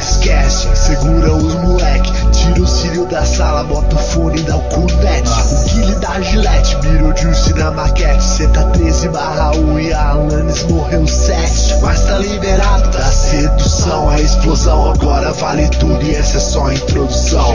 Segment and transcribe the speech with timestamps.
[0.00, 2.10] esquece, segura os moleque.
[2.32, 5.30] Tira o cílio da sala, bota o fone, dá o cunete.
[5.30, 8.48] O Guile da Gillette, mirou Juice na maquete.
[8.48, 11.80] Tá 13 barra 1 e a Alanis morreu 7.
[11.82, 16.74] Mas tá liberado da sedução, a explosão agora vale tudo e essa é só a
[16.74, 17.54] introdução.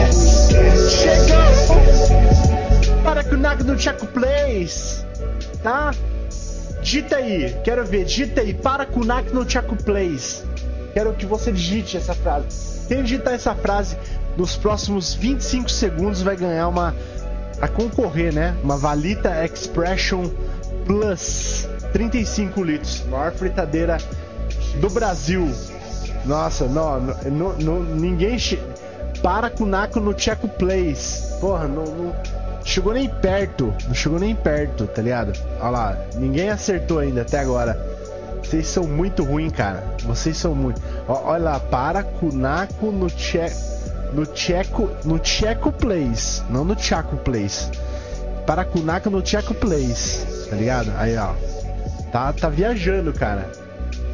[0.88, 1.36] Chegou!
[3.02, 5.04] Para com o Nag no Chaco Place,
[5.62, 5.92] tá?
[6.82, 10.44] Digita aí, quero ver, digita aí, para o Nag no Chaco Place.
[10.96, 12.46] Quero que você digite essa frase.
[12.88, 13.98] Quem digitar essa frase
[14.34, 16.96] nos próximos 25 segundos vai ganhar uma.
[17.60, 18.56] A concorrer, né?
[18.64, 20.24] Uma Valita Expression
[20.86, 23.04] Plus 35 litros.
[23.10, 23.98] Maior fritadeira
[24.80, 25.46] do Brasil.
[26.24, 26.98] Nossa, não,
[27.30, 28.38] não, não ninguém.
[28.38, 28.58] Che...
[29.22, 31.38] Para com o Naco no Checo Place.
[31.40, 32.16] Porra, não, não,
[32.64, 33.70] chegou nem perto.
[33.86, 35.38] Não chegou nem perto, tá ligado?
[35.60, 37.95] Olha lá, ninguém acertou ainda até agora.
[38.46, 39.96] Vocês são muito ruins, cara.
[40.04, 40.80] Vocês são muito.
[41.08, 43.40] Ó, olha lá, para Kunaco no che...
[44.12, 47.68] no Checo, no Checo Place, não no Chaco Place.
[48.46, 50.92] Para Kunaco no Checo Place, tá ligado?
[50.96, 51.32] Aí, ó.
[52.12, 53.50] Tá, tá viajando, cara.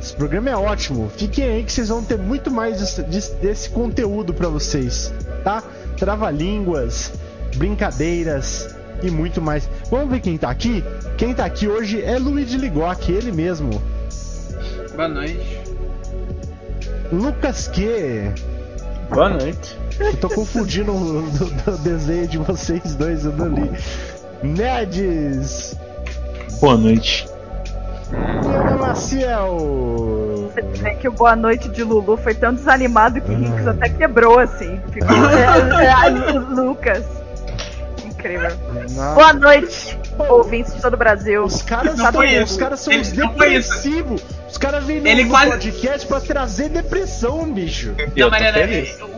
[0.01, 1.11] Esse programa é ótimo.
[1.15, 5.13] Fiquem aí que vocês vão ter muito mais desse, desse conteúdo para vocês,
[5.45, 5.63] tá?
[5.99, 7.13] Trava-línguas,
[7.57, 9.69] brincadeiras e muito mais.
[9.91, 10.83] Vamos ver quem tá aqui?
[11.19, 13.71] Quem tá aqui hoje é Luigi Ligoc, ele mesmo.
[14.95, 15.63] Boa noite.
[17.11, 18.31] Lucas que?
[19.11, 19.79] Boa noite.
[19.99, 23.71] Eu tô confundindo o, o, o desenho de vocês dois, eu não li.
[24.43, 25.77] Nedes!
[26.61, 27.29] Boa noite.
[28.13, 30.51] Ana Maciel!
[30.55, 34.39] Você que o Boa Noite de Lulu foi tão desanimado que o Rinks até quebrou
[34.39, 34.81] assim.
[34.91, 35.17] Ficou
[36.55, 37.05] Lucas.
[38.05, 38.51] Incrível.
[38.91, 39.15] Não.
[39.15, 39.99] Boa noite,
[40.29, 41.43] ouvintes de todo o Brasil.
[41.43, 44.23] Os caras, não são, os caras são os depressivos.
[44.53, 45.51] Os caras vêm no Ele quase...
[45.51, 47.95] podcast pra trazer depressão, bicho.
[48.15, 48.59] Não, Mariana,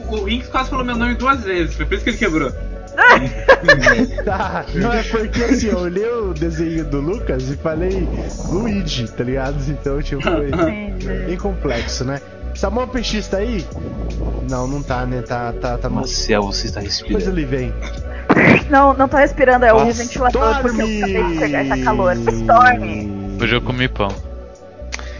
[0.09, 2.53] o, o Rinks quase falou meu nome duas vezes, foi por isso que ele quebrou.
[4.25, 8.09] tá, não é porque assim, eu olhei o desenho do Lucas e falei
[8.49, 9.57] Luigi, tá ligado?
[9.69, 10.51] Então, tipo, foi
[11.27, 12.21] bem complexo, né?
[12.55, 13.67] Samuel PX tá aí?
[14.49, 15.23] Não, não tá, né?
[15.23, 15.91] Tá, tá, tá.
[15.91, 17.19] Marcel, você está respirando.
[17.19, 17.75] Depois ele vem.
[18.71, 22.15] Não, não tô respirando, é o Nossa, ventilador, porque eu acabei de pegar essa calor.
[22.15, 23.37] Storm!
[23.43, 24.34] Hoje eu comi pão.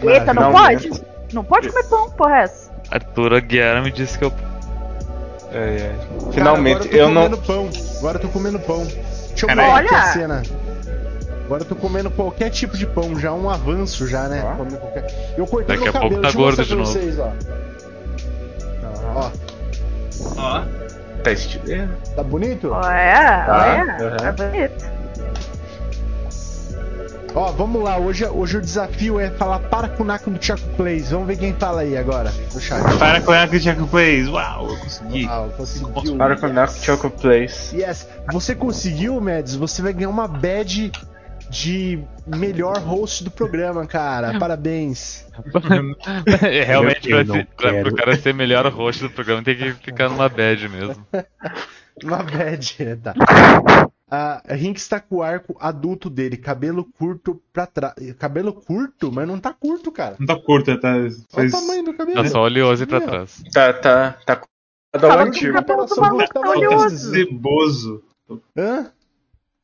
[0.09, 0.91] Eita, não, não pode?
[1.33, 2.71] Não pode comer pão, porra, é essa.
[2.91, 4.33] Arthur Aguiar me disse que eu.
[5.51, 5.95] É, é.
[6.31, 7.37] Finalmente, Cara, eu, eu não.
[7.37, 7.69] Pão.
[7.97, 8.85] Agora eu tô comendo pão.
[8.85, 10.43] Deixa eu ver aqui a cena.
[11.45, 14.43] Agora eu tô comendo qualquer tipo de pão, já um avanço já, né?
[14.43, 14.55] Ah.
[14.55, 15.33] Qualquer...
[15.37, 16.91] Eu cortei Daqui meu a cabelo, pouco tá gordo de novo.
[16.91, 17.31] Vocês, ó.
[19.15, 19.31] ó.
[20.37, 20.63] Ó.
[21.23, 21.95] Tá estilando.
[22.15, 22.71] Tá bonito?
[22.71, 23.67] Ó, é, tá.
[23.67, 24.03] é.
[24.03, 24.17] Uhum.
[24.17, 24.94] Tá bonito.
[27.35, 27.97] Ó, vamos lá.
[27.97, 31.11] Hoje, hoje o desafio é falar para com o Naco do Chaco Plays.
[31.11, 32.81] Vamos ver quem fala aí agora no chat.
[32.97, 34.29] Para com o Naco do Chaco Plays.
[34.29, 35.25] Uau, eu consegui.
[35.25, 36.17] Uau, conseguiu.
[36.17, 37.73] Para com o Naco do Chaco Plays.
[37.73, 38.07] Yes.
[38.31, 39.55] Você conseguiu, Mads?
[39.55, 40.93] Você vai ganhar uma badge
[41.49, 44.39] de melhor host do programa, cara.
[44.39, 45.25] Parabéns.
[46.41, 50.29] É, Realmente, pra, ser, pro cara ser melhor host do programa, tem que ficar numa
[50.29, 51.05] badge mesmo.
[52.01, 53.13] uma badge, tá.
[54.15, 57.95] A Rinks tá com o arco adulto dele, cabelo curto pra trás.
[58.17, 59.11] Cabelo curto?
[59.11, 60.15] Mas não tá curto, cara.
[60.19, 60.93] Não tá curto, tá.
[61.33, 62.23] Olha o tamanho do cabelo.
[62.23, 63.43] Tá só oleoso pra trás.
[63.51, 64.41] Tá, tá, tá.
[64.91, 65.53] Tá antigo.
[65.53, 67.11] Cabelo do maluco tá oleoso.
[67.11, 68.03] Ceboso.
[68.57, 68.91] Hã?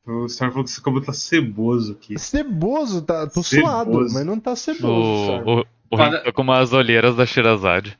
[0.06, 2.18] O Storm falou que esse cabelo tá ceboso aqui.
[2.18, 3.02] Ceboso?
[3.02, 3.70] Tá, tô ceboso.
[3.70, 5.42] suado, mas não tá ceboso.
[5.46, 7.98] O, o, o tá com umas olheiras da Shirazade.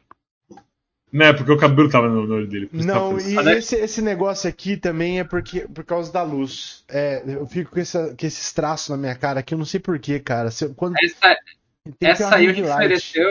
[1.13, 2.71] Não, é porque o cabelo tava no olho dele.
[2.73, 6.85] Não, e esse, esse negócio aqui também é porque, por causa da luz.
[6.89, 9.79] É, eu fico com, essa, com esses traços na minha cara aqui, eu não sei
[9.79, 10.51] porquê, cara.
[10.51, 11.37] Se, quando, essa
[12.01, 13.31] essa aí o Rinks mereceu,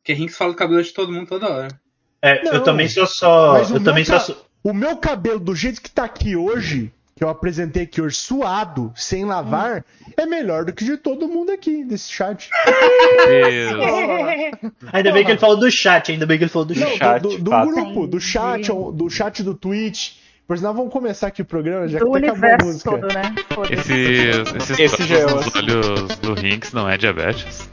[0.00, 1.80] porque Rinks fala o cabelo de todo mundo toda hora.
[2.22, 3.58] É, não, eu também sou só.
[3.62, 4.46] Eu também sou.
[4.62, 8.92] O meu cabelo, do jeito que tá aqui hoje, que eu apresentei aqui hoje, suado,
[8.94, 9.82] sem lavar, hum.
[10.16, 12.48] é melhor do que de todo mundo aqui desse chat.
[14.92, 17.20] ainda bem que ele falou do chat, ainda bem que ele falou do Não, chat.
[17.20, 20.12] Do, do, do grupo, do chat, do chat do Twitch.
[20.46, 22.90] Por sinal, vamos começar aqui o programa, já do que acabou a música.
[22.92, 23.34] Todo, né?
[23.68, 27.68] Esse, esses Esse já é nos olhos do Rinks não é diabetes?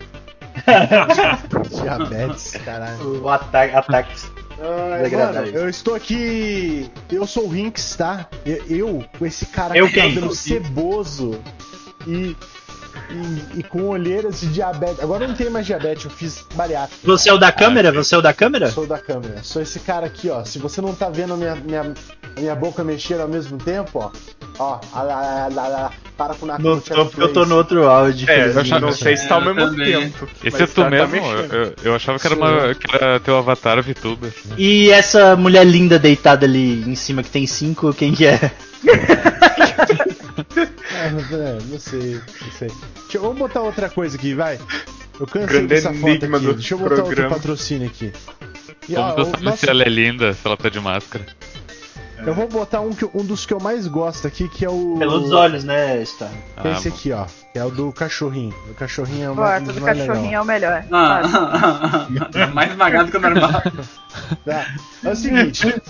[1.83, 3.21] diabetes, caralho.
[3.21, 3.75] O ataque.
[3.75, 4.44] ataque.
[4.59, 6.89] Ai, mano, eu estou aqui.
[7.11, 8.27] Eu sou o Rinks, tá?
[8.69, 11.39] Eu, com esse cara eu com cabelo ceboso
[12.07, 12.35] e,
[13.09, 14.99] e, e, com olheiras de diabetes.
[15.01, 17.01] Agora não tem mais diabetes, eu fiz bariátrica.
[17.05, 17.89] Você é o da câmera?
[17.89, 18.71] Ah, você é o da câmera?
[18.71, 19.43] Sou da câmera.
[19.43, 20.43] Sou esse cara aqui, ó.
[20.45, 21.93] Se você não tá vendo minha, minha,
[22.41, 24.11] minha boca mexer ao mesmo tempo, ó.
[24.57, 26.81] Ó, a, a, a, para com na no,
[27.17, 28.29] Eu tô no outro áudio.
[28.29, 30.27] É, eu já não sei se tá ao mesmo tempo.
[30.43, 31.11] Esse é tu tá, mesmo?
[31.11, 34.33] Tá eu, eu, achava que era, uma, que era teu avatar VTuber.
[34.57, 38.39] E essa mulher linda deitada ali em cima que tem cinco, quem que é?
[40.93, 42.71] é, não sei, não sei.
[43.03, 44.57] Deixa, vamos botar outra coisa aqui, vai.
[45.19, 46.53] Eu cansei dessa foto aqui.
[46.53, 47.09] Deixa eu botar programa.
[47.09, 48.13] outro patrocínio aqui.
[48.88, 51.25] E, Como ó, tu sabe se ela é linda, se ela tá de máscara?
[52.17, 54.95] Eu vou botar um, que, um dos que eu mais gosto aqui, que é o.
[54.97, 56.31] Pelos olhos, né, Star?
[56.63, 57.25] É esse ah, aqui, ó.
[57.51, 58.56] Que é o do cachorrinho.
[58.69, 60.33] O cachorrinho é o mais, do cachorrinho legal.
[60.33, 60.85] é o melhor.
[60.91, 63.51] Ah, é mais esmagado que o normal.
[64.45, 64.65] Tá.
[65.03, 65.81] É o seguinte: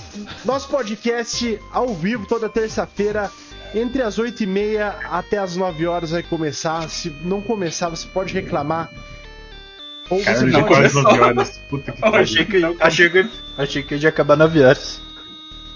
[0.44, 3.30] nosso podcast ao vivo toda terça-feira.
[3.74, 6.90] Entre as 8 e meia até as 9 horas vai começar.
[6.90, 8.90] Se não começar, você pode reclamar.
[10.10, 10.94] Ou Cara, você já pode...
[10.94, 11.62] 9 horas.
[11.70, 15.05] Puta que achei que, achei que, achei que ia acabar 9 horas.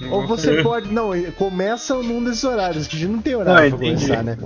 [0.09, 0.91] Ou você pode.
[0.91, 4.37] Não, começa num desses horários, que não tem horário não, pra começar, né?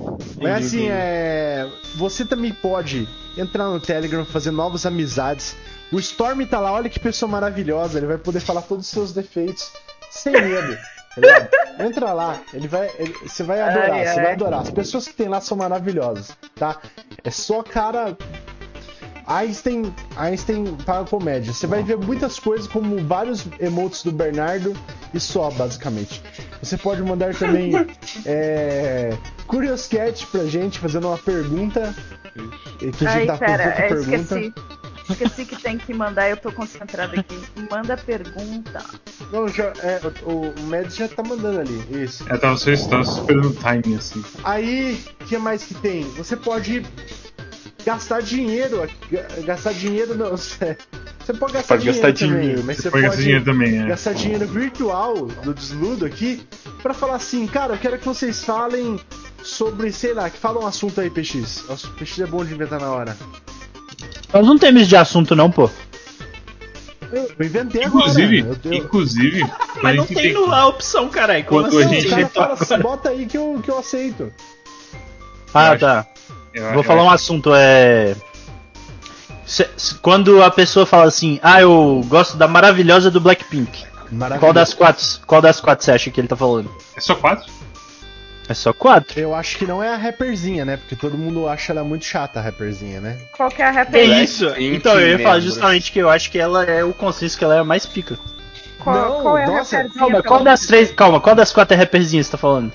[0.41, 1.67] Mas assim, é.
[1.95, 3.07] Você também pode
[3.37, 5.55] entrar no Telegram, fazer novas amizades.
[5.91, 9.13] O Storm tá lá, olha que pessoa maravilhosa, ele vai poder falar todos os seus
[9.13, 9.71] defeitos
[10.09, 10.77] sem medo.
[11.15, 14.25] Tá Entra lá, ele vai, ele, você vai adorar, ai, você ai.
[14.25, 14.61] vai adorar.
[14.61, 16.79] As pessoas que tem lá são maravilhosas, tá?
[17.23, 18.17] É só cara
[19.27, 21.53] Einstein, Einstein para comédia.
[21.53, 24.75] Você vai ver muitas coisas, como vários emotes do Bernardo
[25.13, 26.21] e só, basicamente.
[26.61, 27.71] Você pode mandar também
[28.25, 29.15] é,
[29.47, 31.95] Curioscat pra gente, fazendo uma pergunta.
[32.79, 34.39] Que a gente Ai, tá pera, é, pergunta.
[34.39, 34.53] esqueci.
[35.09, 37.37] Esqueci que tem que mandar, eu tô concentrado aqui.
[37.69, 38.83] Manda pergunta.
[39.31, 42.23] Não, já, é, o, o Med já tá mandando ali, isso.
[42.31, 44.23] É, tava, você estava esperando o timing assim.
[44.43, 46.03] Aí, o que mais que tem?
[46.11, 46.85] Você pode
[47.85, 48.87] gastar dinheiro.
[49.45, 50.35] Gastar dinheiro não.
[50.35, 53.87] Você pode gastar, pode dinheiro, gastar também, dinheiro, mas você, pode, gastar dinheiro também, é.
[53.87, 56.45] gastar dinheiro virtual do desludo aqui
[56.81, 58.99] para falar assim, cara, eu quero que vocês falem
[59.41, 61.63] sobre, sei lá, que fala um assunto aí, PX.
[61.69, 63.17] O PX é bom de inventar na hora.
[64.33, 65.69] Nós não temos de assunto não, pô.
[67.11, 68.59] Eu, eu inventei inclusive, agora.
[68.63, 68.77] Eu, eu...
[68.79, 69.45] Inclusive,
[69.81, 71.45] Mas não tem no, a opção, caralho.
[71.45, 71.83] Quando assim?
[71.83, 74.33] a gente cara fala assim, bota aí que eu, que eu aceito.
[75.53, 76.07] Ah, tá.
[76.53, 78.15] Eu, Vou falar um assunto, é.
[79.45, 83.85] Se, se, quando a pessoa fala assim, ah, eu gosto da maravilhosa do Blackpink.
[84.39, 85.03] Qual das quatro?
[85.25, 86.71] Qual das quatro você acha que ele tá falando?
[86.95, 87.51] É só quatro?
[88.47, 89.19] É só quatro.
[89.19, 90.77] Eu acho que não é a rapperzinha, né?
[90.77, 93.17] Porque todo mundo acha ela muito chata, a rapperzinha, né?
[93.35, 94.19] Qual que é a rapperzinha?
[94.19, 94.53] É isso.
[94.57, 97.55] Então, eu ia falar justamente que eu acho que ela é o consenso que ela
[97.55, 98.19] é a mais pica.
[98.79, 99.99] Qual, não, qual é a nossa, rapperzinha?
[99.99, 100.91] Calma, qual das três.
[100.91, 102.71] Calma, qual das quatro é rapperzinha você tá falando?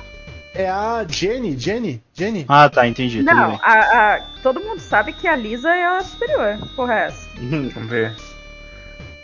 [0.58, 2.44] É a Jenny, Jenny, Jenny.
[2.48, 3.22] Ah, tá, entendi.
[3.22, 6.58] Não, a, a, todo mundo sabe que a Lisa é a superior.
[6.74, 7.28] Porra, é essa.
[7.38, 8.12] Vamos ver.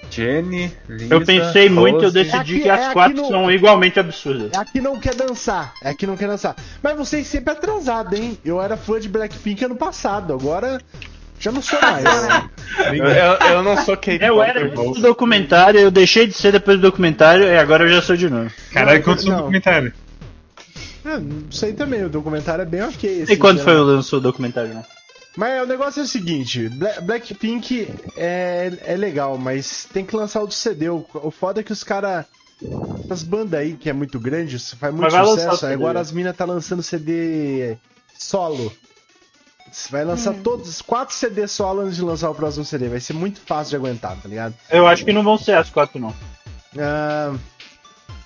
[0.09, 1.81] Jenny, Lisa, Eu pensei Rose.
[1.81, 4.53] muito e eu decidi é que as é quatro não, são igualmente absurdas.
[4.55, 5.75] É a que não quer dançar.
[5.83, 6.55] É a que não quer dançar.
[6.81, 8.39] Mas vocês sempre atrasados, hein?
[8.45, 10.33] Eu era fã de Blackpink ano passado.
[10.33, 10.81] Agora
[11.41, 12.05] já não sou mais.
[12.95, 16.77] eu, eu, eu, não sou Kate Eu era do documentário, eu deixei de ser depois
[16.77, 18.53] do documentário e agora eu já sou de novo.
[18.73, 19.93] Caralho, quantos no documentário?
[21.05, 23.23] É, não sei também, o documentário é bem ok.
[23.23, 24.85] Assim, e quando foi o lançou o documentário, né?
[25.37, 26.71] Mas o negócio é o seguinte,
[27.03, 30.89] Blackpink é, é legal, mas tem que lançar outro CD.
[30.89, 32.25] O, o foda é que os caras.
[33.11, 35.67] As bandas aí, que é muito grande, faz muito sucesso.
[35.67, 37.77] Agora as minas tá lançando CD
[38.17, 38.73] solo.
[39.91, 40.43] Vai lançar hum.
[40.43, 42.89] todos, quatro CDs solo antes de lançar o próximo CD.
[42.89, 44.55] Vai ser muito fácil de aguentar, tá ligado?
[44.71, 46.11] Eu acho que não vão ser as quatro, não.
[46.11, 47.39] Uh,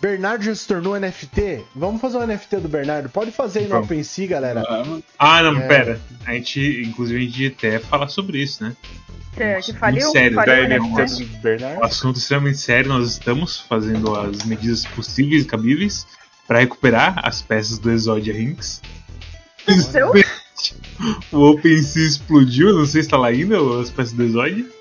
[0.01, 1.65] Bernardo já se tornou NFT?
[1.75, 3.09] Vamos fazer um NFT do Bernardo?
[3.09, 4.63] Pode fazer aí no OpenSea, galera.
[5.19, 5.67] Ah, não, é...
[5.67, 6.01] pera.
[6.25, 8.77] A gente, inclusive, a gente até falar sobre isso, né?
[9.35, 10.11] Que, que faliu?
[10.11, 11.81] Sério, faliu NFT do Bernardo?
[11.81, 12.89] Um assunto extremamente sério.
[12.89, 16.07] Nós estamos fazendo as medidas possíveis e cabíveis
[16.47, 18.81] para recuperar as peças do Exodia Rinks.
[21.33, 24.78] o OpenSea explodiu, não sei se tá lá ainda as peças do Exodia.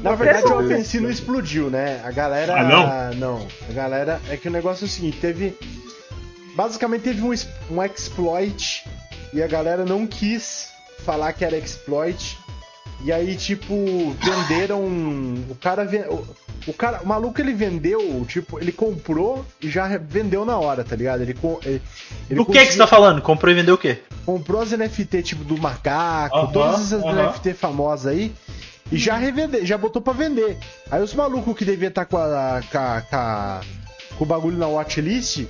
[0.00, 2.00] Na verdade, o OpenSea não explodiu, né?
[2.04, 2.54] A galera.
[2.60, 3.38] Ah, não?
[3.38, 3.48] Não.
[3.68, 4.20] A galera.
[4.28, 5.56] É que o negócio é o seguinte: teve.
[6.54, 7.32] Basicamente, teve um,
[7.70, 8.84] um exploit
[9.32, 10.70] e a galera não quis
[11.04, 12.38] falar que era exploit.
[13.04, 13.74] E aí, tipo,
[14.22, 14.80] venderam.
[14.82, 15.86] O cara.
[16.66, 20.96] O, cara, o maluco ele vendeu, tipo, ele comprou e já vendeu na hora, tá
[20.96, 21.20] ligado?
[21.20, 21.82] Ele, ele,
[22.28, 23.22] ele o que que você tá falando?
[23.22, 23.98] Comprou e vendeu o quê?
[24.24, 27.30] Comprou as NFT, tipo, do macaco, uh -huh, todas essas uh -huh.
[27.30, 28.34] NFT famosas aí.
[28.90, 30.56] E já revender, já botou pra vender.
[30.90, 33.60] Aí os malucos que deviam estar tá com, a, com, a, com, a,
[34.16, 35.44] com o bagulho na watchlist,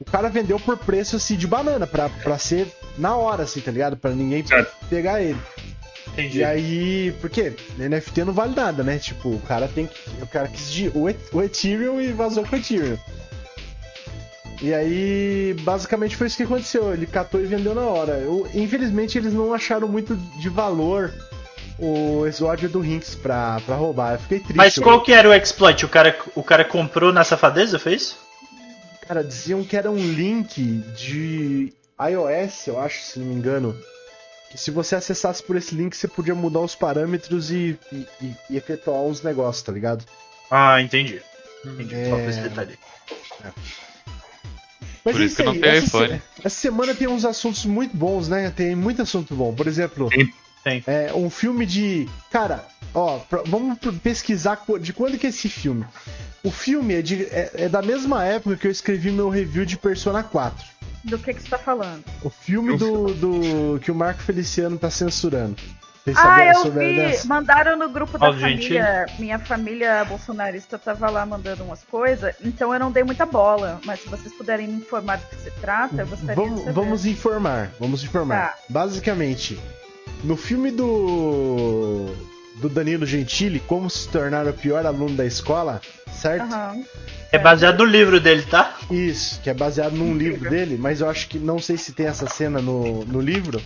[0.00, 2.66] o cara vendeu por preço assim de banana, pra, pra ser
[2.98, 3.96] na hora, assim, tá ligado?
[3.96, 4.74] Pra ninguém certo.
[4.88, 5.38] pegar ele.
[6.08, 6.38] Entendi.
[6.38, 8.98] E aí, porque NFT não vale nada, né?
[8.98, 9.94] Tipo, o cara tem que.
[10.20, 12.98] O cara quis de, o, o Ethereum e vazou com o Ethereum.
[14.60, 16.92] E aí, basicamente foi isso que aconteceu.
[16.92, 18.12] Ele catou e vendeu na hora.
[18.14, 21.12] Eu, infelizmente, eles não acharam muito de valor
[21.82, 24.12] o exódio do Rinks pra, pra roubar.
[24.12, 24.56] Eu fiquei triste.
[24.56, 25.84] Mas qual que era o exploit?
[25.84, 28.16] O cara, o cara comprou na safadeza, foi isso?
[29.00, 30.62] Cara, diziam que era um link
[30.96, 33.76] de iOS, eu acho, se não me engano.
[34.48, 38.06] Que se você acessasse por esse link, você podia mudar os parâmetros e, e,
[38.48, 40.04] e efetuar uns negócios, tá ligado?
[40.48, 41.20] Ah, entendi.
[41.64, 41.94] Entendi.
[41.94, 42.10] É...
[42.10, 42.78] Só esse detalhe.
[43.44, 43.50] É.
[45.04, 46.22] Mas Por isso que não tem essa iPhone.
[46.36, 46.46] Se...
[46.46, 48.52] Essa semana tem uns assuntos muito bons, né?
[48.54, 49.52] Tem muito assunto bom.
[49.52, 50.32] Por exemplo, tem.
[50.62, 50.82] Tem.
[50.86, 52.08] É, um filme de.
[52.30, 52.64] Cara,
[52.94, 53.42] ó, pra...
[53.46, 55.84] vamos pesquisar de quando que é esse filme.
[56.42, 57.24] O filme é, de...
[57.24, 60.64] é, é da mesma época que eu escrevi meu review de Persona 4.
[61.04, 62.04] Do que, que você tá falando?
[62.22, 65.56] O filme do, do que o Marco Feliciano tá censurando.
[66.04, 67.26] Vocês ah, eu vi.
[67.26, 69.06] Mandaram no grupo da família.
[69.18, 73.80] Minha família bolsonarista tava lá mandando umas coisas, então eu não dei muita bola.
[73.84, 76.72] Mas se vocês puderem me informar do que se trata, eu gostaria vamos, de saber.
[76.72, 78.48] Vamos informar, vamos informar.
[78.48, 78.58] Tá.
[78.68, 79.60] Basicamente,
[80.24, 82.06] no filme do.
[82.56, 85.80] do Danilo Gentili, Como se tornar o pior aluno da escola,
[86.12, 86.52] certo?
[86.52, 86.84] Uhum.
[87.30, 88.76] É baseado no livro dele, tá?
[88.90, 92.06] Isso, que é baseado num livro dele, mas eu acho que não sei se tem
[92.06, 93.60] essa cena no, no livro.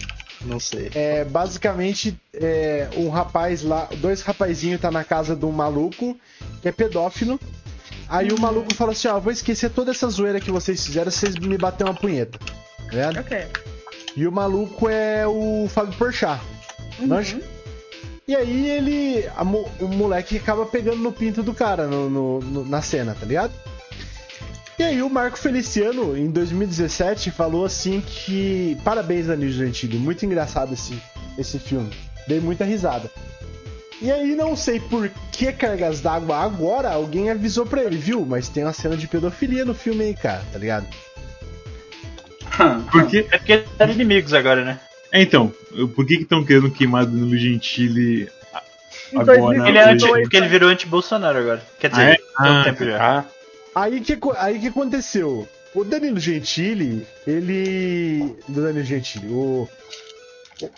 [0.45, 0.91] Não sei.
[0.95, 6.17] É, basicamente, é, um rapaz lá, dois rapazinhos tá na casa de um maluco
[6.63, 7.41] que é pedófilo.
[8.09, 11.35] Aí o maluco fala assim: Ó, vou esquecer toda essa zoeira que vocês fizeram, vocês
[11.35, 12.39] me bater uma punheta.
[12.39, 13.19] Tá vendo?
[13.19, 13.47] Ok.
[14.17, 16.41] E o maluco é o Fábio Porchat.
[16.99, 17.09] Uhum.
[18.27, 19.29] E aí ele.
[19.37, 23.27] A, o moleque acaba pegando no pinto do cara no, no, no, na cena, tá
[23.27, 23.53] ligado?
[24.79, 28.77] E aí o Marco Feliciano, em 2017, falou assim que.
[28.83, 29.99] Parabéns, Danilo Gentili.
[29.99, 31.01] Muito engraçado esse,
[31.39, 31.91] esse filme.
[32.27, 33.11] Dei muita risada.
[34.01, 38.27] E aí não sei por que cargas d'água agora alguém avisou pra ele, viu?
[38.27, 40.87] Mas tem uma cena de pedofilia no filme aí, cara, tá ligado?
[42.91, 43.27] Porque...
[43.31, 44.81] É porque eram inimigos agora, né?
[45.13, 45.53] É, então,
[45.95, 48.29] por que estão querendo queimar Danilo Gentili
[49.15, 49.69] agora?
[49.69, 51.67] Ele é anti, porque ele virou anti-Bolsonaro agora.
[51.79, 52.61] Quer dizer, ah, é?
[52.61, 53.19] ah, tempo já.
[53.19, 53.25] Ah.
[53.75, 55.49] Aí que, aí que aconteceu?
[55.75, 58.37] O Danilo Gentili, ele.
[58.49, 59.69] Danilo Gentili, o.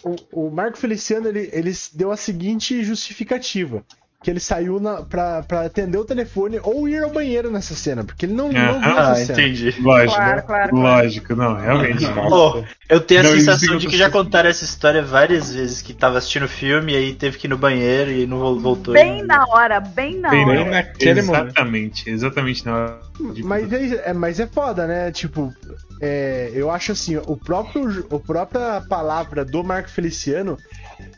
[0.02, 3.84] O, o Marco Feliciano, ele, ele deu a seguinte justificativa
[4.22, 8.02] que ele saiu na, pra, pra atender o telefone ou ir ao banheiro nessa cena,
[8.02, 9.40] porque ele não, não viu essa ah, cena.
[9.40, 9.74] entendi.
[9.80, 12.04] Lógico, claro, claro, lógico, não, realmente.
[12.30, 15.94] Oh, eu tenho a não, sensação de que já contaram essa história várias vezes, que
[15.94, 18.92] tava assistindo o filme e aí teve que ir no banheiro e não voltou.
[18.92, 20.62] Bem na hora, bem na bem hora.
[20.64, 23.07] Bem naquele exatamente, exatamente na hora.
[23.44, 25.10] Mas é, é, mas é foda, né?
[25.10, 25.52] Tipo,
[26.00, 30.56] é, eu acho assim, o próprio, a própria palavra do Marco Feliciano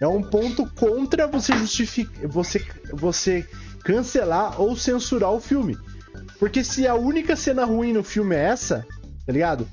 [0.00, 3.46] é um ponto contra você justificar, você, você
[3.84, 5.76] cancelar ou censurar o filme.
[6.38, 8.86] Porque se a única cena ruim no filme é essa,
[9.26, 9.68] tá ligado?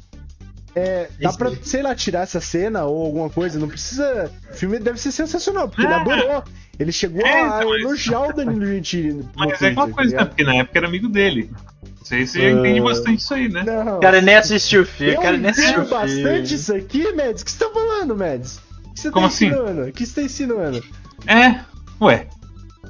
[0.77, 3.59] É, dá pra, sei lá, tirar essa cena ou alguma coisa.
[3.59, 4.31] Não precisa.
[4.51, 6.01] O filme deve ser sensacional, porque ele ah.
[6.01, 6.43] adorou.
[6.79, 9.27] Ele chegou é, a então, elogiar o Danilo Gentili.
[9.35, 10.27] Mas é uma coisa, tá né?
[10.29, 11.49] Porque na época era amigo dele.
[11.83, 12.59] Não sei se uh...
[12.59, 13.63] entende bastante isso aí, né?
[13.63, 13.97] Não.
[13.97, 15.15] O cara nem assistiu o filme.
[15.15, 17.41] Eu cara nem assistiu bastante isso aqui, Mads.
[17.41, 18.67] O que você tá falando, Mads?
[18.97, 19.47] que você Como tá assim?
[19.47, 19.81] ensinando?
[19.83, 20.83] O que você tá ensinando?
[21.27, 21.59] É,
[22.01, 22.27] ué.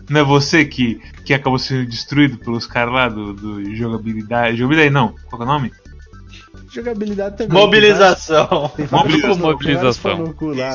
[0.10, 4.58] Não é você que, que acabou sendo destruído pelos caras lá do, do jogabilidade.
[4.58, 5.74] Jogabilidade não, qual é o nome?
[6.77, 7.57] Jogabilidade também.
[7.57, 8.72] Mobilização.
[8.75, 10.17] Tem vários, Mobilização.
[10.17, 10.74] No cu lá.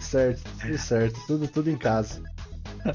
[0.00, 1.20] Certo, tudo certo.
[1.26, 2.22] Tudo, tudo em casa.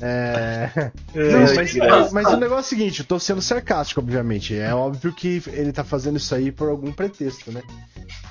[0.01, 0.91] É.
[1.15, 4.55] Não, mas, mas, o negócio é o seguinte, eu tô sendo sarcástico, obviamente.
[4.55, 7.61] É óbvio que ele tá fazendo isso aí por algum pretexto, né?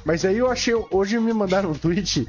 [0.05, 0.75] Mas aí eu achei.
[0.91, 2.27] Hoje me mandaram um tweet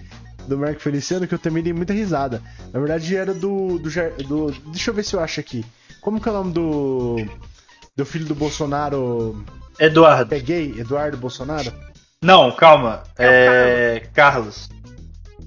[0.47, 2.41] do Marco Feliciano que eu também dei muita risada.
[2.73, 3.89] Na verdade era do, do,
[4.23, 5.63] do, Deixa eu ver se eu acho aqui.
[6.01, 7.15] Como que é o nome do.
[7.95, 9.43] Do filho do Bolsonaro.
[9.79, 10.35] Eduardo.
[10.35, 10.79] É gay?
[10.79, 11.71] Eduardo Bolsonaro?
[12.21, 13.03] Não, calma.
[13.17, 14.07] É.
[14.13, 14.69] Carlos.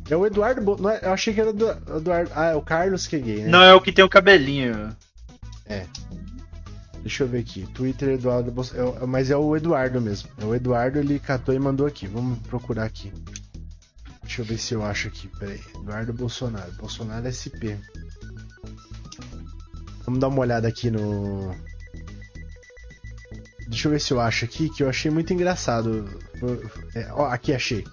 [0.09, 0.63] É o Eduardo.
[0.63, 0.91] Bo...
[0.91, 1.07] É...
[1.07, 2.31] Eu achei que era do Eduardo.
[2.35, 3.49] Ah, é o Carlos que é gay, né?
[3.49, 4.97] Não, é o que tem o cabelinho.
[5.67, 5.87] É.
[7.01, 7.67] Deixa eu ver aqui.
[7.75, 8.99] Twitter Eduardo Bolsonaro.
[9.03, 10.29] É, mas é o Eduardo mesmo.
[10.39, 12.07] É o Eduardo, ele catou e mandou aqui.
[12.07, 13.13] Vamos procurar aqui.
[14.23, 15.29] Deixa eu ver se eu acho aqui.
[15.39, 15.61] Peraí.
[15.75, 16.73] Eduardo Bolsonaro.
[16.73, 17.77] Bolsonaro SP.
[20.05, 21.55] Vamos dar uma olhada aqui no.
[23.69, 26.09] Deixa eu ver se eu acho aqui, que eu achei muito engraçado.
[26.95, 27.85] É, ó, aqui achei.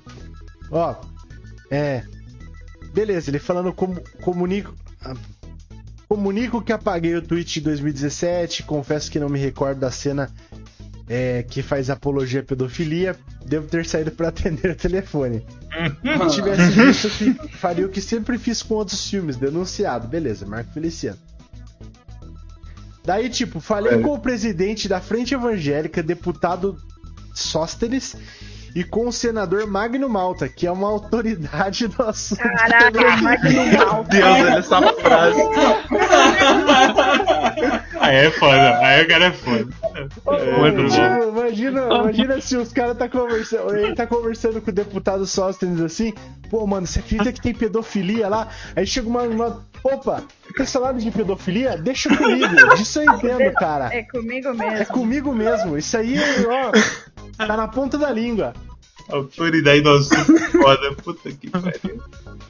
[0.72, 0.96] Ó,
[1.70, 2.04] é.
[2.94, 4.02] Beleza, ele falando como.
[4.22, 4.74] Comunico.
[5.02, 5.16] Ah,
[6.08, 8.64] comunico que apaguei o tweet de 2017.
[8.64, 10.30] Confesso que não me recordo da cena
[11.10, 15.44] é, que faz apologia à pedofilia, devo ter saído para atender o telefone.
[16.30, 16.70] Se tivesse
[17.10, 20.08] visto, faria o que sempre fiz com outros filmes, denunciado.
[20.08, 21.18] Beleza, Marco Feliciano.
[23.10, 23.98] Daí, tipo, falei é.
[23.98, 26.78] com o presidente da Frente Evangélica, deputado
[27.34, 28.16] Sóstenes
[28.75, 32.38] e com o senador Magno Malta, que é uma autoridade do assunto.
[32.38, 34.10] Caraca, Magno Malta.
[34.12, 35.42] Deus, olha essa frase.
[38.00, 39.68] aí é foda, aí o cara é foda.
[40.68, 43.75] imagina, imagina, imagina se os caras tá conversando.
[43.75, 46.13] Ele tá conversando com o deputado Sóstenes assim.
[46.50, 48.50] Pô, mano, você acredita que tem pedofilia lá?
[48.75, 49.24] Aí chega uma.
[49.24, 50.24] uma opa,
[50.56, 51.77] tem salário de pedofilia?
[51.77, 52.75] Deixa comigo.
[52.75, 53.94] Disso eu entendo, cara.
[53.94, 54.75] É comigo mesmo.
[54.75, 55.77] É comigo mesmo.
[55.77, 56.72] Isso aí, ó.
[57.46, 58.53] Tá na ponta da língua.
[59.10, 62.01] Autoridade do assunto foda, puta que pariu.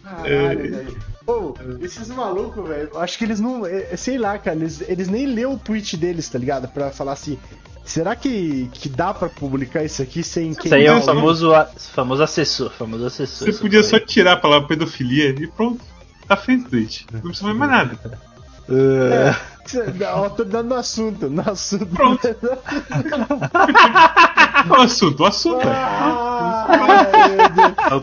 [0.03, 0.98] Caralho, velho.
[1.25, 3.65] Pô, esses malucos, velho, acho que eles não.
[3.65, 6.68] É, sei lá, cara, eles, eles nem leu o tweet deles, tá ligado?
[6.68, 7.38] Pra falar assim.
[7.89, 10.65] Será que, que dá pra publicar isso aqui sem quem.
[10.65, 11.51] Isso aí é o famoso,
[11.91, 13.51] famoso assessor, famoso assessor.
[13.51, 15.84] Você podia só tirar a palavra pedofilia e pronto.
[16.27, 17.08] Tá feito o tweet.
[17.12, 18.00] Não precisa mais nada.
[18.69, 19.34] É,
[20.05, 21.88] autoridade no assunto, no assunto.
[21.88, 22.27] Pronto.
[24.69, 25.67] o assunto, o assunto.
[25.67, 26.67] Ah,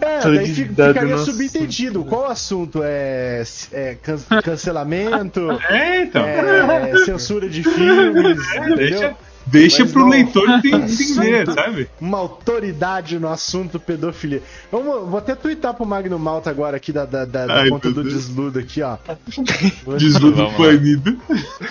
[0.01, 2.05] é, daí ficaria subentendido.
[2.05, 2.81] Qual assunto?
[2.83, 5.49] É, é can cancelamento?
[5.71, 6.25] É, então.
[6.25, 8.39] É, censura de filmes?
[8.75, 9.17] Deixa,
[9.47, 11.89] Deixa Mas pro não, leitor entender, sabe?
[12.01, 14.43] Uma autoridade no assunto pedofilia.
[14.73, 18.03] Vamos, vou até twittar pro Magno Malta agora aqui da, da, da, da conta do
[18.03, 18.99] Desludo aqui, ó.
[19.97, 21.17] Desludo banido.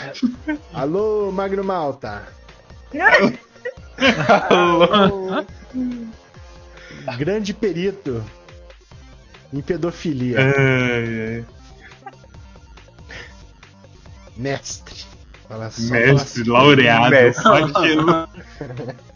[0.73, 2.23] Alô, Magno Malta.
[4.49, 5.45] Alô.
[7.17, 8.23] Grande perito
[9.53, 10.39] em pedofilia.
[10.39, 11.43] É, é.
[14.37, 15.14] Mestre.
[15.47, 17.43] Fala só, Mestre, fala laureado, Mestre.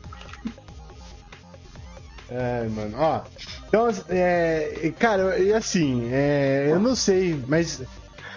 [2.31, 3.21] É, mano, ó.
[3.67, 7.81] Então, é, cara, e assim, é, eu não sei, mas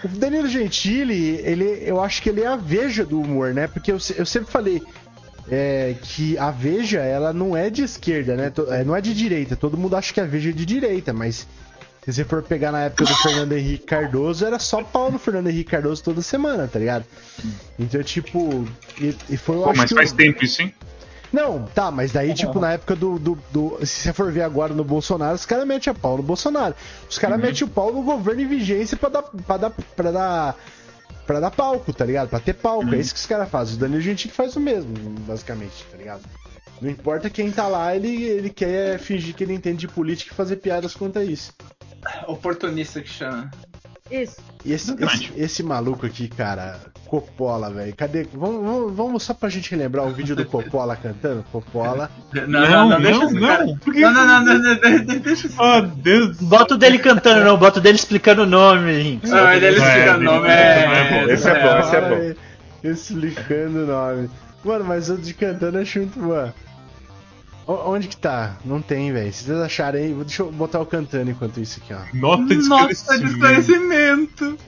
[0.03, 3.67] o Danilo Gentili, ele, eu acho que ele é a veja do humor, né?
[3.67, 4.83] Porque eu, eu sempre falei
[5.51, 8.53] é, que a veja, ela não é de esquerda, né?
[8.71, 9.57] É, não é de direita.
[9.57, 11.47] Todo mundo acha que a veja é de direita, mas
[12.05, 15.47] se você for pegar na época do Fernando Henrique Cardoso, era só pau no Fernando
[15.47, 17.05] Henrique Cardoso toda semana, tá ligado?
[17.79, 18.67] Então, tipo.
[19.01, 20.75] E, e foi Pô, mas faz tempo isso, hein?
[21.33, 24.75] Não, tá, mas daí, tipo, na época do, do, do, Se você for ver agora
[24.75, 26.75] no Bolsonaro, os caras metem a pau no Bolsonaro.
[27.09, 27.47] Os caras uhum.
[27.47, 29.23] metem o pau no governo em vigência pra dar.
[29.23, 29.71] pra dar.
[29.71, 30.57] pra dar.
[31.25, 32.29] pra dar palco, tá ligado?
[32.29, 32.87] Pra ter palco.
[32.87, 32.95] Uhum.
[32.95, 33.77] É isso que os caras fazem.
[33.77, 36.23] O Danilo Gentili faz o mesmo, basicamente, tá ligado?
[36.83, 40.37] Não importa quem tá lá, ele, ele quer fingir que ele entende de política e
[40.37, 41.55] fazer piadas quanto isso.
[42.27, 43.51] Oportunista que chama.
[44.11, 44.37] Isso.
[44.65, 47.95] E esse, esse, esse, maluco aqui, cara, Coppola, velho.
[47.97, 48.25] Cadê?
[48.35, 51.45] Vamos, vamos, vamos, só pra gente relembrar o vídeo do Coppola cantando?
[51.51, 52.11] Coppola.
[52.33, 53.79] Não, não, não, não, deixa não, não.
[53.87, 56.37] não, não, não, não, deixa Oh, Deus.
[56.39, 59.19] Bota o dele cantando, não, bota o dele explicando o nome.
[59.25, 61.25] Não, ele explicando o nome é.
[61.31, 62.41] Esse é bom, esse é bom.
[62.85, 64.31] Explicando o nome.
[64.63, 66.53] Mano, mas o de cantando é muito bom.
[67.67, 68.57] Onde que tá?
[68.65, 69.33] Não tem, velho.
[69.33, 72.01] Se vocês acharem, deixa eu botar o cantando enquanto isso aqui, ó.
[72.13, 74.59] Nota de Nota de esclarecimento.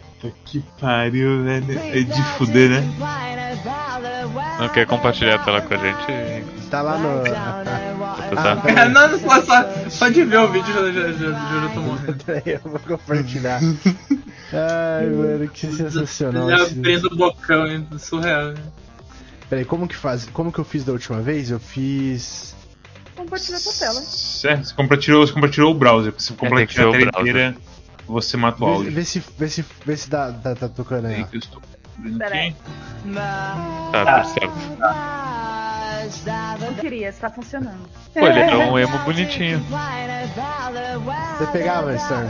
[0.44, 1.78] Que pariu, velho.
[1.78, 2.94] É de fuder, né?
[4.58, 6.44] Não quer compartilhar a tela com a gente?
[6.70, 7.22] Tá lá no.
[8.34, 8.62] tá?
[8.76, 12.24] Ah, não, só, só, só de ver o vídeo já, já, já, já tô morrendo.
[12.24, 13.60] Peraí, eu vou compartilhar.
[14.52, 16.48] Ai, mano, que sensacional.
[16.48, 17.86] Já abrindo o bocão, hein?
[17.98, 18.54] surreal.
[19.50, 20.26] Peraí, como que faz?
[20.32, 21.50] Como que eu fiz da última vez?
[21.50, 22.53] Eu fiz
[23.14, 24.00] compartilhar tua tela.
[24.00, 26.14] Certo, você compartilhou, você compartilhou o browser.
[26.18, 27.56] Se você compartilhar a tela inteira,
[28.06, 28.92] você mata o áudio.
[28.92, 31.26] Vê, se, vê se, vê se dá, tá, tá tocando aí.
[31.32, 31.62] Eu estou
[32.18, 32.54] Peraí.
[33.92, 34.52] Tá, tá certo.
[36.60, 37.88] Não queria, está funcionando.
[38.12, 39.64] Pô, ele é um emo bonitinho.
[41.38, 42.26] Você pegava, Storm?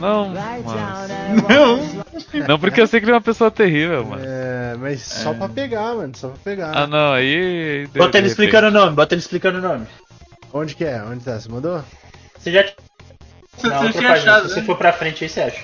[0.00, 0.40] Não, mano.
[1.48, 2.46] Não!
[2.48, 4.22] Não, porque eu sei que ele é uma pessoa terrível, mano.
[4.24, 5.34] É, mas só é.
[5.34, 6.72] pra pegar, mano, só pra pegar.
[6.74, 7.86] Ah, não, aí.
[7.94, 9.86] Bota ele explicando o nome, bota ele explicando o nome.
[10.52, 11.02] Onde que é?
[11.02, 11.38] Onde tá?
[11.38, 11.82] Você mandou?
[12.38, 12.64] Você já.
[13.56, 14.48] Você, não, tinha achado.
[14.48, 14.66] Se você né?
[14.66, 15.62] for pra frente aí, você acha.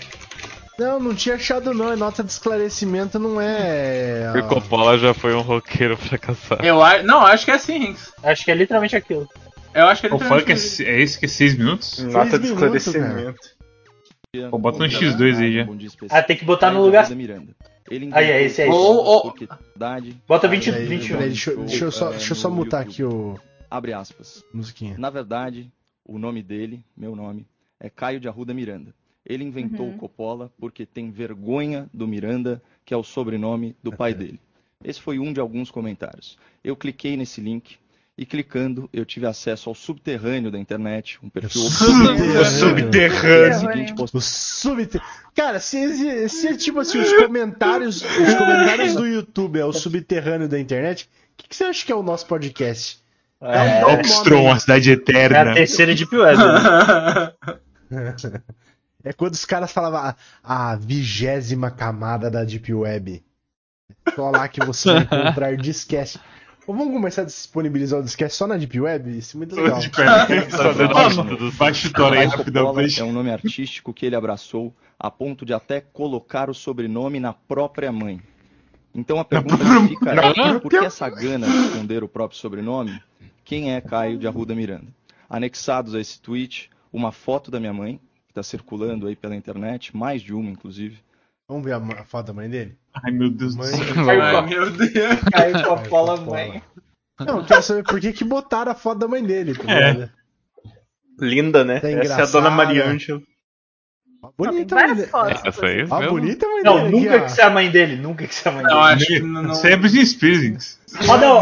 [0.78, 1.92] Não, não tinha achado não.
[1.92, 4.32] É nota de esclarecimento não é.
[4.36, 6.64] O Coppola já foi um roqueiro fracassado.
[6.64, 8.12] Eu Não, acho que é assim, Rinks.
[8.22, 9.28] Acho que é literalmente aquilo.
[9.74, 10.44] Eu acho que é literalmente.
[10.46, 11.98] que é, é esse que é 6 minutos?
[12.00, 13.62] Nota de esclarecimento.
[14.50, 15.66] Pô, bota no X2 aí já.
[16.08, 17.06] Ah, tem que botar no lugar.
[18.12, 18.70] Aí, é esse aí.
[18.70, 19.34] Oh, oh.
[20.26, 21.16] Bota 20, aí, 21.
[21.16, 23.38] Peraí, deixa, deixa, eu só, deixa eu só mutar aqui o.
[23.70, 24.42] Abre aspas.
[24.50, 24.96] Musiquinha.
[24.96, 25.70] Na verdade,
[26.02, 27.46] o nome dele, meu nome,
[27.78, 28.94] é Caio de Arruda Miranda.
[29.22, 29.96] Ele inventou uhum.
[29.96, 34.40] o Coppola porque tem vergonha do Miranda, que é o sobrenome do pai dele.
[34.82, 36.38] Esse foi um de alguns comentários.
[36.64, 37.76] Eu cliquei nesse link,
[38.16, 42.44] e clicando eu tive acesso ao subterrâneo da internet, um perfil subterrâneo.
[42.44, 43.94] subterrâneo.
[44.03, 45.09] O subterrâneo.
[45.35, 50.61] Cara, se, se tipo assim, os comentários, os comentários do YouTube é o subterrâneo da
[50.61, 53.03] internet, o que, que, você acha que é o nosso podcast?
[53.40, 55.37] É, Oxtron, a cidade eterna.
[55.38, 56.38] É a terceira Deep Web.
[57.90, 58.14] Né?
[59.03, 63.25] é quando os caras falavam a vigésima camada da Deep Web.
[64.14, 66.20] Só lá que você vai encontrar disquete.
[66.66, 69.18] Ou vamos começar a disponibilizar o disquete só na Deep Web?
[69.18, 69.81] Isso é muito legal.
[71.59, 73.01] Baixa o aí rapidamente.
[73.01, 77.33] É um nome artístico que ele abraçou a ponto de até colocar o sobrenome na
[77.33, 78.22] própria mãe.
[78.94, 83.03] Então a pergunta que fica é, por que essa gana de esconder o próprio sobrenome?
[83.44, 84.87] Quem é Caio de Arruda Miranda?
[85.29, 89.96] Anexados a esse tweet, uma foto da minha mãe, que está circulando aí pela internet,
[89.96, 90.98] mais de uma inclusive.
[91.48, 92.78] Vamos ver a, foto da mãe dele?
[92.94, 93.70] Ai meu Deus mãe...
[93.70, 94.22] do céu.
[94.22, 95.20] Ai meu Deus.
[95.33, 96.62] Caio a mãe.
[97.20, 99.55] Não, eu quero saber por que, que botaram a foto da mãe dele.
[99.55, 100.11] Tá é.
[101.20, 101.81] Linda, né?
[101.81, 103.22] Tá Essa é a dona Maria Ângela.
[104.38, 105.06] Bonita mãe dele.
[105.08, 106.90] Fotos, Essa aí, ah, bonita mãe não, dele.
[106.90, 107.96] Não, nunca aqui, que ser a mãe dele.
[107.96, 108.94] Nunca que ser a mãe não, dele.
[108.94, 109.52] Acho que não, não...
[109.52, 110.80] Isso é Britney Spears.
[111.08, 111.40] Oh, não.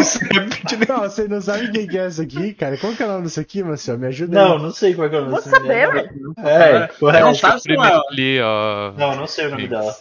[0.88, 2.78] não, você não sabe quem que é essa aqui, cara?
[2.78, 3.98] Qual que é o nome disso aqui, Marcelo?
[3.98, 4.62] Me ajuda Não, aí.
[4.62, 6.34] não sei qual é o nome Vou saber, velho.
[6.38, 7.24] É, correto.
[7.26, 8.92] Não sabe se ali, ó.
[8.92, 9.94] Não, não sei o nome dela.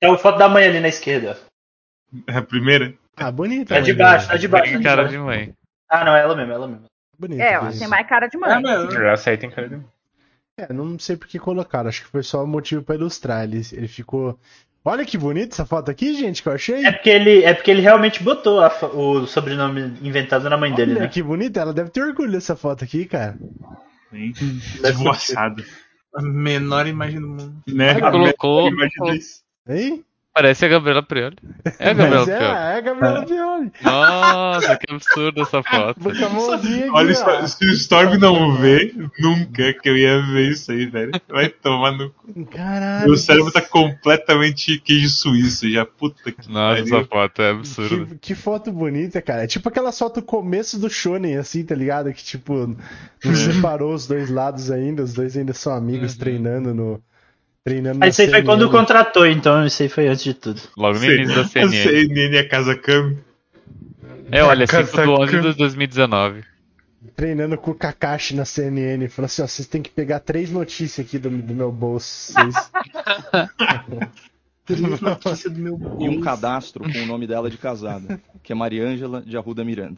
[0.00, 1.38] É a foto da mãe ali na esquerda.
[2.26, 2.92] É a primeira?
[3.16, 3.76] Ah, bonita.
[3.76, 4.72] Tá de baixo, tá de baixo.
[4.72, 5.54] Tem cara de mãe.
[5.88, 6.84] Ah, não, é ela mesmo, ela mesmo.
[7.18, 7.42] Bonita.
[7.42, 8.50] É, ela tem mais cara de mãe.
[8.50, 9.86] É aí tem cara de mãe.
[10.56, 13.42] É, não sei por que colocaram, acho que foi só um motivo para ilustrar.
[13.44, 14.38] Ele, ele ficou.
[14.84, 16.84] Olha que bonita essa foto aqui, gente, que eu achei.
[16.84, 20.86] É porque ele, é porque ele realmente botou a, o sobrenome inventado na mãe Olha
[20.86, 21.08] dele, né?
[21.08, 23.36] que bonita, ela deve ter orgulho dessa foto aqui, cara.
[24.84, 25.64] Esvoaçado.
[26.14, 27.62] A menor imagem do mundo.
[27.66, 27.98] Né?
[28.00, 28.70] Colocou.
[29.66, 30.04] Hein?
[30.34, 31.36] Parece a Gabriela Prioli.
[31.78, 32.44] É a Gabriela é, Prioli.
[32.44, 33.72] É a Gabriela Prioli.
[33.82, 36.00] Nossa, que absurdo essa foto.
[36.54, 37.46] Aqui, Olha, ó.
[37.46, 41.12] se o Storm não vê, nunca que eu ia ver isso aí, velho.
[41.28, 42.46] Vai tomar no cu.
[42.46, 43.06] Caralho.
[43.06, 45.86] Meu cérebro tá completamente queijo suíço já.
[45.86, 46.96] Puta que Nossa, pariu.
[46.98, 48.06] essa foto é absurda.
[48.06, 49.44] Que, que, foto bonita, cara.
[49.44, 52.12] É tipo aquela foto do começo do Shonen, assim, tá ligado?
[52.12, 52.76] Que tipo,
[53.24, 56.18] não separou os dois lados ainda, os dois ainda são amigos Uhum.
[56.18, 57.00] treinando no.
[57.64, 58.46] Treinando Mas isso aí foi CNN.
[58.46, 60.60] quando contratou, então isso aí foi antes de tudo.
[60.76, 61.82] Logo no início da A CNN.
[61.82, 63.18] CNN é a Casa Kami.
[64.30, 65.52] É, olha, 5 Casa do 11 Kami.
[65.52, 66.44] de 2019.
[67.16, 69.08] Treinando com o Kakashi na CNN.
[69.08, 72.34] Falou assim: ó, vocês têm que pegar três notícias aqui do, do meu bolso.
[72.34, 72.54] Vocês...
[74.66, 76.04] três notícias do meu bolso.
[76.04, 79.96] E um cadastro com o nome dela de casada, que é Mariângela de Arruda Miranda.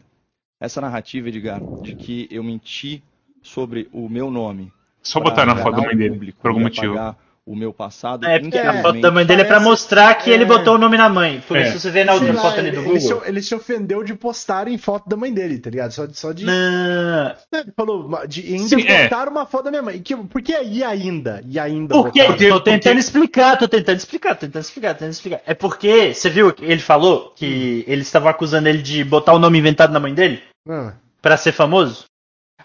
[0.57, 3.03] Essa narrativa, Edgar, de que eu menti
[3.41, 4.71] sobre o meu nome.
[5.03, 6.93] Só pra botaram na foto da enganar mãe dele, público por algum motivo.
[6.93, 8.27] apagar o meu passado.
[8.27, 10.45] É, porque a foto da mãe dele é pra mostrar que ele é.
[10.45, 11.41] botou o nome na mãe.
[11.47, 11.69] Por É.
[11.69, 13.27] isso você vê na outra Sei lá, foto ali do ele, ele se, Google.
[13.27, 15.91] ele se ofendeu de postarem foto da mãe dele, tá ligado?
[15.91, 16.19] Só de.
[16.19, 17.33] Só de Não.
[17.53, 19.09] Ele falou, de, ainda Sim, é.
[19.29, 19.99] uma foto da minha mãe.
[20.01, 21.41] Que, por que e ainda?
[21.47, 22.23] E ainda Por quê?
[22.27, 22.49] botaram?
[22.49, 25.41] Tô tentando explicar, tô tentando explicar, tô tentando explicar, tô tentando explicar.
[25.45, 29.39] É porque, você viu que ele falou que eles estavam acusando ele de botar o
[29.39, 30.43] nome inventado na mãe dele?
[30.67, 32.03] Ah, Pra ser famoso?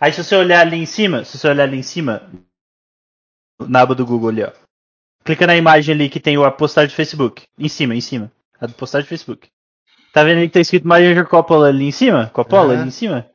[0.00, 2.28] Aí se você olhar ali em cima, se você olhar ali em cima,
[3.68, 4.50] na aba do Google ali, ó.
[5.24, 7.44] Clica na imagem ali que tem a postagem do Facebook.
[7.58, 8.30] Em cima, em cima.
[8.60, 9.48] A do postagem do Facebook.
[10.12, 12.30] Tá vendo aí que tá escrito Maria Coppola ali em cima?
[12.32, 13.26] Coppola ali em cima?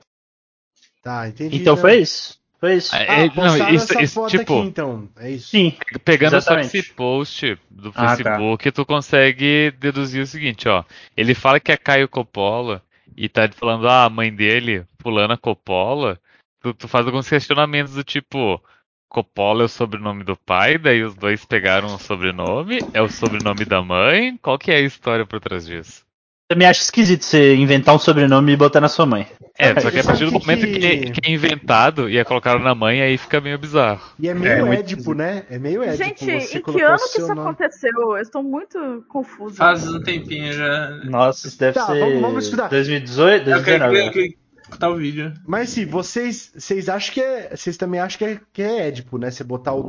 [1.01, 1.57] tá, entendi.
[1.57, 1.81] Então né?
[1.81, 2.37] foi isso.
[2.59, 2.95] Foi isso.
[2.95, 5.09] É, Ah, é, não, isso, foto tipo, aqui, então.
[5.17, 5.49] É isso.
[5.49, 5.75] Sim.
[6.03, 8.17] pegando só esse post do Ah, tá.
[8.17, 10.83] Facebook, tu consegue deduzir o seguinte, ó.
[11.15, 12.81] Ele fala que é Caio Coppola
[13.15, 16.19] e tá falando, ah, a mãe dele, fulana Coppola.
[16.61, 18.61] Tu, tu faz alguns questionamentos do tipo,
[19.09, 23.63] Coppola é o sobrenome do pai, daí os dois pegaram o sobrenome, é o sobrenome
[23.65, 24.37] da mãe.
[24.41, 26.05] Qual que é a história por trás disso?
[26.49, 29.27] Também acho esquisito você inventar um sobrenome e botar na sua mãe.
[29.59, 32.59] É, só que a partir do momento que- que, que é inventado e é colocado
[32.61, 34.01] na mãe, aí fica meio bizarro.
[34.17, 35.43] E é meio muito Édipo, né?
[35.49, 36.03] É meio Édipo.
[36.03, 37.41] Gente, em que ano que isso nome.
[37.41, 37.91] aconteceu?
[37.99, 39.55] Eu estou muito confusa.
[39.57, 40.89] Faz um tempinho já.
[41.05, 42.69] Nossa, isso deve Tá, ser vamos- vamos estudar.
[42.69, 44.11] 2018, Eu quero 2019.
[44.11, 45.33] que- que- escutar o vídeo.
[45.45, 47.55] Mas sim, vocês, vocês acham que é.
[47.55, 49.31] Vocês também acham que é, que é Édipo, né?
[49.31, 49.87] Você botar o.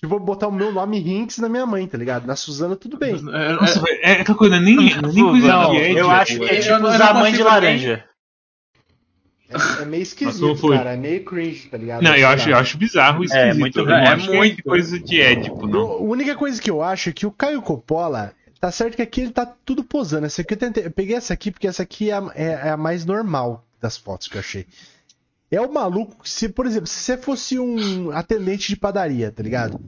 [0.00, 2.26] Tipo, botar o meu nome Rinks na minha mãe, tá ligado?
[2.26, 3.14] Na Suzana, tudo bem.
[3.14, 6.60] É, Nossa, velho, é aquela coisa, nem, nem coisa Não, é, eu acho que é
[6.60, 8.04] tipo usar mãe de laranja.
[9.48, 10.76] É, é meio esquisito, foi.
[10.76, 10.92] cara.
[10.92, 12.02] É meio cringe, tá ligado?
[12.02, 13.58] Não, eu acho, eu acho bizarro e esquisito.
[13.58, 13.94] muito eu ruim.
[13.94, 14.62] não É que muito.
[14.62, 15.80] coisa de Édipo, não.
[15.80, 18.32] A única coisa que eu acho é que o Caio Coppola.
[18.60, 20.26] Tá certo que aqui ele tá tudo posando.
[20.26, 22.70] Essa aqui eu, tentei, eu peguei essa aqui porque essa aqui é a, é- é
[22.70, 24.66] a mais normal das fotos que eu achei.
[25.50, 29.80] É o maluco, se, por exemplo, se você fosse um atendente de padaria, tá ligado?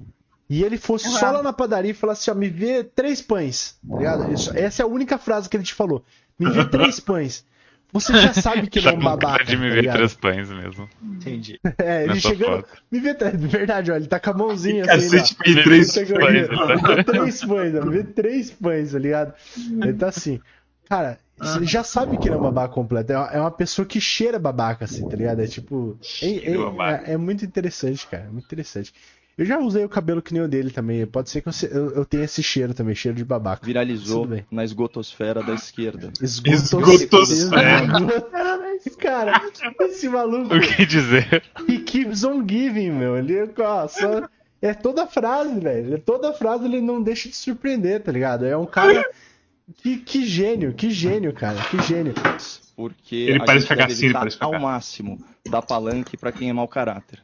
[0.51, 3.97] E ele fosse só lá na padaria e falasse, ó, me vê três pães, tá
[3.97, 4.33] ligado?
[4.33, 6.05] Isso- essa é a única frase que ele te falou.
[6.39, 7.45] Me vê três pães.
[7.93, 9.97] Você já sabe que ele é Tá um babaca, de me tá ver ligado?
[9.99, 10.89] três pães mesmo.
[11.03, 11.61] Entendi.
[11.79, 12.63] É, ele nessa chegando.
[12.63, 12.69] foto.
[12.91, 13.35] Me vê três.
[13.41, 15.11] Verdade, ó, ele tá com a mãozinha assim.
[15.11, 15.49] Cacete, ó.
[15.51, 17.03] me três Ele pães, pegou- né?
[17.05, 19.35] três pães, ó, me vê três pães, tá ligado?
[19.83, 20.41] Ele tá assim.
[20.89, 23.13] Cara, você já sabe que ele é um babaca completo.
[23.13, 25.41] É uma pessoa que cheira babaca, assim, tá ligado?
[25.41, 25.99] É tipo.
[26.23, 28.25] É, é, é, é muito interessante, cara.
[28.25, 28.93] É muito interessante.
[29.37, 31.07] Eu já usei o cabelo que nem o dele também.
[31.07, 33.65] Pode ser que eu, eu, eu tenha esse cheiro também, cheiro de babaca.
[33.65, 36.13] Viralizou na esgotosfera da esquerda.
[36.21, 37.87] Esgotosfera.
[38.99, 39.41] Cara,
[39.81, 40.55] esse maluco.
[40.55, 41.43] O que dizer?
[41.69, 43.17] He keeps on giving, meu.
[43.17, 44.29] Ele, ó, só.
[44.61, 45.95] É toda frase, velho.
[45.95, 48.45] É toda frase ele não deixa de surpreender, tá ligado?
[48.45, 49.05] É um cara.
[49.77, 51.63] Que, que gênio, que gênio, cara.
[51.65, 52.15] Que gênio.
[52.77, 56.53] Porque ele a parece gente deve evitar parece ao máximo dar palanque para quem é
[56.53, 57.21] mau caráter.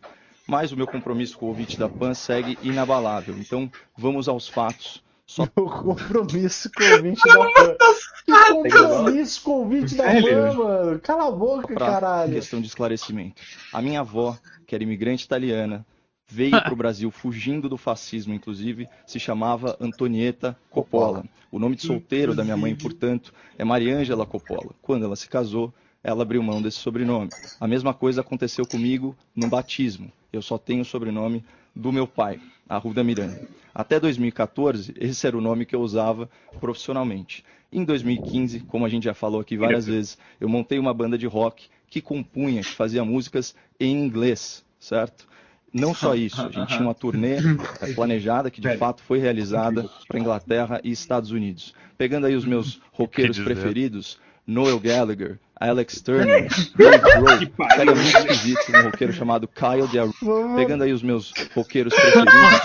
[0.47, 3.37] Mas o meu compromisso com o ouvinte da PAN segue inabalável.
[3.39, 5.03] Então, vamos aos fatos.
[5.27, 7.77] Só O compromisso com o ouvinte da fã.
[8.25, 10.99] Que compromisso com o ouvinte da fã, mano.
[11.01, 12.33] Cala a boca, para caralho.
[12.33, 13.43] questão de esclarecimento.
[13.71, 15.85] A minha avó, que era imigrante italiana,
[16.29, 21.25] veio para o Brasil fugindo do fascismo, inclusive, se chamava Antonieta Coppola.
[21.51, 24.75] O nome de solteiro da minha mãe, portanto, é Mariângela Coppola.
[24.83, 25.73] Quando ela se casou,
[26.05, 27.31] ela abriu mão desse sobrenome.
[27.59, 30.13] A mesma coisa aconteceu comigo no batismo.
[30.33, 31.43] Eu só tenho o sobrenome
[31.75, 33.49] do meu pai, Arruda Miranda.
[33.75, 36.29] Até 2014, esse era o nome que eu usava
[36.61, 37.45] profissionalmente.
[37.73, 41.27] Em 2015, como a gente já falou aqui várias vezes, eu montei uma banda de
[41.27, 45.29] rock que compunha, que fazia músicas em inglês, certo?
[45.73, 47.37] Não só isso, a gente tinha uma turnê
[47.95, 51.75] planejada que de fato foi realizada para Inglaterra e Estados Unidos.
[51.97, 58.73] Pegando aí os meus roqueiros preferidos, Noel Gallagher, Alex Turner, Dave Grohl, ficaria muito esquisito
[58.73, 60.15] um roqueiro chamado Kyle DeArru.
[60.57, 62.61] Pegando aí os meus roqueiros preferidos,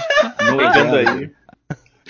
[0.46, 1.32] Noel Gallagher,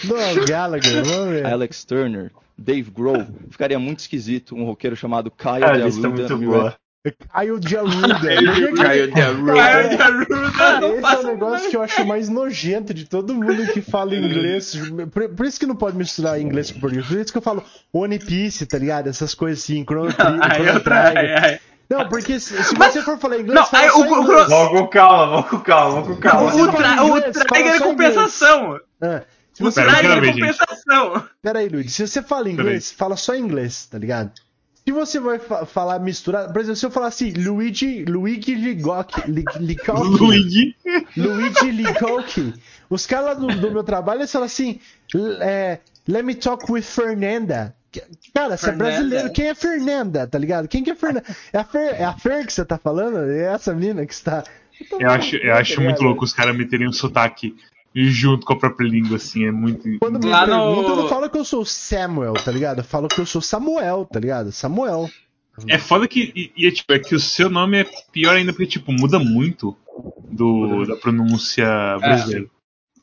[0.03, 1.51] Não, Gallagher.
[1.51, 6.73] Alex Turner, Dave Grohl, ficaria muito esquisito um roqueiro chamado Kyle A
[7.05, 7.11] é.
[7.11, 8.19] Caio de Arruda.
[8.77, 9.53] Caio de Arruda.
[9.53, 13.33] Caio de Arruda, não esse é o negócio que eu acho mais nojento de todo
[13.35, 14.73] mundo que fala inglês.
[15.11, 17.05] Por, por isso que não pode misturar inglês com português.
[17.07, 19.07] Por isso que eu falo One Piece, tá ligado?
[19.07, 20.39] Essas coisas assim, Chrono Trigger.
[20.43, 21.13] Aí Chrono eu trago.
[21.17, 21.61] Trigger.
[21.89, 24.47] Não, porque se, se você for falar inglês, Não, fala aí só o- o inglês.
[24.47, 26.55] Com calma, vamos com calma, com calma.
[26.55, 28.79] O, tra o inglês, fala Trigger é compensação.
[29.01, 29.21] Ah,
[29.59, 31.23] O Trigger é compensação.
[31.41, 31.93] Pera aí, Luiz.
[31.93, 34.31] Se você fala inglês, fala só inglês, tá ligado?
[34.85, 39.15] Se você vai fa- falar misturar, por exemplo, se eu falar assim, Luigi, Luigi Ligoc,
[39.27, 40.75] Li- Licoque, Luigi.
[41.15, 42.53] Luigi Licoque,
[42.89, 44.79] os caras do, do meu trabalho, eles falam assim,
[45.39, 47.73] é, let me talk with Fernanda.
[48.33, 50.67] Cara, você é brasileiro, quem é Fernanda, tá ligado?
[50.67, 51.23] Quem que é Fernanda?
[51.53, 53.19] É a Fer, é a Fer que você tá falando?
[53.31, 54.43] É essa menina que está...
[54.99, 57.55] Eu acho, eu acho muito louco os caras meterem um sotaque
[57.95, 59.45] junto com a própria língua, assim.
[59.45, 59.87] É muito.
[59.99, 62.79] Quando me Lá no- eu não falo que eu sou Samuel, tá ligado?
[62.79, 64.51] Eu falo que eu sou Samuel, tá ligado?
[64.51, 65.09] Samuel.
[65.67, 66.31] É foda que.
[66.35, 69.19] E, e é, tipo, é que o seu nome é pior ainda porque, tipo, muda
[69.19, 69.77] muito
[70.31, 71.65] do, da pronúncia
[71.99, 72.47] brasileira.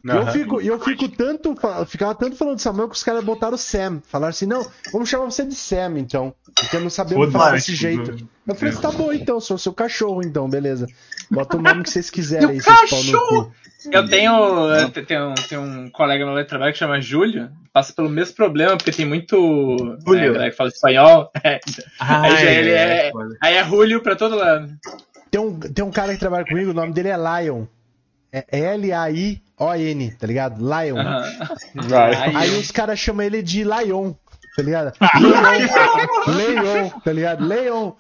[0.03, 1.55] E eu fico, e eu fico tanto,
[1.87, 4.01] ficava tanto falando de Samuel que os caras botaram Sam.
[4.07, 6.35] Falaram assim, não, vamos chamar você de Sam, então.
[6.55, 8.29] Porque eu não sabemos falar desse tipo, jeito.
[8.47, 10.87] Eu falei, tá bom então, sou seu cachorro então, beleza.
[11.31, 13.53] Bota o nome que vocês quiserem aí, cu.
[13.93, 14.33] Eu tenho,
[14.75, 18.35] eu te- tenho, tenho um colega no meu trabalho que chama Júlio, passa pelo mesmo
[18.35, 19.37] problema, porque tem muito
[20.07, 20.33] Júlio.
[20.35, 21.31] né, que fala espanhol.
[21.45, 21.61] É.
[21.99, 23.37] Ah, Aí já ele é- foda.
[23.41, 24.71] Aí é Julio pra todo lado.
[25.31, 27.65] Tem um, tem um cara que trabalha comigo, o nome dele é Lion.
[28.33, 28.45] É
[29.61, 30.59] L-A-I-O-N, tá ligado?
[30.59, 30.99] Lion.
[30.99, 31.25] Aham.
[31.75, 32.15] Vai.
[32.37, 34.13] Aí os caras chamam ele de Lion,
[34.57, 34.93] tá ligado?
[35.21, 37.45] Leon, Leon, tá ligado?
[37.47, 37.93] Leon.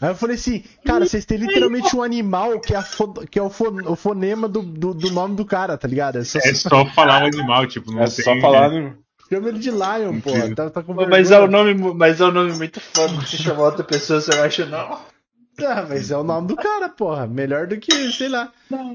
[0.00, 3.38] Aí eu falei assim, cara, vocês têm literalmente um animal que é, a fo- que
[3.38, 6.18] é o, fo- o fonema do, do, do nome do cara, tá ligado?
[6.18, 8.24] É só, É só falar o animal, tipo, não É tem.
[8.24, 8.96] só falar no...
[9.30, 10.32] chama ele de Lion, pô.
[10.56, 13.20] Tá, tá Mas é, o nome, mas é o nome muito foda.
[13.24, 14.98] Se chamar outra pessoa, você vai achar, não.
[15.58, 17.26] Ah, mas é o nome do cara, porra.
[17.26, 18.50] Melhor do que, sei lá.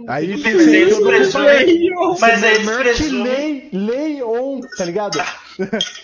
[0.07, 3.23] Aí Mas você ele todo mundo expressou- Mas é expressou.
[3.23, 5.19] Lei- Leon, tá ligado?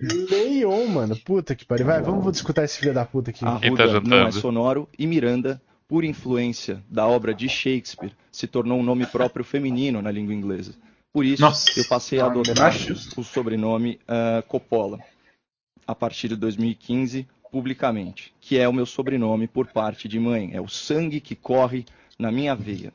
[0.00, 1.16] Leon, mano.
[1.24, 1.86] Puta que pariu.
[1.86, 3.40] Vai, vamos discutir esse filho da puta aqui.
[3.60, 8.46] Quem tá Arruda não é sonoro e Miranda, por influência da obra de Shakespeare, se
[8.46, 10.72] tornou um nome próprio feminino na língua inglesa.
[11.12, 11.78] Por isso, Nossa.
[11.78, 12.72] eu passei a adotar
[13.16, 14.98] o sobrenome ah, Coppola
[15.86, 20.50] a partir de 2015, publicamente, que é o meu sobrenome por parte de mãe.
[20.52, 21.84] É o sangue que corre
[22.18, 22.92] na minha veia.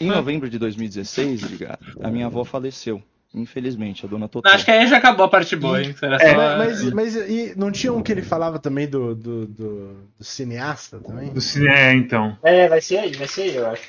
[0.00, 3.02] Em novembro de 2016, ligado, a minha avó faleceu.
[3.36, 4.48] Infelizmente, a dona Totó.
[4.48, 5.92] Acho que aí já acabou a parte boa, hein?
[6.00, 9.46] Era É, só- Mas, mas e não tinha um que ele falava também do, do,
[9.46, 11.32] do, do cineasta também?
[11.32, 12.38] Do cine- É, então.
[12.44, 13.82] É, vai ser aí, vai ser aí, eu acho.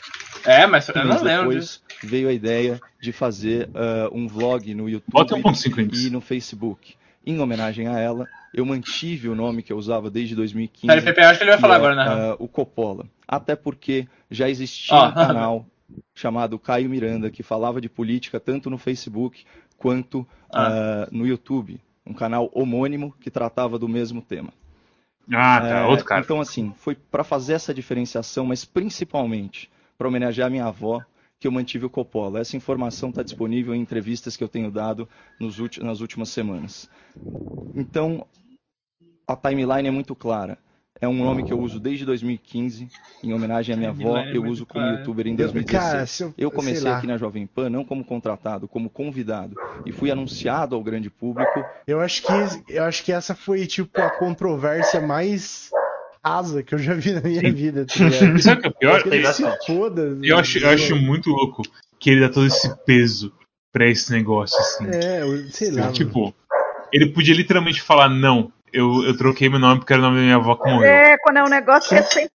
[0.45, 4.89] É, mas eu não lembro depois veio a ideia de fazer ah, um vlog no
[4.89, 6.95] YouTube Bota 1.5 e no Facebook.
[7.25, 10.87] Em homenagem a ela, eu mantive o nome que eu usava desde 2015.
[10.87, 12.05] Peraí, Pepe, acho que ele vai falar é, agora, né?
[12.07, 13.05] ah, o Coppola.
[13.27, 15.07] Até porque já existia Ó.
[15.07, 15.65] um canal
[16.13, 19.43] chamado Caio Miranda que falava de política tanto no Facebook
[19.77, 21.81] quanto ah, no YouTube.
[22.05, 24.53] Um canal homônimo que tratava do mesmo tema.
[25.33, 26.21] Ah, tá, É, outro cara.
[26.21, 31.01] Então, assim, foi pra fazer essa diferenciação, mas principalmente pra homenagear minha avó,
[31.39, 32.39] que eu mantive o Coppola.
[32.39, 35.07] Essa informação está disponível em entrevistas que eu tenho dado
[35.39, 36.89] ulti- nas últimas semanas.
[37.75, 38.25] Então,
[39.27, 40.57] a timeline é muito clara.
[41.01, 42.87] É um nome que eu uso desde 2015,
[43.21, 44.17] em homenagem à minha avó.
[44.17, 44.97] É Eu uso como clara.
[44.97, 45.83] youtuber em Eu- 2016.
[45.91, 49.57] cara, se eu- Eu comecei aqui na Jovem Pan não como contratado, como convidado.
[49.85, 52.33] E fui anunciado ao grande público Eu acho que
[52.73, 55.69] eu acho que essa foi tipo a controvérsia mais
[56.25, 57.51] rasa que eu já vi na minha Sim.
[57.51, 57.85] vida.
[57.85, 57.93] Tá
[58.41, 59.03] sabe o que é pior?
[59.05, 60.17] Ele se foda.
[60.23, 61.61] Eu acho, eu acho muito louco
[61.99, 63.31] que ele dá todo esse peso
[63.71, 64.87] pra esse negócio, assim.
[64.87, 65.81] É, sei lá.
[65.81, 65.93] mano.
[65.93, 66.33] tipo,
[66.91, 70.23] ele podia literalmente falar, não, eu, eu troquei meu nome porque era o nome da
[70.23, 70.89] minha avó que morreu.
[70.89, 72.29] É, quando é um negócio que é 100%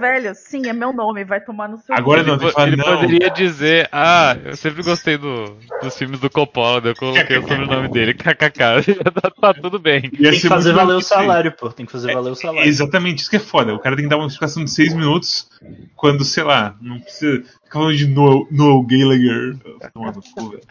[0.00, 0.34] velho.
[0.34, 2.84] Sim, é meu nome, vai tomar no seu Agora não, Ele, ele não.
[2.84, 7.42] poderia dizer, ah, eu sempre gostei do- dos filmes do Coppola, daí eu coloquei o
[7.42, 10.02] sobrenome dele, kkk, já tá, tá tudo bem.
[10.02, 11.70] Tem que fazer valer o salário, pô.
[11.70, 12.68] Tem que fazer valer o salário.
[12.68, 13.74] Exatamente, isso que é foda.
[13.74, 15.48] O cara tem que dar uma explicação de 6 minutos
[15.96, 19.56] quando, sei lá, não precisa ficar falando de Noel, Noel Gallagher.
[19.92, 20.62] Toma no cu, velho.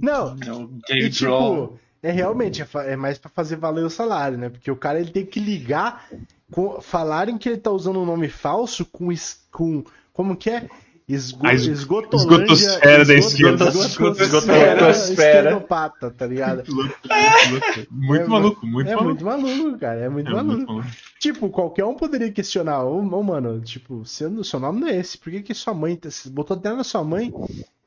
[0.00, 4.48] Não, Não, e tipo, é realmente é, é mais pra fazer valer o salário, né?
[4.48, 6.06] Porque o cara ele tem que ligar
[6.52, 10.68] com falarem que ele tá usando um nome falso com es- com como que é?
[11.08, 13.64] Esgo, es- esgotolândia, esgotosfera da esquerda.
[13.68, 16.64] esgotosfera esquerdopata, tá ligado?
[17.90, 19.24] Muito É, maluco, muito é maluco.
[19.24, 20.52] muito maluco, cara, é muito É maluco.
[20.56, 20.88] muito maluco.
[21.18, 25.16] Tipo, qualquer um poderia questionar, ô, ô, mano, tipo, seu, seu nome não é esse,
[25.16, 27.32] por que, que sua mãe, tá- você botou até na sua mãe,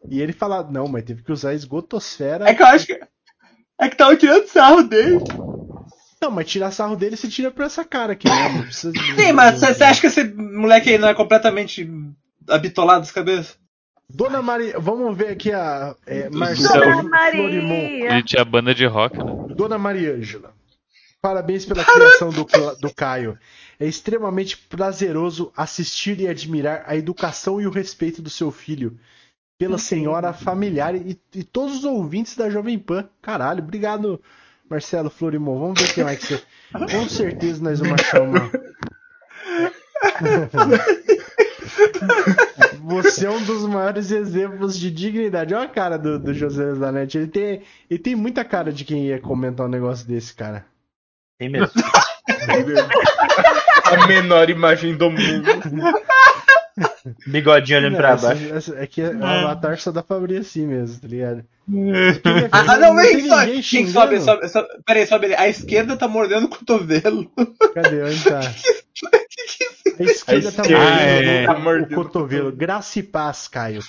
[0.10, 2.50] e ele fala, não, mas teve que usar esgotosfera.
[2.50, 3.00] É que eu acho que.
[3.80, 5.20] É que tava tirando sarro dele.
[6.22, 8.50] Não, mas tirar sarro dele você tira pra essa cara aqui, né?
[8.50, 11.90] Não precisa de- Sim, mas você acha que esse moleque aí não é completamente
[12.48, 13.58] habitolado das cabeças?
[14.10, 17.40] Dona Maria, vamos ver aqui a é, Dona Marcelo Maria.
[17.42, 17.74] Florimon.
[17.74, 19.24] Ele tinha banda de rock, né?
[19.56, 20.54] Dona Maria Ângela.
[21.22, 22.46] Parabéns pela criação do,
[22.80, 23.38] do Caio.
[23.80, 28.98] É extremamente prazeroso assistir e admirar a educação e o respeito do seu filho.
[29.58, 33.08] Pela senhora familiar e, e todos os ouvintes da Jovem Pan.
[33.22, 34.20] Caralho, obrigado,
[34.72, 35.60] Marcelo Florimon.
[35.60, 36.42] Vamos ver quem mais que você.
[36.72, 38.50] Com certeza nós vamos achar uma.
[42.84, 45.54] Você é um dos maiores exemplos de dignidade.
[45.54, 47.18] Olha a cara do, do José Zanetti.
[47.18, 50.66] Ele tem, ele tem muita cara de quem ia comentar um negócio desse, cara.
[51.38, 51.70] Tem mesmo.
[53.86, 56.02] A menor imagem do mundo.
[57.28, 58.54] Bigodinho olhando Não, pra essa- baixo.
[58.54, 61.44] essa- é que o Avatar só dá pra abrir assim mesmo, tá ligado?
[62.52, 64.68] Ah, não, tem vem, ninguém Quem sobe, sobe, sobe.
[64.86, 65.36] Peraí, sobe ele.
[65.36, 67.32] A esquerda tá mordendo o cotovelo.
[67.74, 68.04] Cadê?
[68.04, 68.40] Onde tá?
[70.00, 72.52] A esquerda tá esquerda mordendo tá o- o, mordendo o cotovelo.
[72.52, 73.82] Graça e paz, Caio.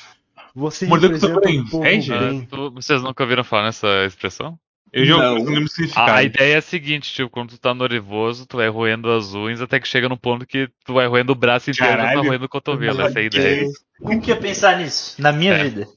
[0.55, 2.49] Você Mordeu o representa cotovelo o povo é bem.
[2.53, 4.59] Ah, vocês nunca ouviram falar nessa expressão?
[4.93, 5.37] Eu já Não.
[5.97, 9.33] A, a ideia é a seguinte, tipo, quando tu tá nervoso, tu vai roendo as
[9.35, 12.23] unhas até que chega no ponto que tu vai roendo o braço inteiro e não
[12.23, 13.01] tá roendo o cotovelo.
[13.01, 13.69] Essa é a ideia.
[13.99, 15.21] Como que ia pensar nisso?
[15.21, 15.65] Na minha É.
[15.65, 15.89] vida.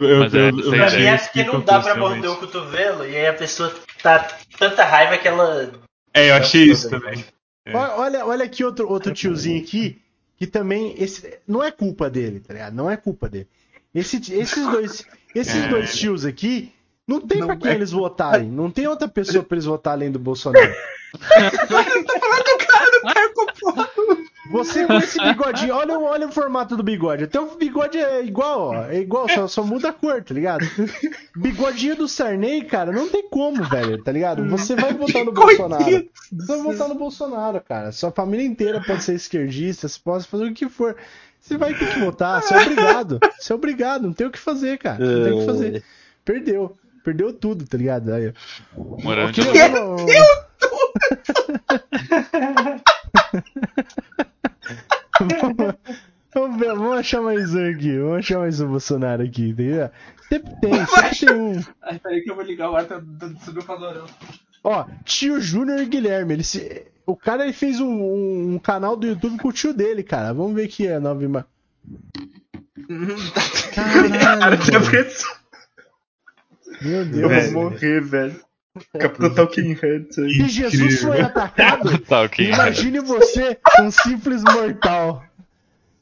[0.00, 2.30] Eu, Mas é, eu, isso eu, aí Pra mim é porque não dá pra morder
[2.30, 4.28] o cotovelo e aí a pessoa tá
[4.58, 5.72] tanta raiva que ela.
[6.12, 7.24] É, eu achei isso também.
[7.64, 7.74] É.
[7.74, 9.98] Olha, olha, olha aqui outro, outro tiozinho aqui,
[10.36, 10.94] que também.
[10.98, 12.74] Esse, não é culpa dele, tá ligado?
[12.74, 13.46] Não é culpa dele.
[13.94, 15.68] Esse, esses dois, esses É.
[15.68, 16.72] dois tios aqui,
[17.12, 18.48] não tem Não pra quem é eles votarem.
[18.48, 20.72] Não tem outra pessoa pra eles votarem além do Bolsonaro.
[24.50, 27.24] Você com esse bigodinho, olha, olha o formato do bigode.
[27.24, 28.84] Até o bigode é igual, ó.
[28.84, 30.66] É igual, só, só muda a cor, tá ligado?
[31.34, 34.46] Bigodinho do Sarney, cara, não tem como, velho, tá ligado?
[34.50, 35.84] Você vai votar no Bolsonaro.
[35.84, 37.92] Você vai votar no Bolsonaro, cara.
[37.92, 40.96] Sua família inteira pode ser esquerdista, você pode fazer o que for.
[41.40, 43.20] Você vai ter que votar, você é obrigado.
[43.38, 45.04] Você é obrigado, não tem o que fazer, cara.
[45.04, 45.84] Não tem o que fazer.
[46.24, 46.76] Perdeu.
[47.04, 48.12] Perdeu tudo, tá ligado?
[48.12, 48.32] Aí.
[48.76, 50.12] Morando Ok, de vamos-
[56.34, 57.98] Vamos ver, vamos achar mais um aqui.
[57.98, 59.90] Vamos achar mais um Bolsonaro aqui, entendeu?
[60.28, 61.62] Sempre tem, sempre tem um.
[61.82, 64.06] Ai, peraí que eu vou ligar o ar, tá dando subir o padrão.
[64.64, 66.86] Ó, tio Júnior Guilherme, ele se...
[67.04, 70.32] o cara ele fez um, um- um canal do YouTube com o tio dele, cara.
[70.32, 71.48] Vamos ver aqui a nova imagem.
[73.74, 75.14] Caralho, velho.
[76.82, 77.52] Meu Eu Deus.
[77.52, 78.40] vou morrer, velho.
[78.98, 80.32] Capitão Talking Heads aí.
[80.32, 81.90] Se Jesus foi atacado,
[82.40, 85.22] imagine você, um simples mortal.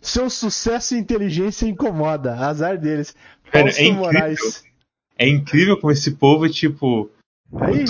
[0.00, 2.34] Seu sucesso e inteligência incomoda.
[2.36, 3.14] Azar deles.
[3.52, 4.04] Velho, Fausto é incrível.
[4.04, 4.64] Moraes.
[5.18, 7.10] É incrível como esse povo é tipo.
[7.60, 7.84] Aí,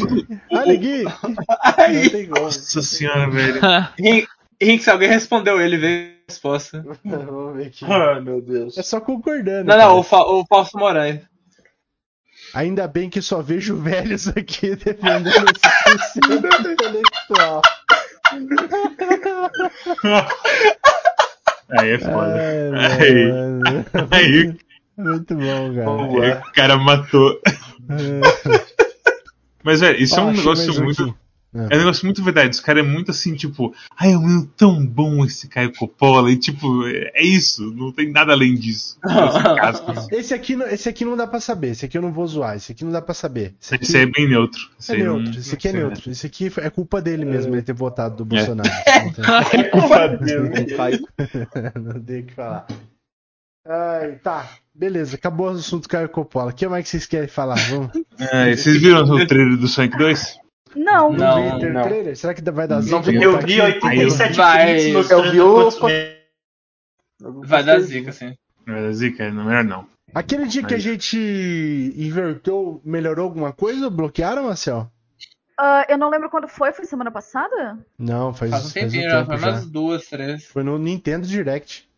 [0.50, 1.04] olha aqui.
[1.20, 2.40] Como.
[2.40, 3.60] Nossa senhora, velho.
[4.60, 6.84] Henrique, se alguém respondeu ele, veio a resposta.
[7.04, 7.84] Vamos ver aqui.
[7.84, 8.76] Ai, meu Deus.
[8.76, 9.64] É só concordando.
[9.64, 9.88] Não, cara.
[9.88, 11.20] não, o, Fa o Fausto Moraes.
[12.54, 16.36] Ainda bem que só vejo velhos aqui defendendo esse suicídio
[16.70, 17.62] intelectual.
[21.78, 22.34] Aí é foda.
[22.76, 23.30] Aí,
[24.10, 24.56] aí,
[24.96, 25.74] Muito bom,
[26.16, 26.40] cara.
[26.40, 27.40] o cara matou.
[29.62, 31.02] Mas, velho, isso Ó, é um negócio muito.
[31.02, 31.14] aqui.
[31.52, 32.50] É um negócio muito verdade.
[32.54, 36.30] Os caras é muito assim, tipo, ai, é um menino tão bom esse Caio Coppola.
[36.30, 37.72] E, tipo, é isso.
[37.74, 38.96] Não tem nada além disso.
[40.12, 41.70] Esse aqui, não- esse aqui não dá pra saber.
[41.70, 42.54] Esse aqui eu não vou zoar.
[42.56, 43.54] Esse aqui não dá pra saber.
[43.60, 44.60] Esse aqui Esse aí é bem neutro.
[44.78, 45.40] Esse é aí não- neutro.
[45.40, 46.10] Esse aqui é neutro.
[46.10, 48.16] Esse aqui é culpa dele mesmo, ele ter votado É.
[48.18, 48.70] do Bolsonaro.
[49.52, 50.76] É culpa dele.
[50.76, 51.00] Caio,
[51.82, 52.66] não tem o que falar.
[53.66, 54.48] Ai, tá.
[54.74, 56.50] Beleza, acabou o assunto Caio Coppola.
[56.50, 57.56] O que mais que vocês querem falar?
[57.68, 57.90] Vamos.
[58.18, 60.38] É, vocês viram o trailer do Sonic 2?
[60.76, 61.82] Não, Não, Não, vi ter não.
[61.82, 62.16] trailer?
[62.16, 62.96] Será que vai dar Não zica?
[63.12, 65.70] eu vi 87 Vai- bits eu mostrando vi o-
[67.42, 68.36] Vai dar zica, assim.
[68.66, 69.86] Não é zica, não melhor não.
[70.14, 71.16] Aquele dia que a gente
[71.96, 73.90] invertou, melhorou alguma coisa?
[73.90, 74.90] Bloquearam, Marcel?
[75.58, 77.78] Ah, eu não lembro quando foi, foi semana passada?
[77.98, 79.48] Não, faz, Faz um faz tempinho um já, tempo foi já.
[79.50, 80.46] umas duas, três.
[80.46, 81.88] Foi no Nintendo Direct.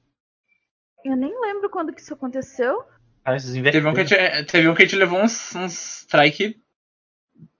[1.04, 2.82] Eu nem lembro quando que isso aconteceu.
[3.24, 6.60] Ah, Teve um que a gente, teve um que a gente levou uns, uns strike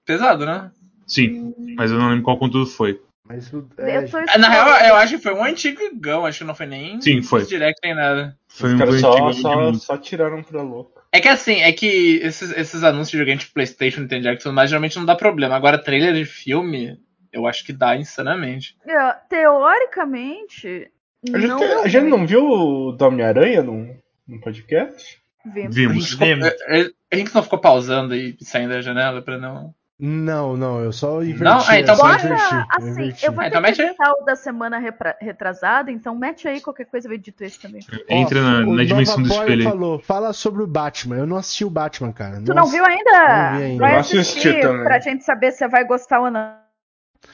[0.05, 0.71] pesado, né?
[1.07, 2.99] Sim, mas eu não lembro qual conteúdo foi.
[3.25, 6.39] Mas o- é, eu tô É, Na real, eu acho que foi um antigão, acho
[6.39, 7.45] que não foi nem Sim, foi.
[7.45, 8.37] direct nem nada.
[8.49, 11.01] Foi Os um só, antigo, só, só tiraram pra louco.
[11.11, 14.43] É que assim, é que esses, esses anúncios de joguinho tipo Playstation, Nintendo Direct e
[14.43, 15.55] tudo mais, geralmente não dá problema.
[15.55, 16.99] Agora, trailer de filme,
[17.31, 18.75] eu acho que dá insanamente.
[18.85, 20.89] É, Teoricamente.
[21.33, 23.95] A gente, não a gente não viu o do Homem-Aranha num,
[24.27, 25.17] num podcast?
[25.45, 25.75] Vimos.
[25.75, 26.17] Vimos.
[27.11, 29.73] A gente não ficou pausando e saindo da janela pra não.
[30.05, 31.43] Não, não, eu só inverti.
[31.45, 31.59] Não?
[31.65, 33.25] Ah, então eu só bota, inverti, eu Assim, inverti.
[33.25, 33.95] eu vou Ah, ter então mete aí.
[34.19, 34.77] o da semana
[35.21, 37.81] retrasada, então mete aí qualquer coisa, eu edito esse também.
[38.09, 39.71] Entra Ó, na, o na dimensão do Nova Boy espelho aí.
[39.71, 41.15] falou, fala sobre o Batman.
[41.19, 42.41] Eu não assisti o Batman, cara.
[42.45, 43.11] Tu não viu ainda?
[43.11, 43.79] Não vi ainda.
[43.79, 44.83] Vai Eu não assistir também.
[44.83, 46.53] pra gente saber se vai gostar ou não.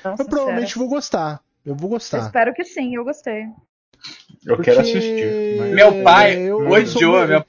[0.05, 1.39] Não, Eu provavelmente vou gostar.
[1.65, 2.19] Eu vou Eu gostar.
[2.19, 3.45] espero que sim, eu gostei.
[4.45, 5.57] Eu Porque- quero assistir.
[5.59, 7.17] mas- Meu pai eu- eu odiou.
[7.17, 7.43] sou- Meu,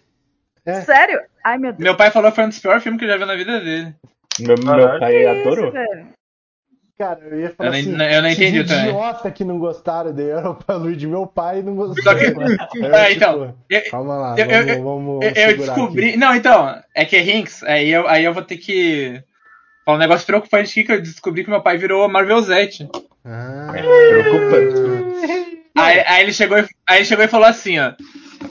[0.64, 0.80] É.
[0.80, 1.20] Sério?
[1.44, 1.82] Ai, meu Deus.
[1.84, 3.60] meu pai falou que foi um dos piores filmes que ele já viu na vida
[3.60, 3.94] dele.
[4.42, 5.64] Meu, meu pai adorou.
[5.66, 6.06] Isso, velho.
[6.98, 8.88] Cara, eu ia falar Eu assim, eu não entendi também.
[8.90, 12.14] idiota que não gostaram de Europa Luiz de meu pai não gostou.
[12.14, 12.24] Que-
[12.78, 16.08] Eu, É, então, eu- calma lá, eu- vamos, eu- vamos Eu, eu descobri.
[16.10, 16.16] aqui.
[16.18, 19.22] Não, então, é que é Hinks, aí eu, aí eu vou ter que.
[19.86, 22.86] Falar um negócio preocupante aqui que eu descobri que meu pai virou Marvel Zete.
[23.24, 23.72] Ah,
[24.10, 25.60] Preocupante.
[25.76, 27.92] Aí, aí ele chegou e, aí ele chegou e falou assim, ó.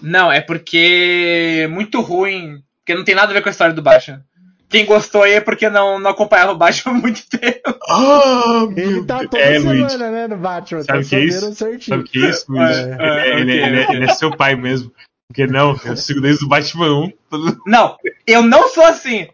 [0.01, 3.73] Não, é porque é muito ruim, porque não tem nada a ver com a história
[3.75, 4.23] do Batman.
[4.69, 7.75] Quem gostou aí é porque não, não acompanhava o Batman há muito tempo.
[7.89, 9.97] Ah, ele tá toda É, semana, Luigi.
[9.97, 10.83] né, no Batman.
[10.83, 11.39] Sabe tá o que é isso?
[11.39, 11.97] sabendo certinho.
[11.97, 12.79] Sabe o que é isso, Luigi?
[12.79, 13.95] É, ele, é, ele- ok, ele- ok.
[13.95, 14.91] ele é seu pai mesmo.
[15.27, 17.97] Porque não, eu sigo desde o Batman 1 todo- Não,
[18.27, 19.27] eu não sou assim.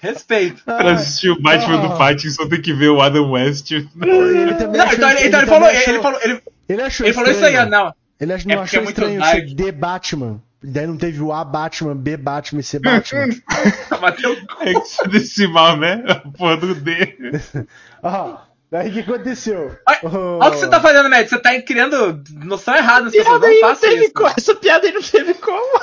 [0.00, 0.62] Respeito.
[0.66, 1.86] Ah, pra assistir o Batman Ah.
[1.88, 3.70] do Pattinson tem que ver o Adam West.
[3.70, 7.06] ele também Não, achou- então, ele, então ele falou, achou- ele falou, ele, ele achou
[7.06, 7.70] ele falou isso aí, ó, estranho.
[7.84, 7.94] não.
[8.20, 10.40] Ele ach- É não achou é muito estranho ser The Batman.
[10.64, 13.28] Daí não teve o A Batman, B Batman e C Batman.
[14.00, 16.04] Bateu É que isso é decimal, né?
[16.08, 17.16] A porra do D.
[18.02, 18.36] Ó,
[18.70, 19.76] daí o que aconteceu?
[19.88, 21.28] Olha Oh, Olha o que você tá fazendo, Matt.
[21.28, 23.40] Você tá criando noção errada nas pessoas.
[23.40, 24.12] Piada aí Não faça isso.
[24.14, 24.28] como.
[24.36, 25.80] Essa piada aí não teve como.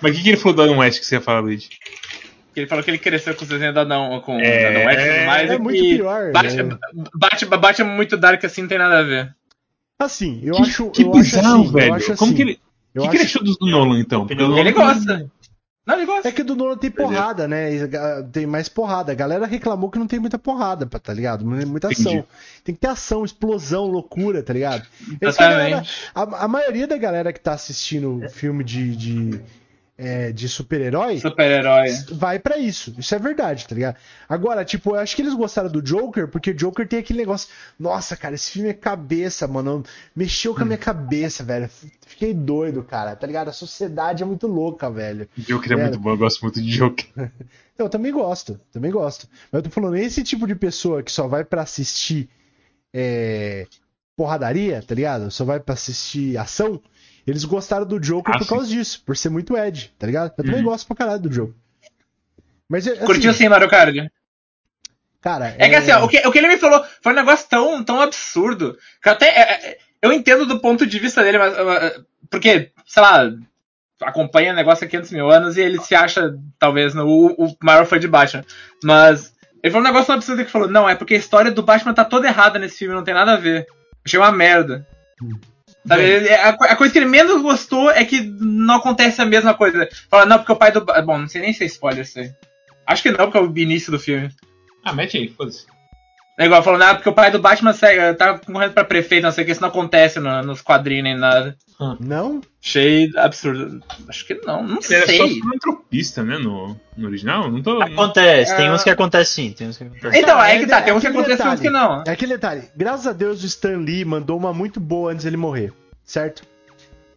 [0.00, 1.68] Mas o que, que ele falou do Adam West que você ia falar, Luigi?
[2.56, 5.14] Ele falou que ele cresceu com os desenhos da Adão, com É, Adão West e
[5.14, 5.50] tudo mais.
[5.50, 6.78] é e muito que pior, Batman, né?
[7.14, 9.34] Batman, Batman muito dark assim, não tem nada a ver.
[9.98, 10.90] Assim, eu que, acho.
[10.90, 11.86] que eu bizarro, acho assim, velho.
[11.88, 12.60] Eu acho Como assim, que ele.
[12.96, 14.20] O que, que ele acho- achou do Nolan, então?
[14.26, 15.30] Porque Nolan- Ele gosta.
[15.84, 16.28] Não, ele gosta.
[16.28, 17.68] É que do Nolan tem porrada, né?
[17.98, 19.10] Ah, Tem mais porrada.
[19.10, 21.44] A galera reclamou que não tem muita porrada, tá ligado?
[21.44, 22.12] Não tem muita ação.
[22.12, 22.26] Entendi.
[22.62, 24.86] Tem que ter ação, explosão, loucura, tá ligado?
[25.14, 25.90] É que a, galera- Exatamente.
[26.14, 29.40] a, a maioria da galera que tá assistindo filme de, de,
[29.98, 31.88] é, de super-herói Super-herói.
[32.12, 32.94] vai pra isso.
[32.96, 33.96] Isso é verdade, tá ligado?
[34.28, 37.48] Agora, tipo, eu acho que eles gostaram do Joker porque o Joker tem aquele negócio.
[37.76, 39.82] Nossa, cara, esse filme é cabeça, mano.
[40.14, 41.68] Mexeu com a minha cabeça, velho.
[42.22, 43.48] Fiquei doido, cara, tá ligado?
[43.48, 45.28] A sociedade é muito louca, velho.
[45.36, 45.82] Joker é É.
[45.82, 47.06] muito bom, eu gosto muito de Joker.
[47.76, 49.26] Eu também gosto, também gosto.
[49.50, 52.28] Mas eu tô falando, esse tipo de pessoa que só vai pra assistir
[52.94, 53.66] é,
[54.14, 55.32] porradaria, tá ligado?
[55.32, 56.80] Só vai pra assistir ação,
[57.26, 58.50] eles gostaram do Joker Ah, por sim.
[58.50, 60.30] causa disso, por ser muito Ed, tá ligado?
[60.38, 60.64] Eu também Uhum.
[60.64, 61.54] gosto pra caralho do Joker.
[62.68, 63.96] Mas, assim, Curtiu sim, Mario Kart?
[65.20, 67.48] Cara, É que assim, ó, o, que, o que ele me falou foi um negócio
[67.48, 68.78] tão, tão absurdo.
[69.02, 69.26] Que eu até.
[69.28, 71.54] é, é, eu entendo do ponto de vista dele, mas.
[72.32, 73.30] É, Porque, sei lá,
[74.02, 77.86] acompanha o negócio há 500 mil anos e ele se acha, talvez, no, o, maior
[77.86, 78.44] fã de Batman.
[78.82, 79.32] Mas.
[79.62, 81.94] Ele falou um negócio tão absurdo que falou: Não, é porque a história do Batman
[81.94, 83.66] tá toda errada nesse filme, não tem nada a ver.
[84.04, 84.86] Achei uma merda.
[85.86, 89.54] Sabe, ele- a, a coisa que ele menos gostou é que não acontece a mesma
[89.54, 89.88] coisa.
[90.10, 90.80] Fala, não, porque o pai do.
[90.80, 92.32] Bom, não sei nem se é spoiler isso aí.
[92.86, 94.30] Acho que não, porque é o início do filme.
[94.84, 95.64] Ah, mete aí, foda-se.
[96.38, 99.30] É igual falando, ah, porque o pai do Batman segue, tá concorrendo pra prefeito, não
[99.32, 101.54] sei o que, isso não acontece no, nos quadrinhos nem nada.
[102.00, 102.40] Não?
[102.64, 103.82] Achei absurdo.
[104.08, 104.96] Acho que não, não Ele sei.
[104.96, 106.38] era só filantropista, né?
[106.38, 107.50] No, no original?
[107.50, 107.82] Não tô.
[107.82, 108.72] Acontece, tem Ah.
[108.74, 110.20] uns que acontecem sim, tem uns que acontecem.
[110.22, 112.02] Então, aí que tá, tem uns que acontecem, uns que não.
[112.06, 112.62] É aquele detalhe.
[112.74, 115.72] Graças a Deus o Stan Lee mandou uma muito boa antes dele morrer,
[116.04, 116.44] certo?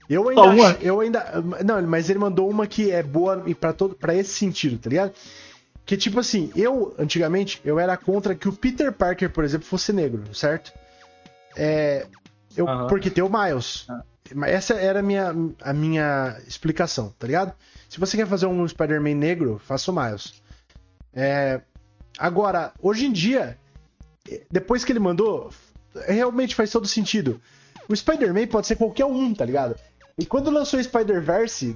[0.09, 3.95] Eu ainda, eu ainda, não, mas ele mandou uma que é boa e para todo,
[3.95, 5.11] para esse sentido, tá ligado?
[5.85, 9.93] Que tipo assim, eu antigamente eu era contra que o Peter Parker, por exemplo, fosse
[9.93, 10.73] negro, certo?
[11.55, 12.07] É,
[12.57, 13.87] eu, porque tem o Miles.
[14.33, 17.53] Mas Essa era a minha, a minha explicação, tá ligado?
[17.87, 20.41] Se você quer fazer um Spider-Man negro, faça o Miles.
[21.13, 21.61] É,
[22.17, 23.57] agora, hoje em dia,
[24.49, 25.51] depois que ele mandou,
[26.07, 27.39] realmente faz todo sentido.
[27.87, 29.75] O Spider-Man pode ser qualquer um, tá ligado?
[30.17, 31.75] E quando lançou o Spider-Verse,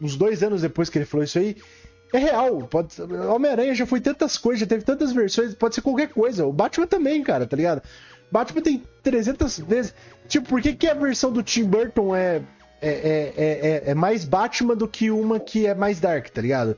[0.00, 1.56] uns dois anos depois que ele falou isso aí,
[2.16, 2.58] é real.
[2.70, 6.46] Pode, Homem-Aranha já foi tantas coisas, já teve tantas versões, pode ser qualquer coisa.
[6.46, 7.82] O Batman também, cara, tá ligado?
[8.30, 9.94] Batman tem 300 vezes.
[10.28, 12.40] Tipo, por que, que a versão do Tim Burton é,
[12.80, 16.76] é, é, é, é mais Batman do que uma que é mais Dark, tá ligado?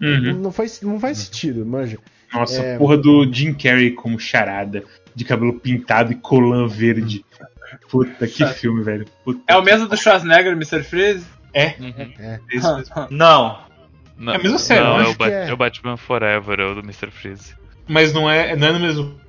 [0.00, 0.34] Uhum.
[0.34, 1.98] Não, faz, não faz sentido, manja.
[2.32, 2.78] Nossa, É.
[2.78, 4.84] porra do Jim Carrey como charada,
[5.14, 7.24] de cabelo pintado e colã verde.
[7.90, 9.06] Puta, que filme, velho.
[9.24, 9.40] Puta.
[9.48, 10.82] É o mesmo do Schwarzenegger, Mr.
[10.82, 11.24] Freeze?
[11.52, 12.12] É, Uhum.
[12.18, 12.40] É.
[13.10, 13.65] Não.
[14.18, 15.48] Não, É mesmo sério, não, eu é, o é.
[15.50, 17.10] é o Batman Forever, é o do Mr.
[17.10, 17.54] Freeze.
[17.88, 19.26] Mas não é, não é no mesmo.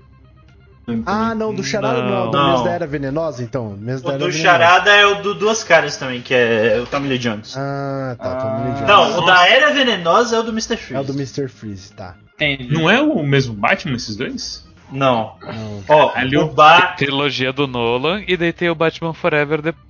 [1.05, 2.31] Ah, não, do Charada não, Não.
[2.31, 2.49] do Não.
[2.51, 3.75] mês da Era Venenosa, então.
[3.77, 4.41] Mês O Era do Venenosa.
[4.41, 7.55] Charada é o do Duas Caras também, que é o Tommy Lee Jones.
[7.57, 8.87] Ah, tá, tô me ligando.
[8.87, 10.77] Não, o da Era Venenosa é o do Mr.
[10.77, 10.95] Freeze.
[10.95, 11.49] É o do Mr.
[11.49, 12.15] Freeze, tá.
[12.35, 12.71] Entendi.
[12.73, 14.65] Não é o mesmo Batman, esses dois?
[14.89, 15.35] Não.
[15.41, 15.83] Não.
[15.89, 16.43] Ó, Caralho.
[16.45, 16.81] o Ba...
[16.93, 19.85] Trilogia do Nolan e daí tem o Batman Forever depois.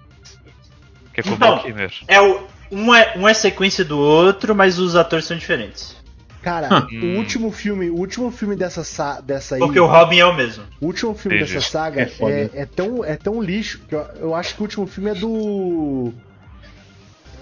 [1.14, 1.50] Que é com o Então.
[1.52, 1.94] Val Kilmer.
[2.08, 2.42] é o...
[2.72, 5.96] Um é, um é sequência do outro, mas os atores são diferentes.
[6.42, 7.16] Cara, Hum.
[7.16, 9.60] o último filme, o último filme dessa, sa- dessa aí.
[9.60, 10.64] Porque o Robin é o mesmo.
[10.80, 11.54] O último filme Entendi.
[11.56, 14.64] dessa saga É é, é tão, é tão lixo que eu, eu acho que o
[14.64, 16.14] último filme é do.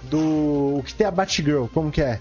[0.09, 0.77] Do.
[0.79, 2.19] O que tem a Batgirl, como que é?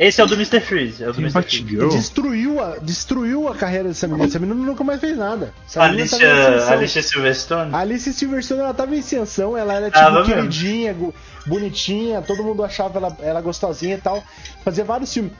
[0.00, 0.60] Esse é o do Mr.
[0.60, 1.04] Freeze.
[1.04, 1.42] É o do Mr.
[1.42, 1.88] Freeze.
[1.90, 4.26] Destruiu a, destruiu a carreira dessa menina.
[4.26, 5.52] Essa menina nunca mais fez nada.
[5.66, 6.72] Essa Alicia.
[6.72, 7.74] Alicia Silverstone.
[7.74, 10.34] A Alice Silverstone, ela tava em ascensão, ela era tipo Tava mesmo.
[10.34, 10.96] queridinha,
[11.44, 14.24] bonitinha, todo mundo achava ela, ela gostosinha e tal.
[14.64, 15.32] Fazia vários filmes.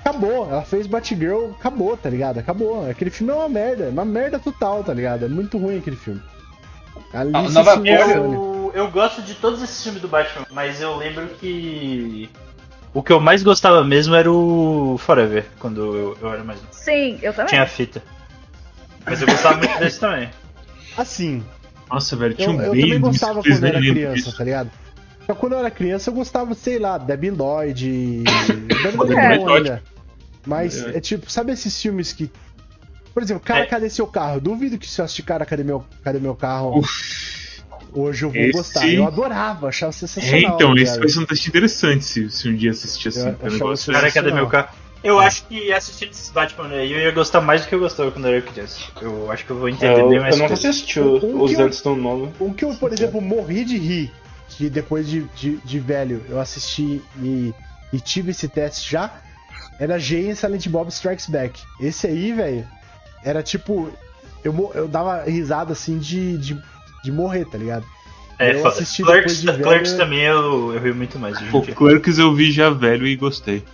[0.00, 2.38] Acabou, ela fez Batgirl, acabou, tá ligado?
[2.38, 2.88] Acabou.
[2.88, 5.26] Aquele filme é uma merda, uma merda total, tá ligado?
[5.26, 6.22] É muito ruim aquele filme.
[7.12, 8.34] Alice Nova Silverstone.
[8.34, 12.30] Eu, eu gosto de todos esses filmes do Batman, mas eu lembro que.
[12.96, 16.72] O que eu mais gostava mesmo era o Forever, quando eu, eu era mais novo.
[16.72, 17.50] Sim, eu também.
[17.50, 18.02] Tinha a fita.
[19.04, 20.30] Mas eu gostava muito desse também.
[20.96, 21.44] Assim,
[21.90, 24.36] Nossa, velho, tinha eu, um eu beijo também gostava quando eu era criança, disso.
[24.36, 24.70] tá ligado?
[25.26, 28.24] Só quando eu era criança eu gostava, sei lá, Debbie Lloyd.
[28.82, 29.38] Debbie Lloyd É.
[29.38, 29.82] não ainda.
[30.46, 30.96] Mas É.
[30.96, 32.30] é tipo, sabe esses filmes que.
[33.12, 33.66] Por exemplo, cara, É.
[33.66, 34.40] cadê seu carro?
[34.40, 36.82] Duvido que se eu assistir cara, cadê meu, cadê meu carro?
[37.92, 38.88] Hoje eu vou Esse- gostar.
[38.88, 40.54] Eu adorava, achava É, sensacional.
[40.54, 43.28] então, tá esse vai ser um teste interessante se, se um dia assistir assim.
[43.28, 44.68] Eu que o achava negócio Cara, cadê meu carro?
[45.04, 48.10] Eu acho que assistindo esses Batman aí eu ia gostar mais do que eu gostava
[48.10, 48.80] quando eu era criança.
[49.00, 50.68] Eu acho que eu vou entender Eu, bem eu mais nunca coisa.
[50.68, 52.32] assisti o- que os eu- antes do novo.
[52.40, 54.12] Um que eu, por exemplo, morri de rir,
[54.48, 57.54] que depois de, de, de velho eu assisti e,
[57.92, 59.12] e tive esse teste já,
[59.78, 61.62] era Jay Silent Bob Strikes Back.
[61.78, 62.66] Esse aí, velho,
[63.22, 63.90] era tipo.
[64.42, 66.58] Eu, eu dava risada assim de, de,
[67.06, 67.84] de morrer, tá ligado?
[68.38, 68.68] É, eu foda.
[68.68, 71.38] assisti Clerks, depois de Clerks velho- também eu, eu rio muito mais.
[71.52, 71.62] O.
[71.62, 73.64] Clerks eu vi já velho e gostei.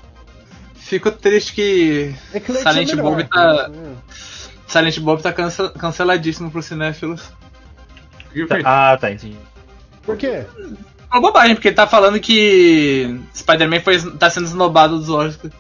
[0.77, 3.11] Fico triste que É Clerks Silent é melhor.
[3.17, 3.71] Bob tá-
[4.67, 7.33] Silent Bob tá cance- canceladíssimo pros cinéfilos.
[8.65, 9.37] Ah, tá, entendi.
[10.03, 10.27] Por quê?
[10.27, 10.47] É
[11.15, 13.81] uma bobagem, porque ele tá falando que Spider-Man
[14.19, 15.53] tá sendo esnobado dos Oscars.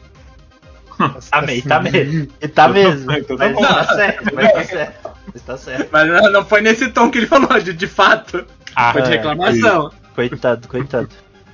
[1.30, 2.28] Tá, me, tá mesmo.
[2.40, 3.06] E tá mesmo.
[3.06, 3.60] Tá Mas bom.
[3.62, 5.10] tá certo, mas tá certo.
[5.32, 5.88] Mas tá certo.
[5.90, 8.44] Mas não não foi nesse tom que ele falou, de, de fato.
[8.74, 9.16] Ah, Foi de é.
[9.16, 9.90] reclamação.
[10.14, 11.08] Coitado, coitado.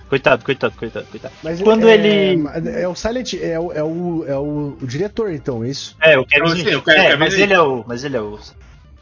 [0.09, 1.35] Coitado, coitado, coitado, coitado.
[1.43, 2.43] Mas Quando é, ele-
[2.81, 3.35] É o Silent.
[3.35, 5.95] É, o, é, o, é o, o diretor, então, é isso?
[6.01, 7.85] É, eu quero eu quero- é, mas ele é o.
[7.87, 8.39] Mas ele é o.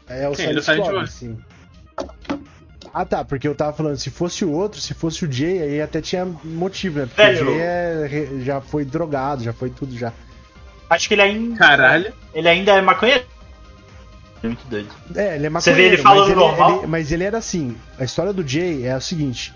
[0.09, 1.37] É o Sim, Silent, ele é o Silent Bob, sim.
[2.93, 5.81] Ah tá, porque eu tava falando, se fosse o outro, se fosse o Jay, aí
[5.81, 7.05] até tinha motivo, né?
[7.05, 7.49] Porque Velho.
[7.51, 10.11] o Jay é- já foi drogado, já foi tudo já.
[10.89, 11.57] Acho que ele ainda.
[11.57, 12.13] Caralho.
[12.33, 13.23] Ele ainda é maconheiro.
[14.43, 14.89] É muito doido.
[15.15, 16.77] É, ele é Você vê maconheiro, ele falando mas ele, normal?
[16.79, 19.53] ele- mas ele era assim, a história do Jay é o seguinte,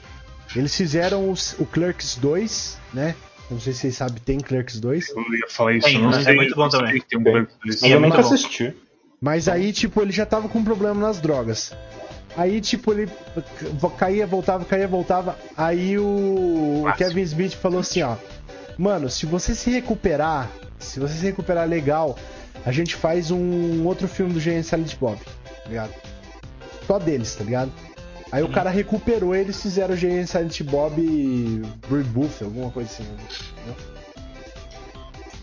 [0.55, 3.15] eles fizeram os- o Clerks 2, né?
[3.49, 5.09] Não sei se vocês sabem, tem Clerks 2.
[5.09, 6.35] Eu ia falar isso, Tem, não é sei.
[6.35, 7.01] muito bom também.
[7.01, 7.81] Tem um Clerks dois.
[7.81, 8.73] Mas É eu muito nunca assisti.
[9.19, 11.73] Mas aí, tipo, ele já tava com problema nas drogas.
[12.35, 13.09] Aí, tipo, ele
[13.97, 15.37] caía, voltava, caía, voltava.
[15.55, 18.15] Aí o, o Kevin Smith falou assim, ó.
[18.77, 22.17] Mano, se você se recuperar, se você se recuperar legal,
[22.65, 25.93] a gente faz um outro filme do Gene Silent Bob, tá ligado?
[26.87, 27.71] Só deles, tá ligado?
[28.31, 33.03] Aí o cara recuperou e eles fizeram o Gene Silent Bob Rebuff, alguma coisa assim.
[33.03, 33.75] Entendeu?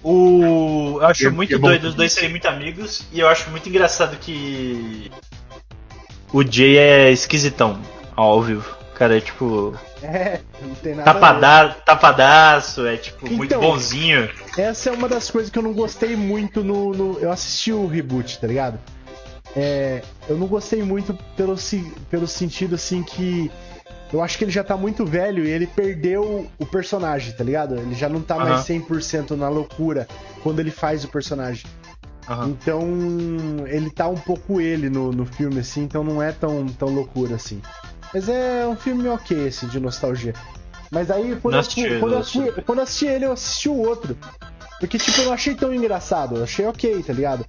[0.02, 0.98] O...
[1.00, 1.68] Eu acho É- muito bom.
[1.68, 5.10] doido os dois serem muito amigos e eu acho muito engraçado que
[6.32, 7.80] o Jay é esquisitão
[8.14, 8.76] ao vivo.
[8.94, 9.76] Cara, é tipo.
[10.02, 11.12] É, não tem nada.
[11.12, 11.68] Tapada...
[11.84, 14.28] Tapadaço, é tipo muito Então, bonzinho.
[14.56, 16.92] Essa é uma das coisas que eu não gostei muito no.
[16.92, 18.78] no- eu assisti o reboot, tá ligado?
[19.56, 21.56] É, eu não gostei muito pelo,
[22.10, 23.50] pelo sentido assim que.
[24.12, 27.74] Eu acho que ele já tá muito velho e ele perdeu o personagem, tá ligado?
[27.74, 28.44] Ele já não tá Aham.
[28.44, 30.08] mais 100% na loucura
[30.42, 31.66] quando ele faz o personagem.
[32.26, 32.48] Aham.
[32.48, 32.82] Então,
[33.66, 37.34] ele tá um pouco ele no, no filme, assim, então não é tão, tão loucura
[37.34, 37.60] assim.
[38.12, 40.34] Mas é um filme ok, esse de nostalgia.
[40.90, 43.76] Mas aí, quando, eu, assisti, quando, eu fui- quando eu assisti ele, eu assisti o
[43.76, 44.16] outro.
[44.80, 47.44] Porque, tipo, eu não achei tão engraçado, eu achei ok, tá ligado?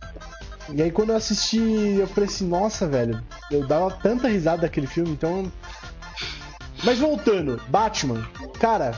[0.73, 4.87] E aí, quando eu assisti, eu falei assim, nossa, velho, eu dava tanta risada daquele
[4.87, 5.49] filme, então.
[6.83, 8.27] Mas voltando, Batman,
[8.59, 8.97] cara,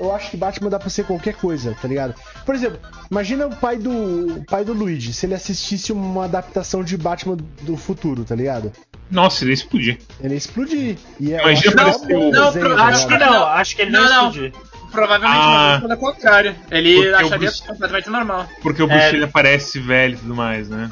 [0.00, 2.14] eu acho que Batman dá pra ser qualquer coisa, tá ligado?
[2.44, 2.78] Por exemplo,
[3.10, 7.36] imagina o pai do o pai do Luigi, se ele assistisse uma adaptação de Batman
[7.62, 8.72] do futuro, tá ligado?
[9.12, 9.98] Nossa, ele ia explodir.
[10.20, 10.96] Ele ia explodir.
[11.20, 13.30] E é, Imagina eu acho que é aparecer o- Não, desenho, pro- Acho que ligado?
[13.32, 14.52] não, acho que ele Não, não, explodir.
[14.90, 15.78] Provavelmente Ah.
[15.80, 16.56] não, pelo contrário.
[16.70, 18.46] Ele acharia Bruce- completamente normal.
[18.62, 18.98] Porque o É.
[18.98, 20.90] Bruce ele aparece velho e tudo mais, né?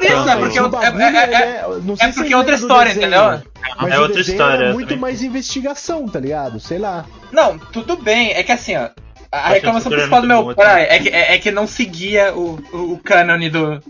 [0.00, 2.36] Isso, é Não, porque, o é, bagulho, é- é- é- não sei é porque é
[2.36, 3.42] outra história, desenho, entendeu?
[3.80, 5.00] Mas É outra história, era muito também.
[5.00, 6.60] mais investigação, tá ligado?
[6.60, 7.04] Sei lá.
[7.32, 8.30] Não, tudo bem.
[8.32, 8.88] É que assim, ó.
[9.30, 12.32] A reclamação que é principal do meu pai é que, é, é que não seguia
[12.34, 13.82] o, o, o cânone do,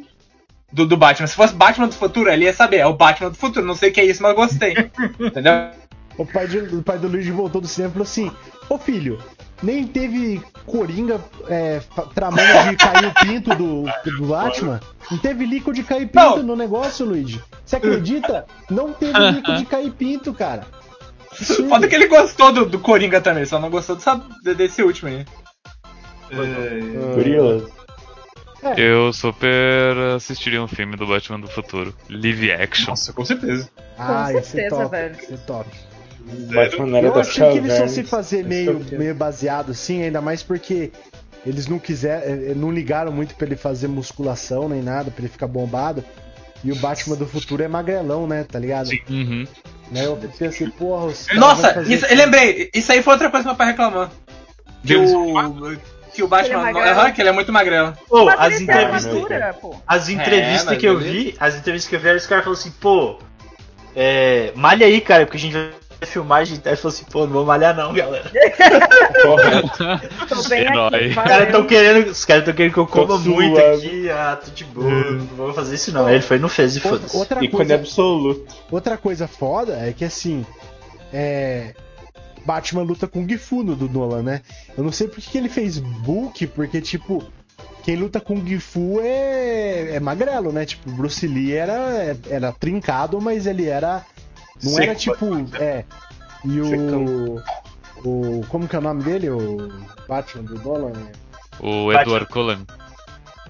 [0.73, 1.27] do, do Batman.
[1.27, 2.79] Se fosse Batman do futuro, ele ia saber.
[2.79, 3.65] É o Batman do futuro.
[3.67, 4.75] Não sei o que é isso, mas gostei.
[5.19, 5.71] Entendeu?
[6.17, 8.33] O pai, de- o pai do Luigi voltou do cinema e falou assim:
[8.69, 9.23] Ô filho,
[9.63, 11.81] nem teve Coringa é,
[12.15, 14.81] tramando de cair o pinto do, do Batman?
[15.11, 16.43] Não teve lico de cair pinto Não.
[16.43, 17.41] no negócio, Luigi?
[17.65, 18.47] Você acredita?
[18.69, 20.67] Não teve lico de cair pinto, cara.
[21.33, 21.69] Absurdo.
[21.71, 24.21] Foda que ele gostou do, do Coringa também, só não gostou dessa,
[24.57, 25.25] desse último aí.
[27.15, 27.71] Curioso.
[28.77, 31.95] Eu super assistiria um filme do Batman do futuro.
[32.11, 32.91] Live action.
[32.91, 33.69] Nossa, com certeza.
[33.97, 34.91] Ah, Com certeza, top.
[34.91, 35.17] velho.
[35.47, 35.71] Top.
[36.53, 38.99] Batman era Eu da achei que eles caverna, fossem fazer meio, quero.
[38.99, 40.91] meio baseado assim, ainda mais porque
[41.47, 45.47] eles não quiseram, não ligaram muito pra ele fazer musculação nem nada, pra ele ficar
[45.47, 46.05] bombado.
[46.65, 48.45] E o Batman do futuro é magrelão, né?
[48.45, 48.89] Tá ligado?
[48.89, 48.99] Sim.
[49.09, 49.47] Uhum.
[49.91, 52.69] Né, eu pensei, porra, os Nossa, isso, eu lembrei.
[52.75, 54.07] Isso aí foi outra coisa que meu pai reclamou.
[54.83, 55.11] Que Deus.
[55.13, 55.39] o,
[56.19, 56.69] que o Batman.
[56.71, 56.91] Ele é.
[56.91, 57.93] Aham, que ele é muito magrelo.
[58.09, 59.07] Pô, Mas as ele tem entrevistas.
[59.07, 59.77] armadura, pô.
[59.87, 61.13] As entrevistas mas que eu beleza.
[61.13, 63.19] vi, as entrevistas que eu vi, os caras falaram assim, pô,
[63.95, 65.71] é, malha aí, cara, porque a gente vai
[66.03, 68.25] filmar, a gente aí falou assim, pô, não vou malhar não, galera.
[70.29, 70.87] Tô bem Herói.
[70.95, 73.87] aqui, Os caras tão querendo, os caras tão querendo que eu coma Tô muito suave.
[73.87, 76.07] aqui, ah, tô de boa, não vou fazer isso não.
[76.07, 77.17] Aí Ele foi e não fez e Outra, foda-se.
[77.17, 78.55] outra Ícone coisa, absoluto.
[78.71, 80.45] outra coisa foda é que assim,
[81.13, 81.75] é.
[82.49, 84.41] Batman luta com Gifu no do Nolan, né?
[84.75, 87.23] Eu não sei por que ele fez Bulk, porque, tipo,
[87.83, 90.65] quem luta com Gifu é, é magrelo, né?
[90.65, 94.03] Tipo, Bruce Lee era, era trincado, mas ele era.
[94.63, 95.27] Não Seco, era tipo.
[95.61, 95.85] É.
[96.43, 97.37] E o.
[98.03, 98.47] O.
[98.49, 99.29] Como que é o nome dele?
[99.29, 99.71] O
[100.09, 100.93] Batman do Nolan?
[101.61, 101.93] O.
[101.93, 102.67] Edward Cullen.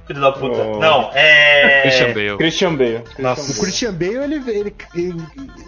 [0.09, 0.57] Filho da puta.
[0.57, 0.79] Oh.
[0.81, 1.83] Não, é.
[1.83, 2.37] Christian Bale.
[2.39, 3.05] Christian Bale.
[3.19, 3.53] Nossa.
[3.53, 5.23] O Christian Bale, ele, ele, ele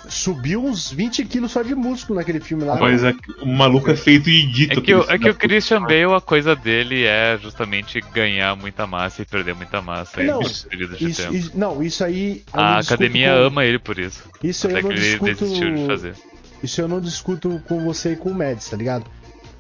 [0.09, 2.77] subiu uns 20 quilos só de músculo naquele filme lá.
[2.77, 4.79] Mas a- o maluco é feito e dito.
[4.79, 8.87] É que, o, é que o Christian Bale, a coisa dele é justamente ganhar muita
[8.87, 11.35] massa e perder muita massa Não, em período de Isso, tempo.
[11.35, 12.43] isso- não, isso aí.
[12.53, 14.23] A academia com- ama ele por isso.
[14.43, 15.35] Isso aí Até eu não que ele discuto.
[15.35, 16.15] desistiu de fazer.
[16.63, 19.05] Isso eu não discuto com você e com o Mads, tá ligado?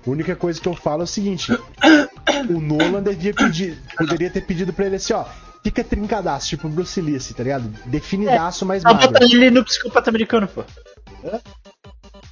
[0.06, 1.52] A única coisa que eu falo é o seguinte:
[2.48, 5.24] o Nolan devia pedir, poderia ter pedido pra ele assim, ó.
[5.62, 7.68] Fica trincadaço, tipo Bruce Lee, assim, tá ligado?
[7.84, 9.24] Definidaço, mais Só botar magro.
[9.36, 10.64] ele no psicopata americano, pô.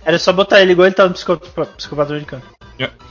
[0.05, 2.43] Era só botar ele igual ele tava no psicopata, psicopata americano.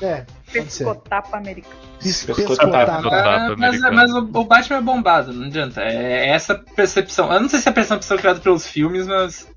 [0.01, 0.63] É, ser.
[0.63, 1.75] Pescotapa americano.
[2.01, 2.47] Pescotapa.
[2.47, 2.85] pescotapa.
[2.85, 3.95] Tapa Ah, mas, americano.
[3.95, 5.81] mas o, o Batman é bombado, não adianta.
[5.81, 7.31] É essa percepção.
[7.31, 9.47] Eu não sei se é a percepção criada pelos filmes, mas.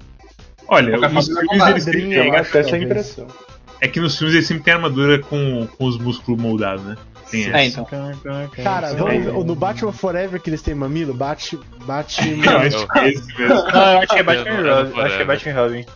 [0.69, 3.27] Olha, forma, filmes é eles acho, Até essa impressão.
[3.81, 6.97] é que nos filmes eles sempre tem armadura com, com os músculos moldados, né?
[7.31, 7.81] Tem É, essa.
[7.81, 7.87] então.
[8.65, 11.59] Cara, vamos ver, no Batman Forever que eles têm mamilo, bate.
[11.85, 13.55] bate Eu acho que é esse mesmo.
[13.55, 14.81] Não, eu acho que é Batman não- e não Robin.
[14.81, 15.27] Acho que é Forever.
[15.27, 15.87] Batman Robin.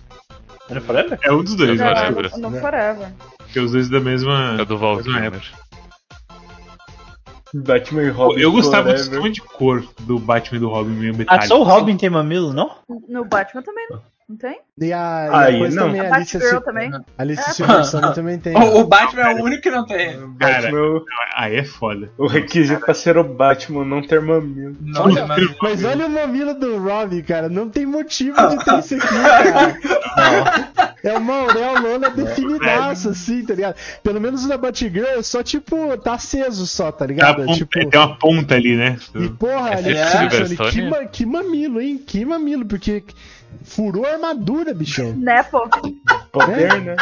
[0.71, 1.19] É no Forever?
[1.23, 2.01] É um dos dois, Não, acho.
[2.13, 2.39] Forever.
[2.39, 2.61] No, no?
[2.61, 3.09] Forever.
[3.53, 4.57] Que é os dois da mesma.
[4.61, 4.99] É do Val.
[7.55, 8.41] Batman e Robin.
[8.41, 11.47] Eu gostava do sistema de cor do Batman e do Robin meio Ah, metálico.
[11.47, 12.71] só o Robin tem mamilo, não?
[13.09, 14.59] No Batman também não, não tem?
[14.81, 15.87] E a, e Aí, depois não.
[15.87, 16.91] também A a Alicia, Batgirl Sil- também.
[17.19, 17.53] Alicia É.
[17.53, 18.57] Silverstone também tem.
[18.57, 20.13] O, o Batman é o único que não tem.
[20.41, 21.03] Cara, Batman,
[21.37, 22.11] aí é foda.
[22.19, 24.77] o requisito pra ser o Batman não ter mamilo.
[24.81, 27.49] Não, Olha, mas- mas olha o mamilo do Robin, cara.
[27.49, 29.07] Não tem motivo de ter isso aqui,
[30.15, 30.71] cara.
[31.05, 33.77] É uma auréola definidaça, assim, tá ligado?
[34.03, 37.37] Pelo menos na Batgirl é só, tipo, tá aceso só, tá Tá a ligado?
[37.45, 38.97] ponta- tipo, Tem uma ponta ali, né?
[39.15, 41.99] e porra, ali, É, que, que mamilo, hein?
[42.05, 43.05] Que mamilo, porque
[43.63, 45.13] furou a armadura, bichão.
[45.13, 45.69] Né, pô?
[46.33, 46.97] Poder, né?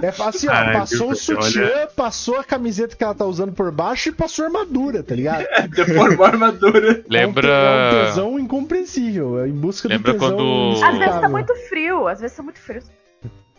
[0.00, 3.70] É assim, ó, Ai, passou o sutiã, passou a camiseta que ela tá usando por
[3.70, 5.44] baixo e passou a armadura, tá ligado?
[5.70, 7.04] Deformou a armadura.
[7.08, 7.46] Lembra.
[7.48, 11.20] É um, é um tesão incompreensível, é em busca Lembra do tesão quando- Às vezes
[11.20, 12.82] tá muito frio, às vezes tá muito frio.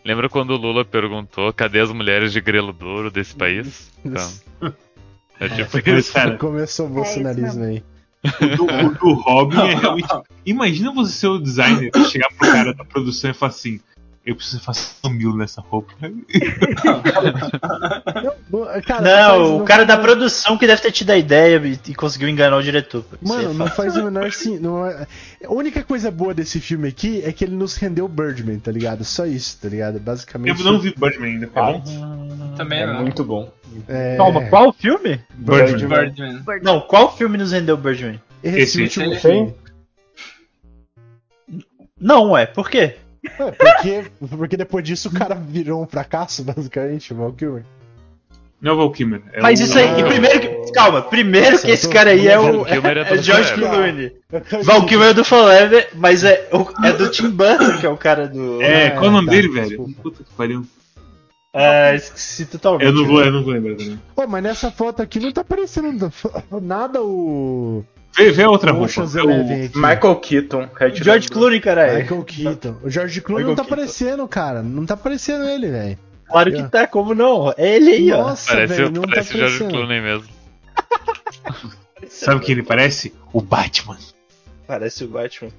[0.04, 3.90] Lembra quando o Lula perguntou cadê as mulheres de grelo duro desse país?
[4.04, 4.30] Então,
[5.40, 6.12] é tipo isso.
[6.12, 7.82] Cara, Começou o bolsonarismo aí.
[8.24, 10.08] O do, o do Robin é realmente.
[10.46, 13.80] Imagina você ser o designer chegar pro cara da produção e falar assim.
[14.26, 15.92] Eu preciso fazer um mil nessa roupa.
[16.02, 16.14] Não,
[18.82, 21.96] cara, Não, faz- o cara da produção que deve ter tido a ideia e, e
[21.96, 23.04] conseguiu enganar o diretor.
[23.22, 24.58] Mano, é não faz o menor sim.
[24.60, 25.06] Não é...
[25.46, 29.04] A única coisa boa desse filme aqui é que ele nos rendeu Birdman, tá ligado?
[29.04, 30.00] Só isso, tá ligado?
[30.00, 30.58] Basicamente.
[30.64, 31.84] Eu não vi Birdman ainda, tá bom?
[32.56, 33.02] Também É não.
[33.02, 33.52] muito bom.
[33.90, 34.16] É...
[34.16, 35.20] Calma, qual filme?
[35.34, 35.88] Birdman.
[35.90, 36.40] Birdman.
[36.44, 36.64] Bird.
[36.64, 38.22] Não, qual filme nos rendeu Birdman?
[38.42, 39.54] Esse, Esse- último filme.
[42.00, 42.96] Não, ué, por quê?
[43.26, 44.04] É, porque,
[44.38, 47.64] porque depois disso o cara virou um fracasso, basicamente, o Val Kilmer.
[48.62, 49.22] Não é o Val Kilmer.
[49.34, 50.72] É Mas o- isso aí, e primeiro que.
[50.74, 52.66] Calma, primeiro que esse cara aí é o.
[52.66, 53.54] É É, do George.
[53.54, 54.16] Clooney.
[54.64, 57.98] Val Kilmer é do Forever, mas é, o- é do Tim Burton, que é o
[57.98, 58.62] cara do.
[58.62, 59.68] É, qual o nome tá, dele, velho?
[59.68, 60.02] desculpa.
[60.02, 60.66] Puta que pariu.
[61.54, 62.84] É, esqueci totalmente.
[62.86, 64.02] Eu não vou, eu não vou lembrar também.
[64.16, 66.12] Pô, mas nessa foto aqui não tá aparecendo
[66.62, 67.84] nada o.
[68.16, 68.94] Vê, vê a outra roupa.
[69.02, 69.70] É o-.
[69.76, 70.70] Michael Keaton.
[70.76, 71.30] Red George.
[71.30, 72.00] Clooney, caralho.
[72.00, 72.76] Michael Keaton.
[72.84, 73.74] O George Clooney Michael não tá Keaton.
[73.82, 74.62] aparecendo, cara.
[74.62, 75.98] Não tá aparecendo ele, velho.
[76.28, 77.54] Claro que tá, como não?
[77.58, 78.30] É ele aí, ó.
[78.30, 79.58] Nossa, Parece, velho, não parece tá o George.
[79.68, 80.28] Clooney mesmo.
[82.08, 83.14] Sabe o que ele parece?
[83.32, 83.98] O Batman.
[84.68, 85.52] Parece o Batman.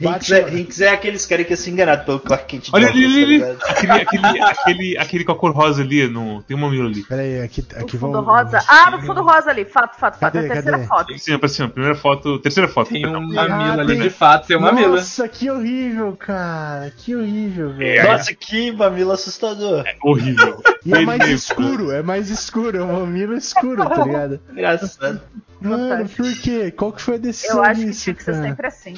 [0.00, 2.68] Hinks é, Hinks é aqueles caras que ia ser enganado pelo Clark Kent.
[2.72, 3.58] Olha Thomas, ali, ali, tá ali.
[3.68, 6.06] Aquele, aquele, aquele, aquele com a cor rosa ali.
[6.08, 7.02] No, tem um mamilo ali.
[7.04, 8.26] Pera aí, aqui, No aqui fundo vamos.
[8.44, 8.64] rosa.
[8.68, 9.64] Ah, no fundo rosa ali.
[9.64, 10.32] Fato, fato, fato.
[10.32, 10.88] Cadê, é a terceira cadê?
[10.88, 11.18] foto.
[11.18, 11.68] Sim, pra cima.
[11.68, 12.38] Primeira foto.
[12.38, 12.90] Terceira foto.
[12.90, 14.96] Tem um mamilo Ah, ali, tem- de fato, tem um mamilo.
[14.96, 16.92] Nossa, que horrível, cara.
[16.96, 18.00] Que horrível, velho.
[18.00, 19.84] É, Nossa, que mamilo assustador.
[20.02, 20.62] Horrível.
[20.84, 24.40] E é mais escuro, é mais escuro, é um mamilo escuro, tá ligado?
[24.50, 25.20] Engraçado.
[25.60, 26.70] Mano, por quê?
[26.70, 28.94] Qual que foi a decisão Eu acho que disso, tinha que ser sempre assim.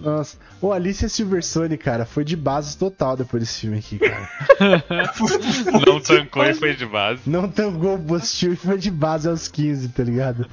[0.00, 0.38] Nossa.
[0.62, 4.28] Ô, Alicia Silverstone, cara, foi de base total depois desse filme aqui, cara.
[5.86, 7.20] Não tancou e foi de base.
[7.26, 10.46] Não tancou o combustível e foi de base aos 15, tá ligado?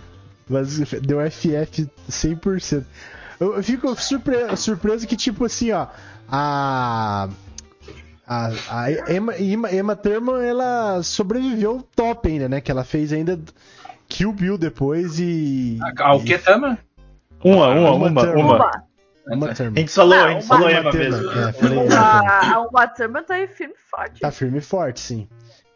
[0.50, 2.84] Mas deu FF 100%.
[3.40, 5.88] Eu, eu fico surpre- surpreso que, tipo assim, ó,
[6.30, 7.30] a.
[8.30, 12.60] A, a Emma, Emma, Emma Thurman, ela sobreviveu top ainda, né?
[12.60, 13.40] Que ela fez ainda
[14.10, 15.78] Kill Bill depois e.
[16.00, 16.78] Ao que tama?
[17.42, 18.87] Uma, uma, Uma uma, uma.
[19.28, 19.36] Uma.
[19.36, 21.32] Uma A gente falou, a gente uma- falou Uma Emma Thurman, mesmo.
[21.32, 21.78] É, falei
[22.70, 24.20] Uma Thurman tá aí firme e forte.
[24.20, 25.28] Tá firme e forte, sim.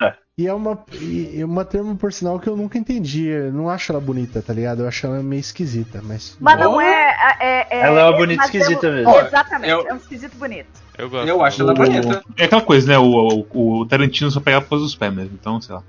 [0.02, 0.14] É.
[0.38, 3.28] E é uma, e uma termo, por sinal, que eu nunca entendi.
[3.28, 4.82] Eu não acho ela bonita, tá ligado?
[4.82, 6.36] Eu acho ela meio esquisita, mas.
[6.40, 7.14] Mas não é.
[7.40, 9.16] é, é Ela é uma bonita mas esquisita é, mesmo.
[9.20, 10.70] Exatamente, Eu- é um esquisito bonito.
[10.98, 11.28] Eu gosto.
[11.28, 12.24] Eu acho ela O- bonita.
[12.38, 12.98] É aquela coisa, né?
[12.98, 15.38] O, o, o Tarantino só pegava por causa dos pés mesmo.
[15.40, 15.84] Então, sei lá.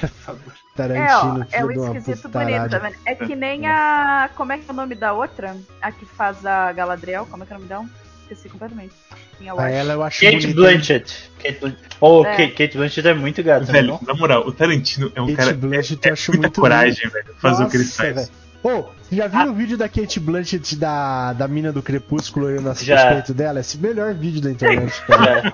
[0.00, 0.52] Por favor.
[0.52, 2.96] É, Tarantino, ó, é um de uma esquisito bonito, tá vendo?
[3.06, 4.28] É que nem a.
[4.34, 5.56] Como é que é o nome da outra?
[5.80, 7.26] A que faz a Galadriel?
[7.26, 7.86] Como é que é o nome dela?
[8.22, 8.92] Esqueci completamente.
[9.40, 10.54] O A ela eu acho Kate bonita.
[10.60, 11.30] Blanchett.
[11.42, 11.96] Kate Blanchett.
[12.00, 12.48] Oh, É.
[12.50, 14.00] Kate, Blanchett é muito gata, Velho, não?
[14.02, 15.54] na moral, o Tarantino é um Kate cara.
[15.54, 18.14] Blanchett eu acho muita muito coragem, velho, fazer o que ele Nossa, faz.
[18.16, 18.28] velho.
[18.66, 22.68] Ô, você já viu o vídeo da Kate Blanchett da, da mina do Crepúsculo olhando
[22.68, 23.20] as Já.
[23.20, 23.60] dela?
[23.60, 25.52] Esse é o melhor vídeo da internet, cara.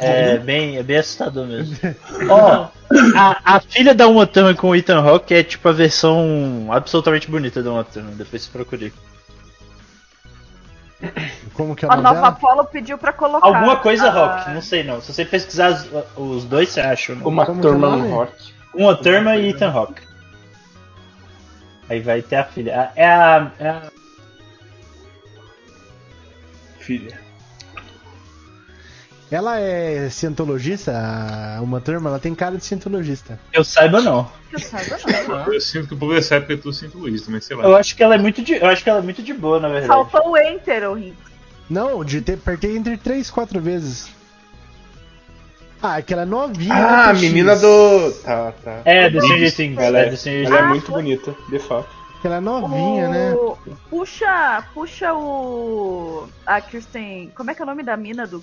[0.00, 1.76] É, é bem, é bem assustador mesmo.
[2.28, 2.68] Ó,
[3.16, 7.30] a, a filha da Uma Thurman com o Ethan Hawke é tipo a versão absolutamente
[7.30, 8.16] bonita da Uma Thurman.
[8.16, 8.92] Depois você procure.
[11.54, 12.28] Como que é o A nome nova dela?
[12.30, 13.46] Apollo pediu pra colocar.
[13.46, 15.00] Alguma coisa a- Hawke, não sei não.
[15.00, 17.14] Se você pesquisar as- os dois, você acha.
[17.14, 17.20] Né?
[17.24, 18.32] Uma é no rock.
[18.74, 20.07] Uma Thurman e Ethan Hawke.
[21.88, 22.92] Aí vai ter a filha.
[22.94, 23.52] É a.
[23.58, 23.90] É a...
[26.78, 27.28] Filha.
[29.30, 30.90] Ela é cientologista,
[31.60, 33.38] uma turma, ela tem cara de cientologista.
[33.52, 34.24] Eu saiba não.
[34.48, 34.96] Que eu saiba,
[35.28, 35.44] não.
[35.52, 37.64] Eu sinto que o povo dessa época é tudo cientologista, mas sei lá.
[37.64, 38.54] Eu acho que ela é muito de.
[38.54, 39.88] Eu acho que ela é muito de boa, na verdade.
[39.88, 41.28] Faltou o Enter, o Rinks.
[41.68, 44.08] Não, de ter, apertei entre 3 4 vezes.
[45.82, 46.74] Ah, aquela novinha.
[46.74, 48.12] Ah, né, a menina do.
[48.24, 48.82] Tá, tá.
[48.84, 49.78] É, do Stranger Things.
[49.78, 51.88] Ela é é, ela é Ah, muito bonita, de fato.
[52.24, 53.10] Ela é novinha, o...
[53.12, 53.34] né?
[53.88, 56.28] Puxa, puxa o.
[56.44, 57.30] A Kirsten.
[57.34, 58.42] Como é que é o nome da mina do.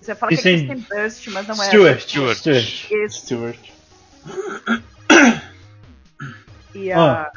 [0.00, 1.66] Você fala que é Kristen Burst, mas não é.
[1.66, 2.00] Stewart.
[2.00, 2.38] Stewart.
[2.38, 2.90] Stewart.
[2.90, 3.26] Isso.
[3.26, 3.58] Stewart.
[6.74, 7.30] E a.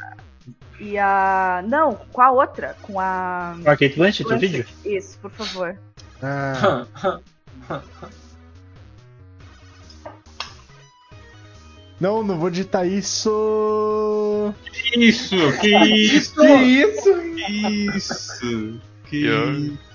[0.80, 1.62] E a.
[1.66, 2.74] Não, com a outra.
[2.80, 3.54] Com a.
[3.62, 4.66] Com a Kate Blanchett, o vídeo?
[4.84, 5.76] Isso, por favor.
[6.22, 6.86] Ah,
[12.00, 14.52] não, não vou digitar isso.
[14.72, 15.34] Que isso?
[15.60, 16.34] Que isso?
[16.36, 17.14] Que isso?
[17.34, 18.80] Que isso?
[19.08, 19.26] Que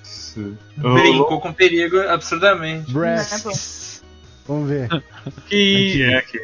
[0.04, 0.58] isso?
[0.78, 2.92] Brincou com perigo absurdamente.
[2.92, 4.04] Breasts.
[4.48, 4.90] Vamos ver.
[5.48, 6.40] Que é que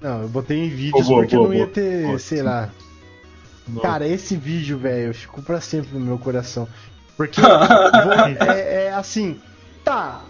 [0.00, 1.74] Não, eu botei em vídeos Boa, porque boa, não ia boa.
[1.74, 2.18] ter, Boa.
[2.18, 2.70] sei lá.
[3.82, 6.68] Cara, esse vídeo, velho, ficou pra sempre no meu coração.
[7.16, 9.40] Porque vou- é, é assim,
[9.84, 10.22] tá.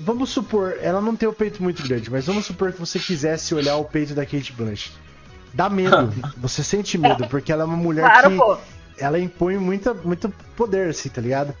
[0.00, 3.54] Vamos supor, ela não tem o peito muito grande, mas vamos supor que você quisesse
[3.54, 4.92] olhar o peito da Kate Blanchett.
[5.54, 8.58] Dá medo, você sente medo, porque ela é uma mulher Claro, que pô.
[8.98, 11.54] ela impõe muita, muito poder, assim, tá ligado?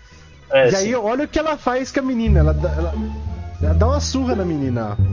[0.50, 0.76] É, e sim.
[0.76, 2.40] aí, olha o que ela faz com a menina.
[2.40, 2.94] Ela, dá- ela,
[3.62, 4.96] ela dá uma surra na menina,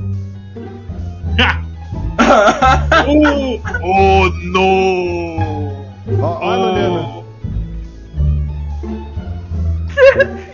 [3.07, 5.85] oh, oh, no!
[6.21, 7.23] ó ela olhando.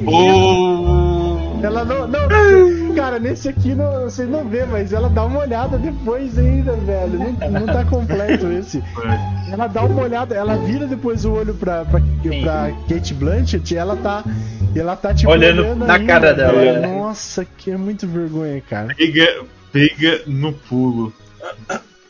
[0.07, 0.68] Oh!
[1.61, 5.77] Ela não, não, cara, nesse aqui não, vocês não vê, mas ela dá uma olhada
[5.77, 7.19] depois ainda, velho.
[7.19, 8.83] Não, não tá completo esse.
[9.51, 13.77] Ela dá uma olhada, ela vira depois o olho pra, pra, pra Kate Blanchett e
[13.77, 14.23] ela tá.
[14.73, 16.81] E ela tá tipo Olhando na ainda, cara dela, velho.
[16.81, 16.87] né?
[16.87, 18.93] Nossa, que é muito vergonha, cara.
[18.95, 21.11] Pega, pega no pulo.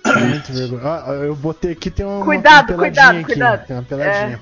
[0.06, 0.82] É muito vergonha.
[0.84, 2.24] Ó, eu botei aqui, tem uma.
[2.24, 3.66] Cuidado, uma peladinha cuidado, aqui, cuidado.
[3.68, 4.40] Tem uma peladinha.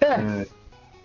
[0.00, 0.46] É.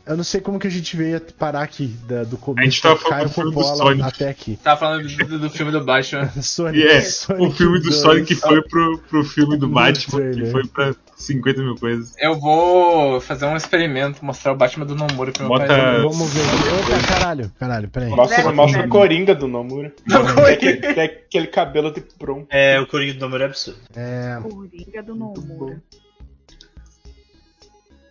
[0.06, 2.62] Eu não sei como que a gente veio parar aqui da- do começo.
[2.62, 4.02] A gente tava falando do filme do Sonic.
[4.08, 4.60] até aqui.
[4.64, 6.28] Tava falando do, do filme do Batman.
[6.42, 7.96] Sonic, E é, Sonic o filme do 2.
[7.96, 12.14] Sonic foi pro, pro filme do Batman, que foi pra 50 mil coisas.
[12.20, 16.02] Eu vou fazer um experimento, mostrar o Batman do Nomura pro meu Bota- pai.
[16.02, 16.42] Vamos ver.
[16.42, 18.10] Opa, caralho, caralho, peraí.
[18.10, 19.94] Mostra, mostra o Coringa do Nomura.
[20.08, 22.46] Tem aquele, tem aquele cabelo de prom.
[22.50, 23.80] É, o Coringa do número é absurdo.
[23.96, 25.82] É, Coringa do Nomura.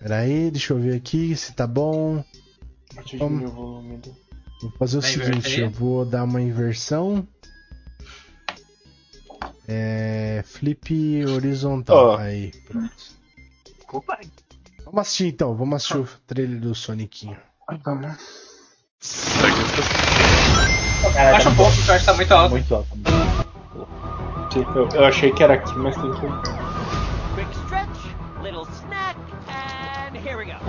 [0.01, 2.25] Peraí, deixa eu ver aqui se tá bom.
[2.97, 3.41] Atingi Vamos.
[3.41, 4.17] meu volume do-
[4.63, 5.65] Vou fazer o Vai seguinte, inverter?
[5.65, 7.27] eu vou dar uma inversão.
[9.67, 10.43] É.
[10.45, 11.97] Flip horizontal.
[11.97, 12.17] Ó.
[12.19, 12.93] Aí, pronto.
[14.85, 17.37] Vamos assistir então, vamos assistir o trailer do Sonicinho.
[21.15, 22.51] Baixa um pouco, eu acho que tá muito alto.
[22.51, 22.89] Muito alto.
[24.75, 26.70] Eu, eu achei que era aqui, mas tem que.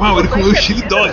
[0.01, 1.11] Uau, ele comeu o chili dog!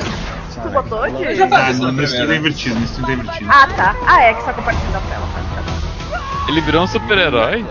[0.63, 1.35] Tu botou, Eu de...
[1.37, 3.51] já Ah, na no stream tá invertido, no stream tá invertido.
[3.53, 3.97] Ah, tá.
[4.07, 5.27] Ah, é que só compartilhando a tela.
[5.35, 6.49] tá.
[6.49, 7.65] Ele virou um super-herói?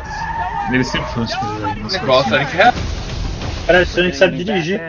[0.71, 1.75] Ele sempre foi um super-herói.
[1.75, 2.51] não sei Igual o se- Sonic.
[3.65, 4.79] Parece que o Sonic sabe dirigir.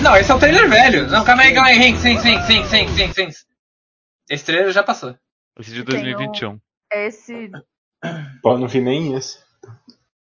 [0.00, 1.08] Não, esse é o trailer velho.
[1.08, 1.88] Não, calma aí, calma aí.
[1.88, 3.46] Hinks, Hinks, Hinks, Hinks, Hinks.
[4.30, 5.14] Esse trailer já passou.
[5.58, 6.58] Esse de Tem 2021.
[6.92, 7.50] É esse.
[8.42, 9.38] Pô, eu não vi nem esse.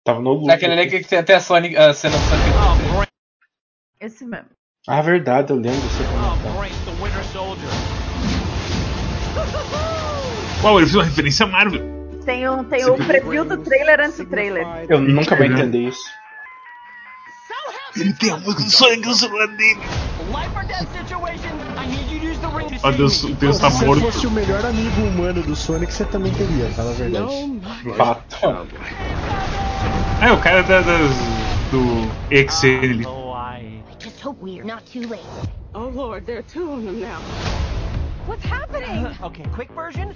[0.04, 0.48] Tava no.
[0.48, 3.09] É aquele ali que tem até a Sonic, a cena do Sonic.
[4.00, 4.06] Oh.
[4.06, 4.46] Esse mesmo.
[4.88, 7.70] Ah, verdade, eu lembro desse Oh, comentário.
[10.62, 11.82] Uau, ele fez uma referência a Marvel.
[12.24, 14.66] Tem, um, tem o preview do trailer antes do trailer.
[14.88, 16.02] Eu nunca vou entender isso.
[17.96, 19.80] Ele tem a música do Sonic no celular dele.
[19.80, 21.50] Life or death situation.
[21.76, 23.34] I need you to use the ring to Ó, save Deus, me.
[23.34, 24.00] Deus Se tá você morto.
[24.02, 27.60] fosse o melhor amigo humano do Sonic, você também teria, fala a verdade.
[27.96, 28.36] Fato.
[30.22, 31.10] É, o cara da, das,
[31.72, 33.19] do EXN ali.
[34.22, 34.32] Oh, I.
[34.32, 35.20] Just hope we're not too late.
[35.74, 37.20] Oh Lord, there are two of them now.
[38.26, 39.06] What's happening?
[39.22, 40.12] Okay, quick version.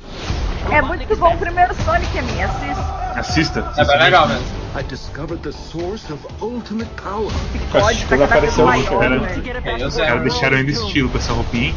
[0.71, 2.47] É muito bom o primeiro Sonic, a minha.
[2.47, 3.21] Assista.
[3.21, 3.73] Assista.
[3.77, 4.47] É bem legal mesmo.
[4.79, 7.31] I discovered the source of ultimate power.
[7.71, 9.29] Pode, tá quando cada vez apareceu o maior, cara- né?
[9.29, 10.05] To get it É, back eu Os sei.
[10.07, 11.75] caras deixaram ainda estilo com essa roupinha.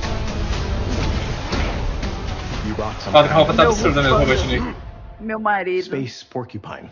[2.68, 4.76] You brought some Foda que a roupa tá absurda mesmo, Robotnik.
[5.20, 5.86] Meu marido.
[5.86, 6.90] space porcupine.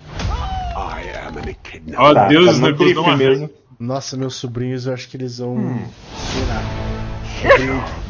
[0.77, 1.97] I am an echidna.
[1.99, 3.49] Ó, Deus, tá não muito gostou trife uma mesmo.
[3.79, 5.55] Nossa, meus sobrinhos, eu acho que eles vão.
[5.57, 5.87] Hum.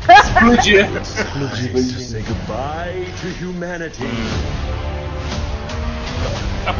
[0.07, 0.87] Explodir.
[1.01, 1.99] Explodir.
[1.99, 4.03] Say goodbye to humanity.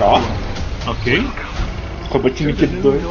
[0.02, 0.22] Ó,
[0.92, 1.28] Ok.
[2.12, 3.04] Robotnik 2.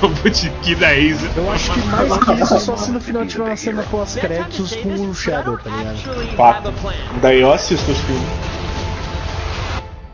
[0.00, 1.28] Robotnik da Isa.
[1.36, 4.94] Eu acho que mais que isso, só se no final tiver uma cena pós-créditos com
[5.10, 6.36] o Shadow, tá ligado?
[6.36, 6.72] Fato.
[7.20, 8.28] Daí eu assisto os filmes.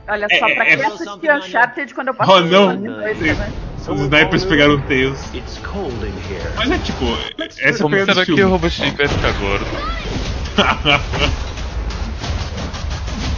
[0.08, 2.76] Olha só, pra É, quem é- assistiu Uncharted quando eu passei Oh, não.
[2.76, 3.36] 2 também.
[3.88, 5.20] Os snipers pegaram o Tails.
[6.56, 7.04] Mas é tipo,
[7.38, 8.48] essa é a Como será do que o.
[8.50, 9.66] Robotnik vai ficar gordo?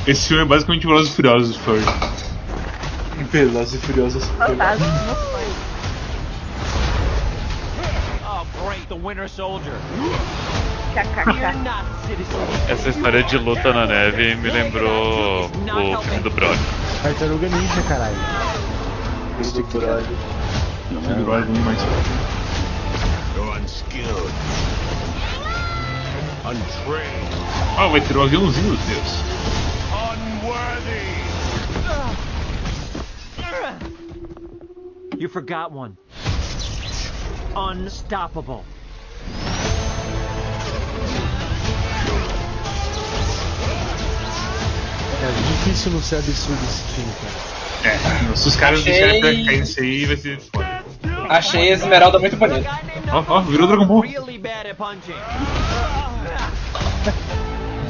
[0.07, 1.85] Esse filme é basicamente Velozes e Furiosos Furry.
[3.31, 4.25] Velozes e Furiosos.
[4.25, 4.91] Fantástico.
[5.13, 5.29] Oh.
[12.73, 16.59] Essa história de luta na neve me lembrou o filme do Brody.
[17.03, 18.17] Tartaruga Ninja, caralho.
[19.37, 20.38] Filme do
[20.89, 20.97] Do
[23.53, 24.33] unskilled.
[26.47, 27.29] Untrained.
[27.77, 29.23] Ah, vai ter um aviãozinho, Deus.
[29.93, 31.19] Unworthy.
[35.19, 35.99] You forgot one.
[37.55, 38.65] Unstoppable.
[45.21, 47.58] É difícil não ser absurdo esse filme, cara.
[47.85, 50.85] É, se os caras Achei- deixarem pra cair nisso aí, vai ser foda.
[51.29, 52.69] Achei a Esmeralda muito bonita.
[53.13, 54.03] Ó, ó, virou Dragon Ball.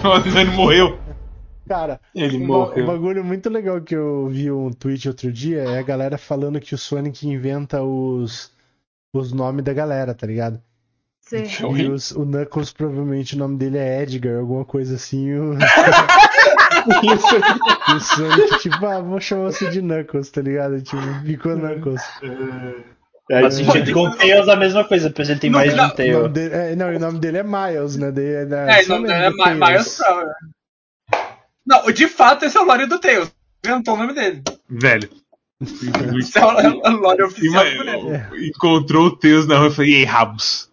[0.04, 0.98] Ó, ele morreu.
[1.68, 2.84] Cara, Ele um, morreu.
[2.84, 6.58] um bagulho muito legal que eu vi um tweet outro dia é a galera falando
[6.60, 8.50] que o Sonic inventa os,
[9.12, 10.62] os nomes da galera, tá ligado?
[11.20, 11.42] Sim.
[11.76, 15.30] E os- o Knuckles provavelmente o nome dele é Edgar, alguma coisa assim.
[15.34, 15.58] O,
[16.88, 20.80] o Sonic, o Sonic, tipo, ah, vou chamar você de Knuckles, tá ligado?
[20.82, 22.02] Tipo, ficou Knuckles.
[23.30, 23.92] Faz sentido.
[23.92, 26.28] Com o Tails a mesma coisa, pois ele tem mais de um O nome Tail.
[26.28, 28.10] dele- é, não, e o nome dele é Miles, né?
[28.10, 28.42] Daí, é,
[28.80, 29.60] É, o nome dele é do Mi- Tails?
[29.68, 30.32] Miles Prower.
[31.66, 33.30] Não, de fato esse é o lore do Tails.
[33.64, 34.42] Inventou o nome dele.
[34.70, 35.10] Velho.
[35.60, 37.64] Esse é o, é lore oficial.
[38.40, 40.70] Encontrou o Teus na rua e falei, e aí, rabos?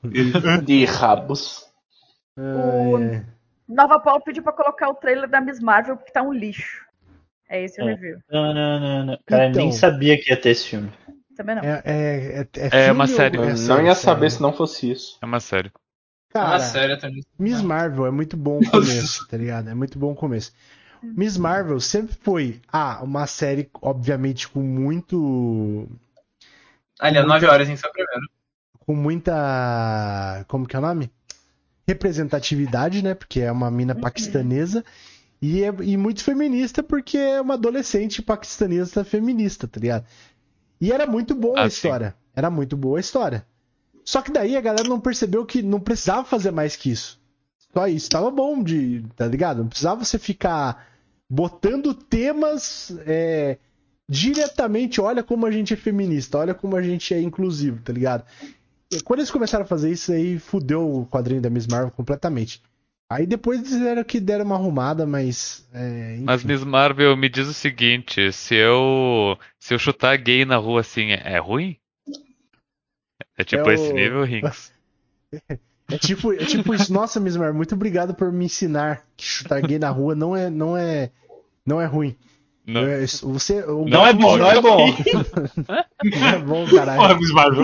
[0.64, 1.66] De rabos.
[2.38, 3.24] O É,
[3.68, 6.86] Nova Paul pediu pra colocar o trailer da Miss Marvel porque tá um lixo.
[7.50, 7.94] É esse o É.
[7.94, 8.18] review.
[8.32, 9.20] Não, não, não, não.
[9.26, 9.62] Cara, Então.
[9.62, 10.92] nem sabia que ia ter esse filme.
[11.36, 11.64] Também não.
[11.64, 13.38] é, é, é, É uma filme série.
[13.38, 14.06] ou- é Eu série, não ia série?
[14.06, 15.18] saber se não fosse isso.
[15.22, 15.72] É uma série.
[16.30, 17.24] Cara, Ah, sério, também.
[17.40, 19.70] Miss Marvel é muito bom o começo, tá ligado?
[19.70, 20.52] É muito bom o começo.
[21.04, 25.88] Miss Marvel sempre foi, ah, uma série, obviamente, com muito.
[27.00, 28.28] Aliás, 9 horas em seu primeiro.
[28.80, 30.46] com muita.
[30.48, 31.12] Como que é o nome?
[31.88, 33.14] Representatividade, né?
[33.14, 34.84] Porque é uma mina paquistanesa.
[35.42, 40.06] E, é, e muito feminista, porque é uma adolescente paquistanesa feminista, tá ligado?
[40.82, 41.76] E era muito boa a Ah, sim.
[41.76, 42.16] história.
[42.36, 43.46] Era muito boa a história.
[44.04, 47.20] Só que daí a galera não percebeu que não precisava fazer mais que isso.
[47.74, 49.04] Só isso tava bom de.
[49.16, 49.60] Tá ligado?
[49.60, 50.88] Não precisava você ficar
[51.30, 53.58] botando temas é,
[54.08, 55.02] diretamente.
[55.02, 58.24] Olha como a gente é feminista, olha como a gente é inclusivo, tá ligado?
[59.04, 62.62] Quando eles começaram a fazer isso aí, fudeu o quadrinho da Miss Marvel completamente.
[63.10, 65.68] Aí depois disseram que deram uma arrumada, mas.
[65.74, 66.44] É, Mas.
[66.44, 71.12] Miss Marvel me diz o seguinte: se eu se eu chutar gay na rua assim,
[71.12, 71.78] é, é ruim?
[73.38, 74.72] É tipo É esse o- nível, Rinks?
[75.88, 76.92] É tipo, é tipo isso.
[76.92, 80.50] Nossa, Miss Marvel, muito obrigado por me ensinar que chutar gay na rua não é,
[80.50, 81.12] não é,
[81.64, 82.16] não é ruim.
[82.68, 82.82] Não.
[82.82, 84.88] É, isso- você, o- Não é bom, não é bom.
[86.04, 87.00] não é bom, caralho.
[87.00, 87.64] Porra, Miss Marvel.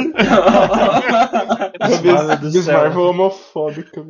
[2.43, 2.67] Miss.
[2.67, 4.03] Marvel homofóbica.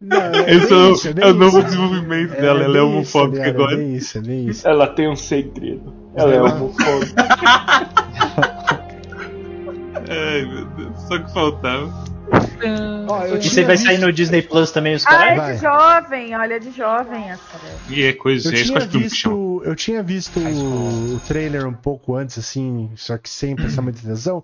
[0.00, 1.66] Não, é, Esse é, isso, é o novo isso.
[1.68, 3.80] desenvolvimento dela, ela é isso, homofóbica cara, agora.
[3.80, 4.68] É isso, é isso.
[4.68, 5.94] Ela tem um segredo.
[6.14, 7.14] Ela é homofóbica.
[10.08, 12.05] Ai, meu Deus, só que faltava.
[12.62, 15.32] E você vai visto- sair no Disney Plus também, os Ah, caras?
[15.32, 15.54] é Vai.
[15.54, 17.42] de jovem, olha, é de jovem essa.
[17.88, 19.04] E é coisa, Eu é tinha eu acho que chama.
[19.04, 23.82] visto, eu tinha visto o, o trailer um pouco antes, assim, só que sem prestar
[23.82, 24.42] muita atenção.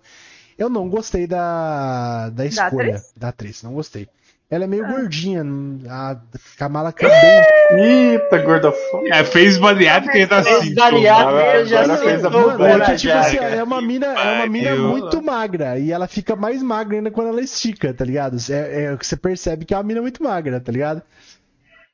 [0.58, 3.12] Eu não gostei da, da escolha atriz?
[3.16, 4.06] da atriz, não gostei.
[4.52, 5.42] Ela é meio gordinha,
[5.88, 6.14] a
[6.58, 7.42] Kamala Khan é
[7.72, 7.80] bem.
[8.12, 9.16] Eita, gordofóbica.
[9.16, 10.60] É, fez bariátrica e tá assim.
[10.60, 12.82] Fez bariátrica, Agora- já fez a Mano, bobagem.
[12.82, 15.78] é tipo já, assim, é uma mina, é uma mina muito magra.
[15.78, 18.36] E ela fica mais magra ainda quando ela estica, tá ligado?
[18.50, 21.00] É, é o que você percebe que é uma mina muito magra, tá ligado?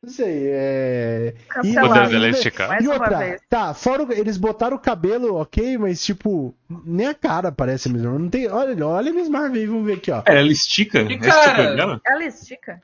[0.01, 1.35] Não sei, é.
[1.65, 1.83] E, é.
[2.69, 7.09] Mais e uma outra, tá, fora o- eles botaram o cabelo, ok, mas tipo, nem
[7.09, 8.21] a cara parece a Miss Marvel.
[8.21, 10.23] Não tem, olha, olha a Miss Marvel aí, vamos ver aqui, ó.
[10.25, 11.01] É, ela estica?
[11.01, 12.01] E, é o cara, dela?
[12.07, 12.81] Ela estica?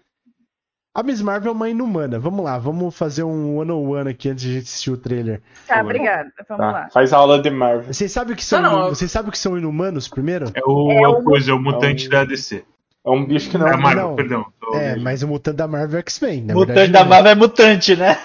[0.93, 2.19] A Miss Marvel é uma inumana.
[2.21, 5.41] Vamos lá, vamos fazer um one-on-one aqui antes de a gente assistir o trailer.
[5.69, 6.31] Tá, obrigada.
[6.49, 6.89] Vamos Tá, lá.
[6.93, 7.93] faz aula de Marvel.
[7.93, 10.47] Vocês sabem o que são, Não, não, vocês sabem o que são inumanos primeiro?
[10.55, 12.65] É o, É é o- o coisa, é o mutante é o- da DC.
[13.07, 13.67] É um bicho que não.
[13.67, 14.17] Da Marvel, não.
[14.17, 14.47] perdão.
[14.75, 16.93] É, mas o mutante da Marvel é X-Men, Mutante verdade.
[16.93, 17.09] da não.
[17.11, 18.19] Marvel é mutante, né?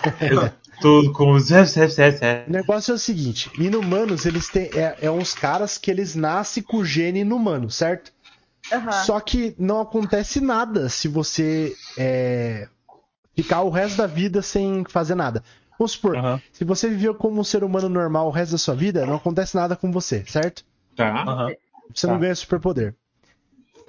[0.81, 1.51] tô com os.
[1.51, 2.45] é, é, é, é.
[2.47, 4.69] O negócio é o seguinte: inumanos, eles têm.
[4.73, 8.11] É, é uns caras que eles nascem com o gene inumano, certo?
[8.71, 8.91] Aham.
[9.03, 12.67] Só que não acontece nada se você é,
[13.35, 15.43] ficar o resto da vida sem fazer nada.
[15.77, 16.15] Vamos supor,
[16.51, 19.55] se você viveu como um ser humano normal o resto da sua vida, não acontece
[19.55, 20.63] nada com você, certo?
[20.93, 21.47] Tá.
[21.93, 22.19] Você não Tá.
[22.19, 22.95] ganha superpoder.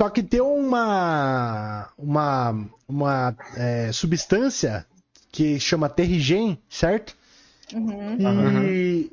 [0.00, 4.86] Só que tem uma uma uma é, substância
[5.30, 7.14] que chama terrigen, certo?
[7.74, 8.64] Uhum.
[8.64, 9.12] E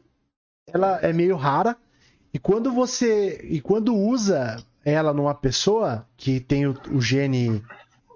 [0.65, 1.75] ela é meio rara.
[2.33, 3.45] E quando você.
[3.49, 7.61] E quando usa ela numa pessoa que tem o, o gene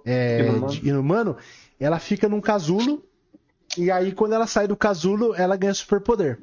[0.05, 0.47] é,
[0.82, 1.36] inumano,
[1.78, 3.03] ela fica num casulo.
[3.78, 6.39] E aí, quando ela sai do casulo, ela ganha superpoder.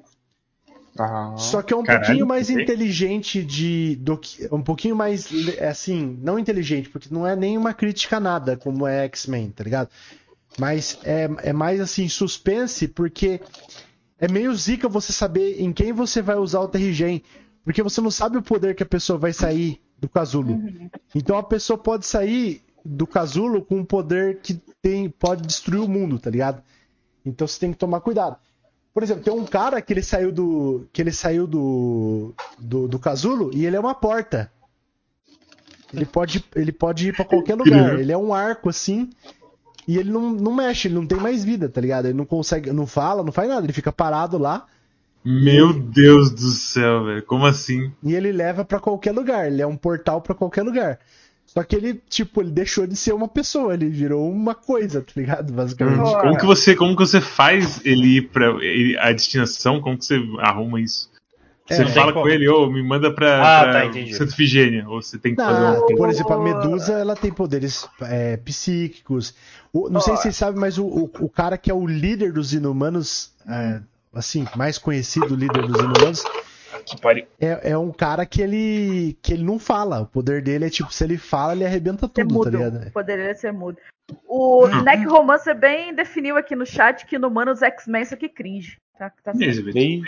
[0.98, 3.96] Ah, Só que é um Caralho, pouquinho mais inteligente de.
[3.96, 5.28] Do que, um pouquinho mais.
[5.68, 9.88] Assim, não inteligente, porque não é nenhuma crítica a nada, como é X-Men, tá ligado?
[10.58, 13.40] Mas é, é mais assim, suspense, porque
[14.18, 17.22] é meio zica você saber em quem você vai usar o Terrigen.
[17.64, 20.60] Porque você não sabe o poder que a pessoa vai sair do casulo.
[21.14, 25.88] Então a pessoa pode sair do casulo com um poder que tem, pode destruir o
[25.88, 26.62] mundo, tá ligado?
[27.24, 28.36] Então você tem que tomar cuidado.
[28.98, 30.88] Por exemplo, tem um cara que ele saiu do.
[30.92, 32.34] que ele saiu do.
[32.58, 34.50] do, do casulo e ele é uma porta.
[35.94, 37.96] Ele pode, ele pode ir pra qualquer lugar.
[38.00, 39.08] Ele é um arco assim.
[39.86, 42.06] E ele não, não mexe, ele não tem mais vida, tá ligado?
[42.06, 44.66] Ele não consegue, não fala, não faz nada, ele fica parado lá
[45.24, 47.22] Meu Deus do céu, velho.
[47.22, 47.92] Como assim?
[48.02, 49.46] e ele leva pra qualquer lugar.
[49.46, 50.98] Ele é um portal pra qualquer lugar.
[51.48, 55.12] Só que ele, tipo, ele deixou de ser uma pessoa, ele virou uma coisa, tá
[55.16, 55.50] ligado?
[55.52, 55.98] Basicamente.
[56.12, 56.18] Pô.
[56.20, 59.80] Como que você, como que você faz ele ir pra ele- a destinação?
[59.80, 61.10] Como que você arruma isso?
[61.66, 62.30] Você É, fala com como.
[62.32, 63.92] ele, ô, me manda pra, Ah, pra tá.
[64.12, 64.86] Santa Ifigênia.
[64.88, 65.96] Ou você tem que fazer Não, um.
[65.96, 69.34] por exemplo, a Medusa, ela tem poderes é, psíquicos.
[69.72, 72.32] O- não sei se vocês sabem, mas o, o, o cara que é o líder
[72.32, 73.80] dos inumanos, é,
[74.14, 76.24] assim, mais conhecido líder dos inumanos,
[76.96, 77.26] Que pariu.
[77.40, 80.00] é, é um cara que ele, que ele não fala.
[80.00, 82.50] O poder dele é tipo, se ele fala, ele arrebenta Ser tudo, tá mudo.
[82.50, 82.88] ligado?
[82.88, 83.76] O poder dele é ser mudo.
[84.26, 88.76] O Neck Romancer bem definiu aqui no chat que no Manos X-Men isso aqui cringe.
[88.98, 89.32] Tá, tá.
[89.32, 90.02] Beleza, Bem-.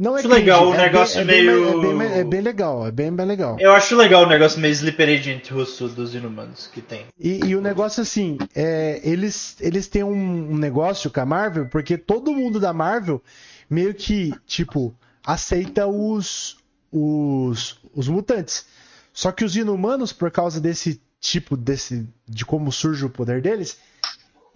[0.00, 2.24] Não é Acho legal, cringe, o é negócio bem, é bem- meio- É bem, é
[2.24, 3.56] bem legal, é bem, bem legal.
[3.58, 7.06] Eu acho legal o negócio meio Sleeper Agent russo dos inumanos que tem.
[7.18, 11.66] E, e o negócio assim, é, eles, eles têm um, um negócio com a Marvel,
[11.68, 13.20] porque todo mundo da Marvel
[13.68, 14.94] meio que, tipo,
[15.28, 16.56] aceita os,
[16.90, 18.64] os, os mutantes.
[19.12, 23.78] Só que os inumanos, por causa desse tipo, desse, de como surge o poder deles,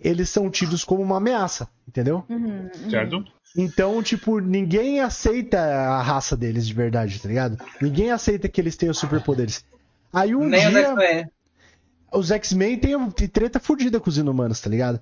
[0.01, 2.25] eles são tidos como uma ameaça, entendeu?
[2.27, 2.91] Uhum, uhum.
[2.91, 3.23] Certo?
[3.55, 7.63] Então, tipo, ninguém aceita a raça deles de verdade, tá ligado?
[7.79, 9.63] Ninguém aceita que eles tenham superpoderes.
[10.11, 11.27] Aí um Nem dia X-Men.
[12.15, 15.01] os X-Men tem, tem treta fodida com os inumanos, tá ligado?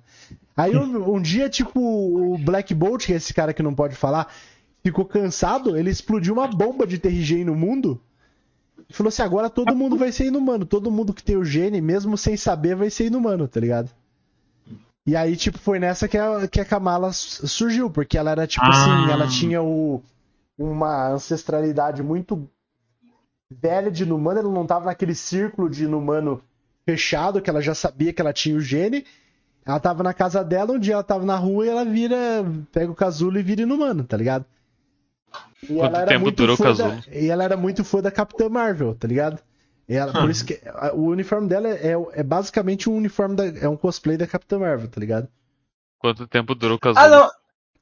[0.57, 3.95] Aí um, um dia, tipo, o Black Bolt, que é esse cara que não pode
[3.95, 4.27] falar,
[4.83, 7.99] ficou cansado, ele explodiu uma bomba de TRG no mundo
[8.89, 10.65] e falou assim: agora todo mundo vai ser inumano.
[10.65, 13.89] Todo mundo que tem o gene, mesmo sem saber, vai ser inumano, tá ligado?
[15.05, 18.45] E aí, tipo, foi nessa que a, que a Kamala su- surgiu, porque ela era,
[18.45, 18.69] tipo Ah.
[18.69, 20.01] assim, ela tinha o,
[20.57, 22.47] uma ancestralidade muito
[23.49, 26.41] velha de inumano, ela não tava naquele círculo de inumano
[26.85, 29.05] fechado, que ela já sabia que ela tinha o gene.
[29.65, 32.17] Ela tava na casa dela, um dia ela tava na rua e ela vira,
[32.71, 34.45] pega o casulo e vira inumano, tá ligado?
[35.63, 37.01] E Quanto ela era tempo muito durou fã da-?
[37.11, 39.39] E ela era muito fã da Capitã Marvel, tá ligado?
[39.87, 43.45] E ela- por isso que a- o uniforme dela é, é basicamente um uniforme da,
[43.47, 45.27] é um cosplay da Capitã Marvel, tá ligado?
[45.99, 47.05] Quanto tempo durou o casulo?
[47.05, 47.31] Ah, não.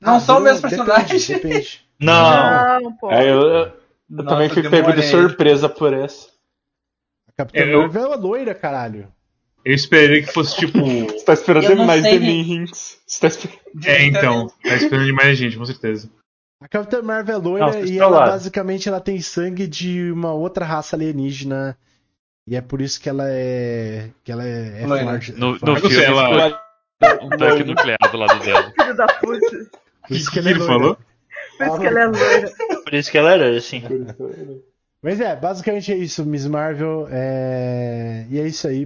[0.02, 1.20] Não Ah, são o mesmo personagem.
[1.20, 1.86] Depende, depende.
[2.00, 3.12] Não, Não, pô.
[3.12, 3.74] É, eu, eu
[4.10, 6.30] Nossa, também fui pego de surpresa por essa.
[7.28, 9.12] A Capitã Eu- Marvel é loira, caralho.
[9.66, 10.80] Eu esperei que fosse tipo.
[11.12, 12.98] Você tá esperando demais de mim, Hinks.
[13.06, 13.60] Você tá esperando.
[13.86, 14.48] É, então.
[14.64, 16.10] Tá esperando demais a gente, com certeza.
[16.62, 20.66] A Capitã Marvel é loira vocês e ela basicamente ela tem sangue de uma outra
[20.66, 21.78] raça alienígena.
[22.46, 24.10] E é por isso que ela é.
[24.24, 25.06] que ela é, é Loira.
[25.06, 25.32] forte.
[25.34, 25.90] No, é no forte.
[25.90, 26.62] filme, ela-
[27.22, 28.74] um tanque nuclear do lado dela.
[28.78, 29.70] Filho da puta.
[30.08, 30.74] Por isso que que ela é ele loira.
[30.74, 30.98] falou?
[31.58, 32.52] Por isso que ela é loira.
[32.84, 33.84] por isso que ela era assim.
[35.02, 37.08] Mas é, basicamente é isso, Miss Marvel.
[37.10, 38.26] É...
[38.30, 38.86] E é isso aí.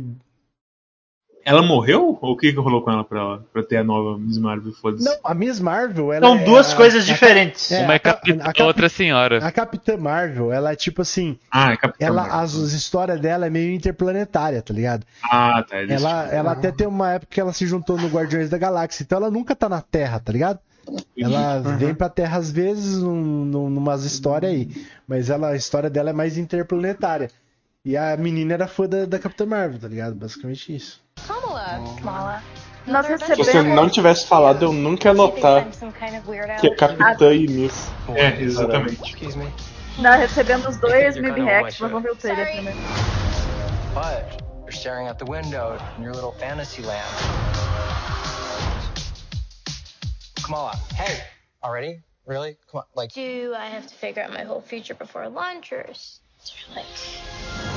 [1.45, 2.17] Ela morreu?
[2.21, 4.71] Ou o que que rolou com ela pra, ela, pra ter a nova Miss Marvel?
[4.73, 5.03] Foda-se.
[5.03, 7.71] Não, a Miss Marvel, ela São é duas a- coisas a- diferentes.
[7.71, 9.45] É, Uma é capitã, a a outra é senhora.
[9.45, 11.37] A Capitã Marvel, ela é tipo assim.
[11.51, 12.39] Ah, é Capitã Ela, Marvel.
[12.39, 15.05] as, as histórias dela é meio interplanetária, tá ligado?
[15.23, 15.81] Ah, tá.
[15.81, 19.03] eles- Ela, ela até tem uma época que ela se juntou no Guardiões da Galáxia,
[19.03, 20.59] então ela nunca tá na Terra, tá ligado?
[21.17, 24.69] Ela vem pra Terra às vezes, num, num, numas histórias aí.
[25.07, 27.29] Mas ela, a história dela é mais interplanetária.
[27.85, 30.15] E a menina era fã da, da Capitã Marvel, tá ligado?
[30.15, 31.02] Basicamente isso.
[31.27, 31.79] Kamala.
[31.99, 32.43] Kamala.
[32.85, 33.75] Nós Se você recebemos.
[33.75, 35.65] não tivesse falado, eu nunca ia notar
[36.59, 37.89] que é Capitã e Miss.
[38.13, 39.15] É, exatamente.
[39.99, 42.77] Nós recebemos dois MIB hacks, mas vamos ver o trailer primeiro.
[43.93, 47.07] But you're staring out the window in your little fantasy land.
[50.43, 51.23] Kamala, hey!
[51.63, 52.01] Already?
[52.25, 52.57] Really?
[52.69, 53.13] Come on, like.
[53.13, 57.72] Do I have to figure out my whole future before lunch, or is there like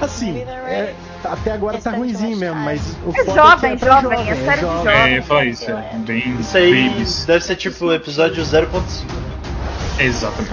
[0.00, 0.94] Assim, é-
[1.24, 4.30] até agora tá ruimzinho mesmo, mas o É foda jovem, é que é pra jovem,
[4.30, 4.84] é série de jovem.
[4.84, 5.16] jovem.
[5.16, 5.70] É, falar isso.
[5.70, 7.24] É bem Isso aí babies.
[7.26, 9.04] deve ser tipo o episódio 0.5.
[10.00, 10.48] It's Exatamente.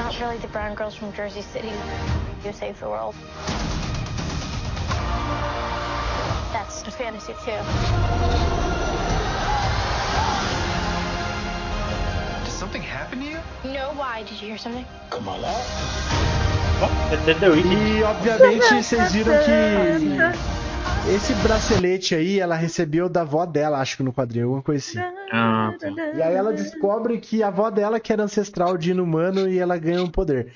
[6.51, 7.51] That's a fantasy too.
[12.43, 13.39] Did something happen to you?
[13.63, 14.23] No, why?
[14.23, 14.85] Did you hear something?
[15.09, 16.36] Come on.
[17.11, 17.57] Entendeu?
[17.57, 24.03] E obviamente vocês viram que esse bracelete aí ela recebeu da avó dela, acho que
[24.03, 24.99] no quadrinho, alguma coisa assim.
[25.31, 25.87] Ah, tá.
[26.15, 29.77] E aí ela descobre que a avó dela que era ancestral de inumano e ela
[29.77, 30.53] ganha um poder.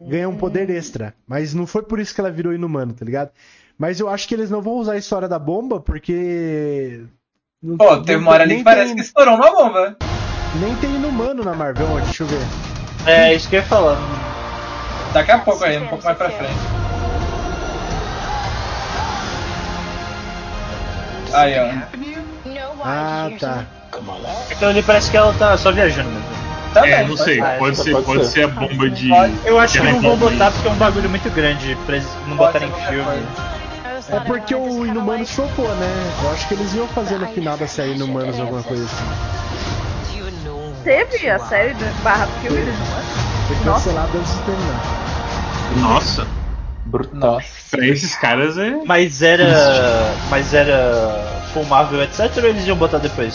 [0.00, 1.14] Ganha um poder extra.
[1.26, 3.30] Mas não foi por isso que ela virou inumano, tá ligado?
[3.78, 7.00] Mas eu acho que eles não vão usar a história da bomba porque.
[7.62, 9.96] não- Pô, teve uma hora ali nem que parece tem- que estourou uma bomba.
[10.60, 12.46] Nem tem inumano na Marvel, deixa eu ver.
[13.06, 14.33] É, isso que eu ia falar.
[15.14, 16.52] Daqui a pouco aí, um pouco mais pra frente.
[21.32, 21.70] Aí, ó.
[22.84, 23.64] Ah, tá.
[24.50, 26.34] Aquilo ali parece que ela tá só viajando mesmo.
[26.74, 27.40] Também, É, não sei.
[27.40, 28.30] Ah, Pode ser, pode pode ser.
[28.32, 29.08] ser a bomba de.
[29.44, 32.36] Eu acho que não vão botar porque é um bagulho muito grande pra eles não
[32.36, 33.22] botarem em filme.
[34.10, 36.12] É porque o Inumanos flopou, né?
[36.24, 39.04] Eu acho que eles iam fazer no final da série Inumanos alguma coisa assim.
[40.84, 43.04] Teve a série do barra filme do Inumano?
[43.46, 43.88] Foi Nossa.
[43.88, 45.80] cancelado antes de terminar.
[45.80, 46.26] Nossa.
[46.84, 47.40] Brutal.
[47.70, 48.70] Pra esses caras é.
[48.84, 50.14] Mas era.
[50.30, 52.30] Mas era filmável, etc.
[52.36, 53.34] ou eles iam botar depois?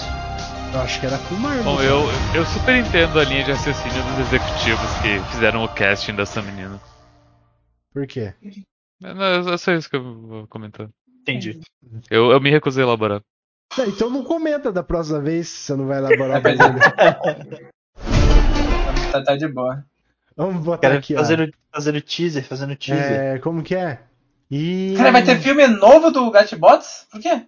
[0.74, 1.64] Eu acho que era filmar.
[1.64, 2.04] Bom, eu,
[2.36, 6.80] eu super entendo a linha de raciocínio dos executivos que fizeram o casting dessa menina.
[7.92, 8.34] Por quê?
[9.02, 10.88] É, não, é só isso que eu vou comentar.
[11.22, 11.60] Entendi.
[12.12, 13.22] Eu, eu me recusei a elaborar.
[13.78, 16.80] Não, então não comenta da próxima vez se você não vai elaborar bagulho.
[19.12, 19.84] Tá, tá de boa.
[20.38, 21.18] Vamos botar Cara, aqui, ó.
[21.18, 23.12] fazendo, fazendo teaser, fazendo teaser.
[23.36, 24.00] É, como que é?
[24.52, 24.94] E...
[24.98, 27.08] Cara, vai ter filme novo do Gatbots?
[27.12, 27.44] Por quê?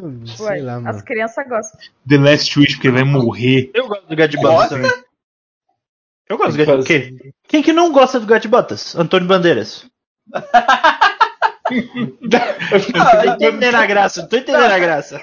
[0.00, 1.04] Hum, Ué, Sei lá, as mano.
[1.04, 1.80] crianças gostam.
[2.08, 3.70] The Last Wish, porque vai morrer.
[3.74, 4.76] Eu gosto do Gosta?
[4.76, 4.90] também.
[6.28, 6.86] Eu gosto do Gadbotas.
[6.86, 7.34] Quem?
[7.48, 8.96] Quem que não gosta do Gadbotas?
[8.96, 9.86] Antônio Bandeiras.
[11.80, 15.20] Tô entendendo a graça, tô entendendo a graça.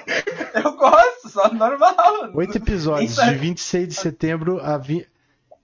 [0.54, 2.30] Eu gosto, só normal.
[2.34, 5.08] Oito episódios, é- de 26 de setembro a 20...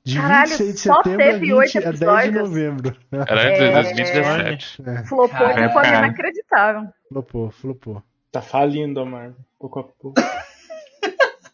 [0.05, 2.35] De Caralho, 26 de só setembro a, teve oito 20, a 10 de episódios?
[2.49, 2.97] novembro.
[3.11, 3.25] Era
[3.57, 3.73] de É.
[3.83, 4.83] 2017.
[4.87, 6.05] É, Flopou de Caralho, forma caralho.
[6.07, 6.89] inacreditável.
[7.09, 8.03] flopou, flopou.
[8.31, 10.15] Tá falindo a Marvel, pouco a pouco.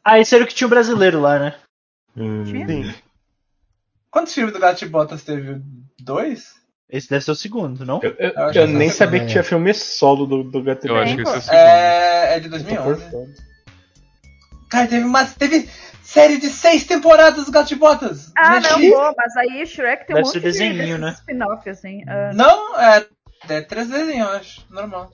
[0.05, 1.55] Ah, esse era o que tinha o brasileiro lá, né?
[2.17, 2.93] Hum, Sim.
[4.11, 5.63] Quantos filmes do Gatbotas teve?
[6.01, 6.57] Dois?
[6.93, 8.01] Esse deve ser o segundo, não?
[8.03, 9.25] Eu, eu- Eu eu nem sabia é.
[9.25, 11.57] que tinha filme solo do, do Gato Eu acho que esse é o segundo.
[11.59, 13.11] É, é de Tô por 2011.
[13.11, 13.27] fora.
[14.71, 15.25] Cara, teve uma.
[15.25, 15.69] Teve
[16.03, 18.31] série de seis temporadas do Gatbotas.
[18.37, 21.15] Ah, não, pô, mas aí Shrek tem um Deve monte ser de né?
[21.19, 22.03] spin-off, assim.
[22.07, 22.31] ah.
[22.35, 23.07] Não, é.
[23.49, 24.67] É três desenhos, eu acho.
[24.71, 25.11] Normal.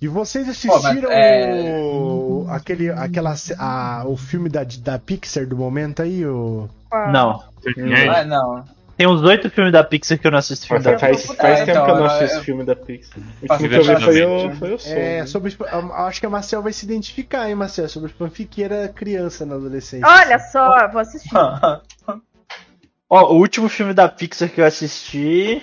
[0.00, 2.46] E vocês Pô, assistiram é- o...
[2.50, 6.26] aquele, aquela, a, o filme da, da Pixar do momento aí?
[6.26, 6.68] O...
[7.12, 7.44] Não.
[7.78, 8.64] É, Ah, não.
[9.02, 11.36] Tem uns oito filmes da Pixar que eu não assisto filme Faz, da faz, Pixar.
[11.36, 13.18] faz É, tempo então, que eu não assisto eu- filme da Pixar.
[13.18, 13.22] O
[13.52, 14.96] último que eu vi foi o, foi o Soul.
[14.96, 17.88] É, sobre, eu acho que a Marcel vai se identificar, hein, Marcel?
[17.88, 20.06] Sobre fanfiqueira criança na adolescência.
[20.06, 21.30] Olha só, vou assistir.
[23.10, 25.60] Ó, o último filme da Pixar que eu assisti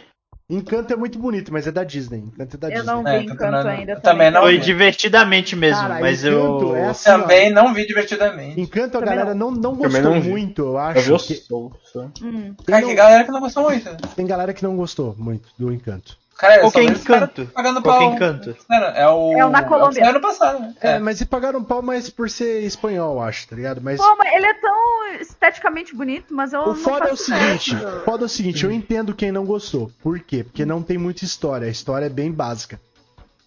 [0.50, 2.18] Encanto é muito bonito, mas é da Disney.
[2.20, 2.88] Encanto é da Eu Disney.
[2.92, 4.66] não É, vi Encanto Encanto não- ainda eu também não foi vi.
[4.66, 6.76] divertidamente mesmo, Cara, mas eu.
[6.76, 8.60] é assim, ó, Também não vi divertidamente.
[8.60, 11.02] Encanto a Também galera não, não gostou não muito, eu Eu acho.
[11.02, 11.72] vi o que- Soul.
[11.94, 12.02] só.
[12.24, 12.56] Hum.
[12.56, 14.08] tem, Cara, que não- galera que não gostou muito.
[14.16, 16.18] tem galera que não gostou muito do Encanto.
[16.40, 17.52] Cara, Qual que é só eles ficaram Encanto?
[17.54, 18.16] Pagando Qual que é pau.
[18.16, 18.56] Encanto?
[18.96, 19.34] É o.
[19.38, 19.90] É o na Colômbia.
[19.90, 20.60] que saiu ano passado.
[20.62, 20.74] né?
[20.80, 21.00] É, É.
[21.00, 23.82] mas e pagaram pau mais por ser espanhol, acho, tá ligado?
[23.82, 27.18] Mas Pô, mas ele é tão esteticamente bonito, mas eu o não foda é o
[27.18, 29.92] seguinte, o foda é o seguinte, eu entendo quem não gostou.
[30.02, 30.44] Por quê?
[30.44, 32.80] Porque não tem muita história, a história é bem básica.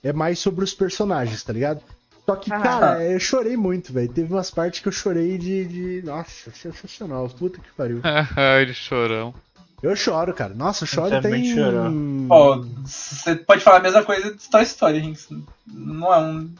[0.05, 1.81] É mais sobre os personagens, tá ligado?
[2.27, 2.61] Só que, Ah.
[2.61, 4.09] cara, eu chorei muito, velho.
[4.09, 7.29] Teve umas partes que eu chorei de, de- Nossa, sensacional.
[7.29, 8.01] Puta que pariu.
[8.61, 9.35] Ele chorão.
[9.83, 10.55] Eu choro, cara.
[10.55, 11.55] Nossa, eu choro também tem.
[11.55, 11.93] choro.
[12.29, 15.29] Pô, você pode falar a mesma coisa de Toy Story, Rinks.
[15.67, 16.51] Não é um.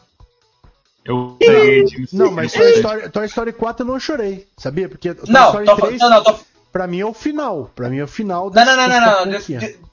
[1.05, 4.87] Eu peguei de Não, mas Toy Story, Toy Story 4 eu não chorei, sabia?
[4.89, 6.35] Porque Toy Não, Story tô, 3, não, não, tô.
[6.71, 7.71] pra mim é o final.
[7.75, 9.39] Pra mim é o final Não, não, não, não, não.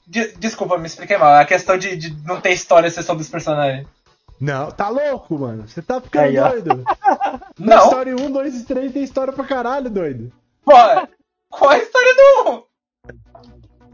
[0.07, 1.33] de- desculpa, me expliquei mal.
[1.35, 3.87] A questão de, de não ter história ser só dos personagens.
[4.39, 5.67] Não, tá louco, mano.
[5.67, 6.83] Você tá ficando Aí, doido.
[7.59, 7.77] Não.
[7.77, 10.31] Toy Story 1, 2 e 3 tem história pra caralho, doido.
[10.65, 10.71] Pô,
[11.49, 12.63] qual é a história do.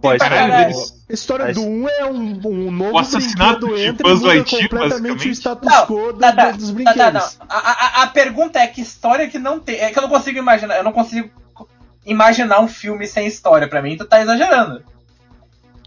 [0.07, 0.67] Pode Caralho, Caralho.
[0.75, 4.11] eles- A história Mas- do 1 é um, um novo O assassinato de entra e
[4.11, 6.97] Buzz Lightyear, completamente o status Não, quo do- tá, tá, dos tá, brinquedos.
[6.97, 7.45] tá, não.
[7.49, 7.57] A,
[8.01, 9.77] a, a pergunta é que história que não tem.
[9.77, 10.75] É que eu não consigo imaginar.
[10.77, 11.29] Eu não consigo
[12.05, 13.95] imaginar um filme sem história pra mim.
[13.97, 14.83] Tu tá exagerando.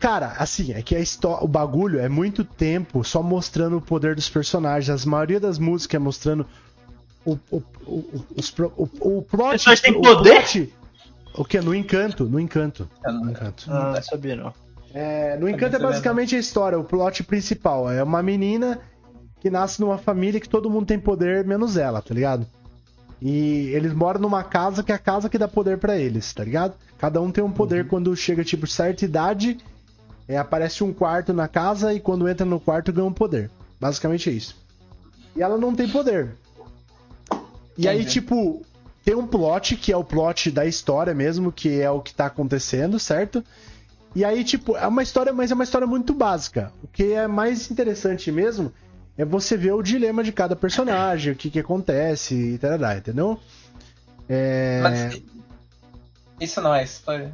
[0.00, 1.00] Cara, assim, é que a
[1.42, 5.06] o bagulho é muito tempo só mostrando o poder dos personagens.
[5.06, 6.46] A maioria das músicas é mostrando
[7.26, 7.56] o, o,
[7.86, 9.62] o, os pro- o, o plot.
[9.82, 10.36] Têm o poder?
[10.36, 10.72] plot-
[11.34, 11.60] O que?
[11.60, 12.88] No Encanto, no Encanto.
[13.04, 13.66] No Encanto.
[13.68, 14.52] Ah, não sabia não.
[14.92, 17.90] É, no Encanto é basicamente a história, o plot principal.
[17.90, 18.80] É uma menina
[19.40, 22.46] que nasce numa família que todo mundo tem poder, menos ela, tá ligado?
[23.22, 26.42] E eles moram numa casa que é a casa que dá poder pra eles, tá
[26.42, 26.74] ligado?
[26.98, 29.58] Cada um tem um poder quando chega, tipo, certa idade,
[30.26, 33.50] é, aparece um quarto na casa e quando entra no quarto ganha um poder.
[33.78, 34.56] Basicamente é isso.
[35.36, 36.34] E ela não tem poder.
[37.76, 38.62] E aí, tipo,
[39.04, 42.26] tem um plot que é o plot da história mesmo, que é o que tá
[42.26, 43.44] acontecendo, certo?
[44.14, 46.72] E aí, tipo, é uma história, mas é uma história muito básica.
[46.82, 48.72] O que é mais interessante mesmo
[49.16, 53.38] é você ver o dilema de cada personagem, o que que acontece e tal, entendeu?
[54.28, 54.80] É...
[54.82, 55.22] Mas
[56.40, 57.32] isso não é história.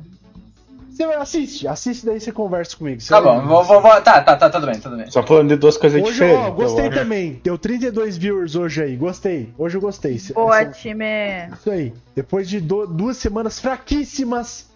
[0.96, 2.98] Você assiste, assiste daí você conversa comigo.
[3.00, 5.10] Você Tá bom, vou, vou, vou- Tá, tá, tá, tudo bem, tudo bem.
[5.10, 6.46] Só falando de duas coisas Hoje, diferentes.
[6.46, 6.98] ó, gostei eu acho.
[6.98, 7.40] também.
[7.44, 8.96] Deu 32 viewers hoje aí.
[8.96, 9.52] Gostei.
[9.58, 10.18] Hoje eu gostei.
[10.34, 11.04] Boa, Essa- time.
[11.52, 11.92] Isso aí.
[12.14, 14.70] Depois de do- duas semanas fraquíssimas.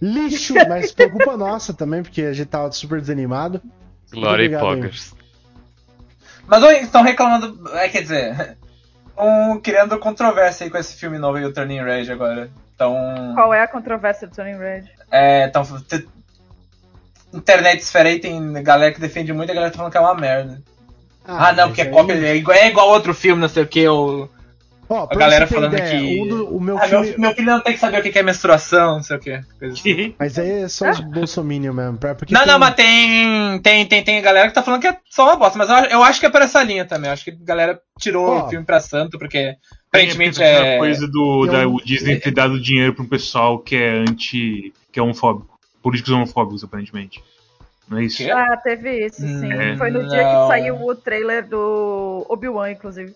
[0.00, 3.60] Lixo, mas por culpa nossa também, porque a gente tava super desanimado.
[4.12, 4.56] Glória e.
[4.56, 5.12] Poggers.
[6.46, 7.68] Mas ou estão reclamando.
[7.74, 8.56] É, quer dizer.
[9.08, 12.48] Estão criando controvérsia aí com esse filme novo e o Turning Red agora.
[12.78, 13.32] Então.
[13.34, 14.84] Qual é a controvérsia do Turning Red?
[15.10, 15.48] É.
[15.48, 16.06] Tão, te-
[17.34, 20.00] internet esfera aí tem galera que defende muito e a galera tá falando que é
[20.00, 20.62] uma merda.
[21.26, 22.12] Ah, não, mas porque é aí- cópia.
[22.14, 23.86] É igual, é igual outro filme, não sei o que.
[23.88, 24.30] Ou...
[24.88, 26.22] Ó, A galera falando ideia, que.
[26.22, 28.16] um do- o meu Ah, filme- meu, meu filho não tem que saber o que
[28.18, 29.40] é menstruação, não sei o que.
[30.18, 31.98] Mas aí é só os bolsominion mesmo.
[31.98, 34.86] pra- Porque Não, tem- não, mas tem, tem, tem, tem galera que tá falando que
[34.88, 37.08] é só uma bosta, mas eu, eu acho que é por essa linha também.
[37.08, 38.46] Eu acho que a galera tirou Ó.
[38.46, 39.56] o filme pra santo, porque
[39.88, 40.78] aparentemente aquela é.
[40.78, 44.72] coisa do da um- Disney ter dado dinheiro pra um pessoal que é anti.
[44.92, 45.58] que é homofóbico.
[45.82, 47.22] Políticos homofóbicos, aparentemente.
[47.88, 48.22] Não é isso?
[48.30, 49.52] Ah, teve isso, sim.
[49.52, 49.76] É.
[49.76, 50.42] Foi no dia Não.
[50.42, 53.14] que saiu o trailer do Obi-Wan, inclusive.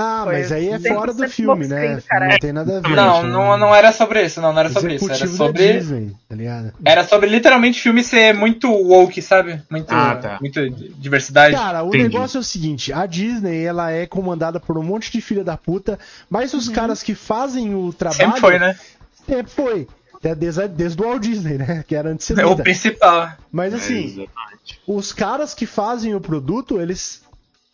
[0.00, 2.00] Ah, Foi mas aí é 100% fora do filme, né?
[2.06, 2.30] caralho.
[2.30, 2.94] Não tem nada a ver.
[2.94, 5.10] Não, isso, não, não era sobre isso, não, não era sobre isso.
[5.10, 5.72] Era sobre.
[5.72, 6.72] Disney, tá ligado?
[6.84, 9.60] Era sobre literalmente o filme ser muito woke, sabe?
[9.68, 10.38] Muito, Ah, tá.
[10.40, 11.56] muito diversidade.
[11.56, 12.04] Cara, o Entendi.
[12.04, 15.56] negócio é o seguinte, a Disney, ela é comandada por um monte de filha da
[15.56, 15.98] puta,
[16.30, 18.20] mas os caras que fazem o trabalho...
[18.22, 18.78] Sempre foi, né?
[19.26, 19.88] Sempre foi.
[20.14, 21.84] Até Desde, desde o Walt Disney, né?
[21.86, 23.32] Que era É o principal.
[23.52, 24.80] Mas É, assim, exatamente.
[24.86, 27.22] os caras que fazem o produto, eles.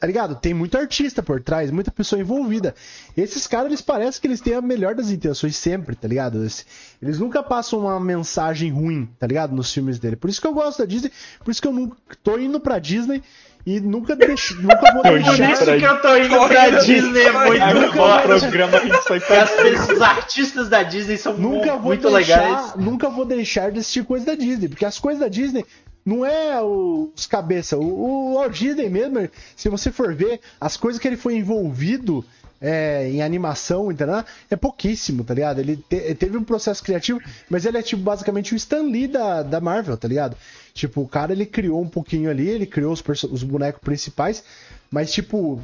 [0.04, 0.34] Tá ligado?
[0.34, 2.74] Tem muito artista por trás, muita pessoa envolvida.
[3.16, 6.42] Esses caras, eles parecem que eles têm a melhor das intenções sempre, tá ligado?
[6.42, 6.66] Eles,
[7.00, 9.54] eles nunca passam uma mensagem ruim, tá ligado?
[9.56, 10.14] Nos filmes dele.
[10.14, 11.10] Por isso que eu gosto da Disney,
[11.42, 13.22] por isso que eu nunca tô indo pra Disney
[13.64, 15.36] e nunca, deixo, nunca vou deixar.
[15.38, 18.20] Por isso que eu tô indo pra Disney é muito bom.
[18.40, 22.74] programa pra pessoas- Os artistas da Disney são Nunca mu- vou muito deixar, legais.
[22.76, 25.64] nunca vou deixar de assistir coisa da Disney, porque as coisas da Disney
[26.04, 31.00] não é o- os cabeça, o, o Disney mesmo, se você for ver as coisas
[31.00, 32.24] que ele foi envolvido
[32.60, 34.24] é, em animação, entendeu?
[34.50, 35.58] É pouquíssimo, tá ligado?
[35.58, 37.20] Ele, te- teve um processo criativo,
[37.50, 40.36] mas ele é tipo basicamente o Stan Lee da, da Marvel, tá ligado?
[40.72, 44.42] Tipo, o cara ele criou um pouquinho ali, ele criou os, os bonecos principais,
[44.90, 45.60] mas tipo,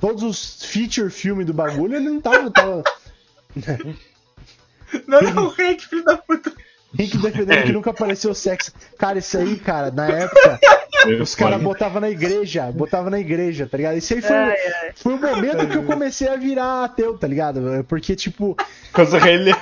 [0.00, 2.50] todos os feature filme do bagulho ele não tava.
[2.50, 2.82] tava...
[5.06, 6.50] Não, não, Hank, filho da puta.
[6.96, 8.72] Rick defendendo que nunca apareceu sexo.
[8.98, 10.58] Cara, isso aí, cara, na época,
[11.20, 13.96] os caras botavam na igreja, botavam na igreja, tá ligado?
[13.98, 14.92] Isso aí foi, Ai, ai.
[14.96, 17.84] foi o momento que eu comecei a virar ateu, tá ligado?
[17.88, 19.58] Porque, tipo, Por causa do Rei Leão.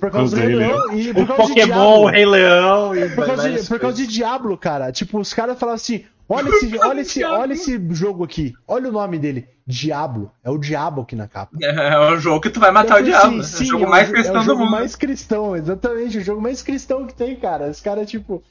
[0.00, 0.86] por causa do Rei Rei Leão.
[0.86, 2.00] Leão e por O causa de Pokémon, Diablo.
[2.02, 4.06] o Rei Leão e Por causa, de, por causa de.
[4.06, 4.90] Diablo, cara.
[4.90, 8.92] Tipo, os caras falavam assim: olha esse, olha, esse, olha esse jogo aqui, olha o
[8.92, 9.48] nome dele.
[9.66, 10.32] Diablo.
[10.42, 11.52] É o diabo aqui na capa.
[11.60, 13.40] É o jogo que tu vai matar Eu o diabo.
[13.40, 14.70] assim, é o jogo mais é cristão o do jogo mundo.
[14.70, 16.18] mais cristão, exatamente.
[16.18, 17.66] O jogo mais cristão que tem, cara.
[17.68, 18.42] Os caras, tipo.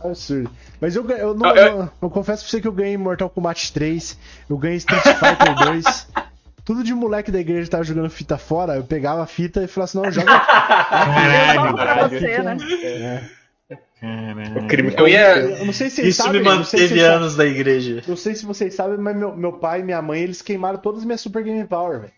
[0.00, 0.50] Absurdo.
[0.80, 3.30] Mas eu, eu, não, Eu- eu- eu- eu confesso pra você que eu ganhei Mortal
[3.30, 4.18] Kombat 3,
[4.50, 6.08] eu ganhei Street Fighter 2.
[6.64, 9.90] Tudo de moleque da igreja tava jogando fita fora, eu pegava a fita e falava
[9.90, 10.32] assim: não, joga.
[11.54, 13.30] Só pra você, Fica- né?
[14.02, 14.58] É.
[14.58, 15.38] O crime Eu ia.
[15.38, 16.40] Eu não sei se vocês Isso sabem.
[16.42, 18.02] me não sei se manteve vocês sabem- anos da igreja.
[18.06, 21.00] Não sei se vocês sabem, mas meu, meu pai e minha mãe, eles queimaram todas
[21.00, 22.12] as minhas Super Game Power, velho.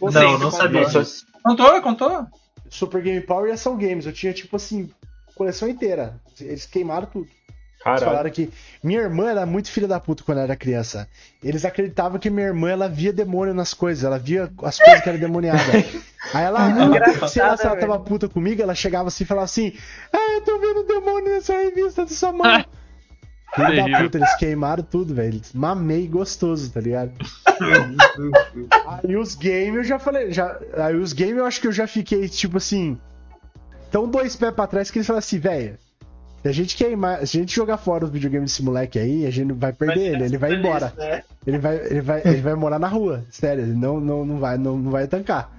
[0.00, 1.26] Não, não Super sabia disso.
[1.42, 2.26] Contou, contou?
[2.70, 4.06] Super Game Power e Ação Games.
[4.06, 4.90] Eu tinha, tipo assim,
[5.34, 6.20] coleção inteira.
[6.40, 7.28] Eles queimaram tudo.
[7.86, 8.04] Eles Caralho.
[8.06, 8.50] falaram que
[8.82, 11.06] minha irmã era muito filha da puta quando era criança.
[11.42, 15.08] Eles acreditavam que minha irmã ela via demônio nas coisas, ela via as coisas que
[15.10, 15.60] eram demoniadas.
[16.32, 17.86] Aí ela, ela Engraçado, sei lá se ela velho.
[17.86, 19.74] tava puta comigo, ela chegava assim e falava assim:
[20.10, 22.64] Ah, eu tô vendo demônio nessa revista da sua mãe.
[23.54, 25.34] Filho da puta, eles queimaram tudo, velho.
[25.34, 27.12] Eles Mamei gostoso, tá ligado?
[29.04, 30.32] aí os games eu já falei.
[30.32, 32.98] Já, aí os games eu acho que eu já fiquei, tipo assim.
[33.90, 35.78] Tão dois pés pra trás que eles falaram assim, velho.
[36.44, 39.30] Se a gente queimar, se a gente jogar fora os videogames desse moleque aí, a
[39.30, 40.92] gente vai perder ele, ele vai embora.
[41.46, 44.58] Ele vai, ele vai, ele vai morar na rua, sério, ele não, não, não vai,
[44.58, 45.50] não, não vai tancar.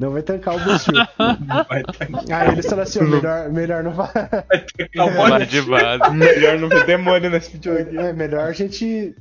[0.00, 0.92] Não vai tancar o Bucio.
[2.34, 4.08] Aí eles falaram assim, ó, melhor, melhor não vai.
[4.10, 6.10] Vai de base.
[6.12, 7.96] Melhor não ver demônio nesse videogame.
[7.96, 9.14] É, melhor a gente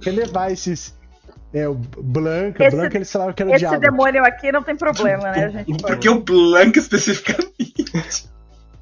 [0.00, 0.94] relevar esses.
[1.52, 3.78] É, o Blanca, Esse- Blanca eles falaram que era o Esse diabo.
[3.80, 5.76] demônio aqui não tem problema, né, gente?
[5.84, 8.32] Por que o Blanca especificamente?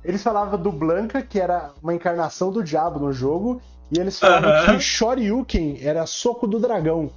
[0.04, 4.50] Eles falavam do Blanca, que era uma encarnação do diabo no jogo, e eles falavam
[4.50, 4.74] Aham.
[4.76, 7.10] que Shoryuken era soco do dragão.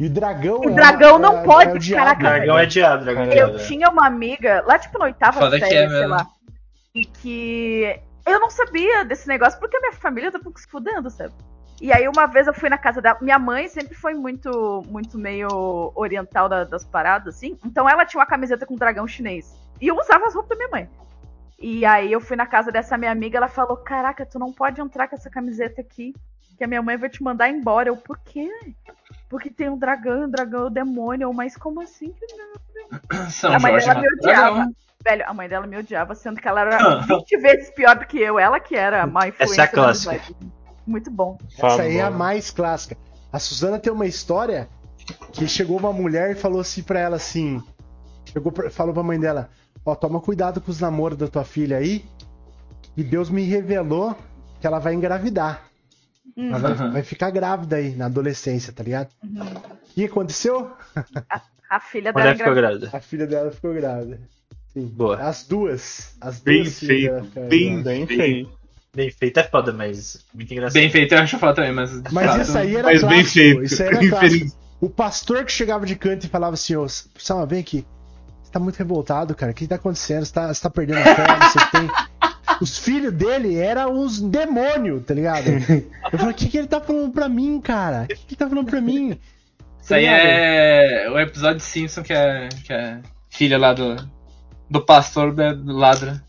[0.00, 2.04] E o dragão O era- dragão não era- pode, era o diabo.
[2.06, 2.22] caraca.
[2.22, 5.74] Dragão é diabo, dragão é Eu tinha uma amiga, lá tipo na oitava Foda série,
[5.76, 6.08] é sei mesmo.
[6.08, 6.26] lá,
[6.94, 10.66] e que eu não sabia desse negócio porque a minha família tá um pouco se
[10.66, 11.32] fudendo, sabe?
[11.80, 15.18] E aí uma vez eu fui na casa dela, minha mãe sempre foi muito, muito
[15.18, 19.52] meio oriental da- das paradas, assim, então ela tinha uma camiseta com dragão chinês.
[19.80, 20.88] E eu usava as roupas da minha mãe.
[21.62, 24.80] E aí eu fui na casa dessa minha amiga, ela falou, caraca, tu não pode
[24.80, 26.12] entrar com essa camiseta aqui,
[26.58, 27.88] que a minha mãe vai te mandar embora.
[27.88, 28.50] Eu, por quê?
[29.28, 33.30] Porque tem um dragão, um dragão é o demônio, Eu, mas como assim que não?
[33.30, 34.54] São a mãe Jorge dela me odiava.
[34.56, 34.74] dragão.
[35.04, 38.18] Velho, a mãe dela me odiava, sendo que ela era 20 vezes pior do que
[38.18, 38.38] eu.
[38.38, 39.54] Ela que era a má influência.
[39.54, 40.34] Essa é a clássica.
[40.86, 41.38] Muito bom.
[41.56, 42.96] Essa aí é a mais clássica.
[43.32, 44.68] A Suzana tem uma história
[45.32, 47.62] que chegou uma mulher e falou assim pra ela assim.
[48.26, 49.48] Chegou pra, falou pra mãe dela:
[49.84, 52.04] Ó, toma cuidado com os namoros da tua filha aí.
[52.96, 54.16] E Deus me revelou
[54.60, 55.64] que ela vai engravidar.
[56.36, 56.92] Ela vai, Uhum.
[56.92, 59.08] vai ficar grávida aí na adolescência, tá ligado?
[59.24, 59.42] Uhum.
[59.42, 60.70] O que aconteceu?
[61.68, 62.90] A filha Mulher dela ficou grávida.
[62.92, 64.20] A filha dela ficou grávida.
[64.72, 64.86] Sim.
[64.86, 65.16] Boa.
[65.18, 66.14] As duas.
[66.20, 67.82] As Bem duas feito, ficaram bem.
[67.82, 68.48] Bem feio.
[68.94, 70.74] Bem feito é foda, mas muito engraçado.
[70.74, 72.02] Bem feito, eu acho foda também, mas.
[72.12, 73.32] Mas isso aí era Mas bem clássico.
[73.32, 73.62] feito.
[73.64, 74.56] Isso aí era clássico.
[74.80, 77.86] O pastor que chegava de canto e falava assim, ô, Salma, vem aqui.
[78.52, 79.50] Você tá muito revoltado, cara.
[79.50, 80.26] O que tá acontecendo?
[80.26, 81.24] Você tá, você tá perdendo a fé,
[81.64, 81.90] que tem.
[82.60, 85.48] Os filhos dele eram uns demônios, tá ligado?
[86.12, 88.02] Eu falei, o que, que ele tá falando pra mim, cara?
[88.04, 89.18] O que, que ele tá falando pra mim?
[89.80, 93.00] Isso aí Tá é o episódio de Simpson que é, que é
[93.30, 93.96] filha lá do,
[94.68, 96.22] do pastor do ladra.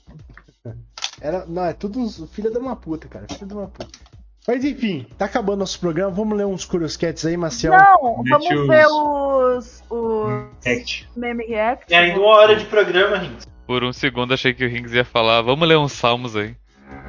[1.20, 2.24] Era, não, é tudo uns.
[2.32, 3.26] Filha de uma puta, cara.
[3.30, 4.00] Filha de uma puta.
[4.48, 6.12] Mas enfim, tá acabando nosso programa.
[6.12, 7.72] Vamos ler uns Curiosquets aí, Marcel.
[7.72, 9.84] Não, vamos os- ver os.
[9.90, 11.08] os Act.
[11.16, 11.88] meme react.
[11.88, 13.46] Tem ainda uma hora de programa, Rins.
[13.66, 16.56] Por um segundo achei que o Rings ia falar, vamos ler uns salmos aí.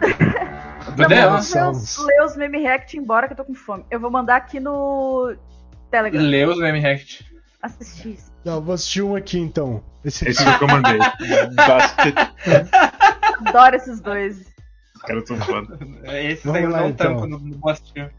[0.86, 1.52] Não, Podemos?
[1.52, 3.84] vamos ler os, ler os meme react embora que eu tô com fome.
[3.90, 5.34] Eu vou mandar aqui no
[5.90, 6.22] Telegram.
[6.22, 7.24] Lê os meme react.
[7.60, 8.18] Assistir.
[8.44, 9.82] Não, vou assistir um aqui então.
[10.04, 10.30] Esse aqui.
[10.32, 10.98] Esse o que eu mandei.
[13.46, 14.53] Adoro esses dois.
[15.04, 15.78] Os caras tão foda.
[16.18, 17.14] Esse Vamos aí eu lá, não então.
[17.14, 18.10] tanco no, no assistir.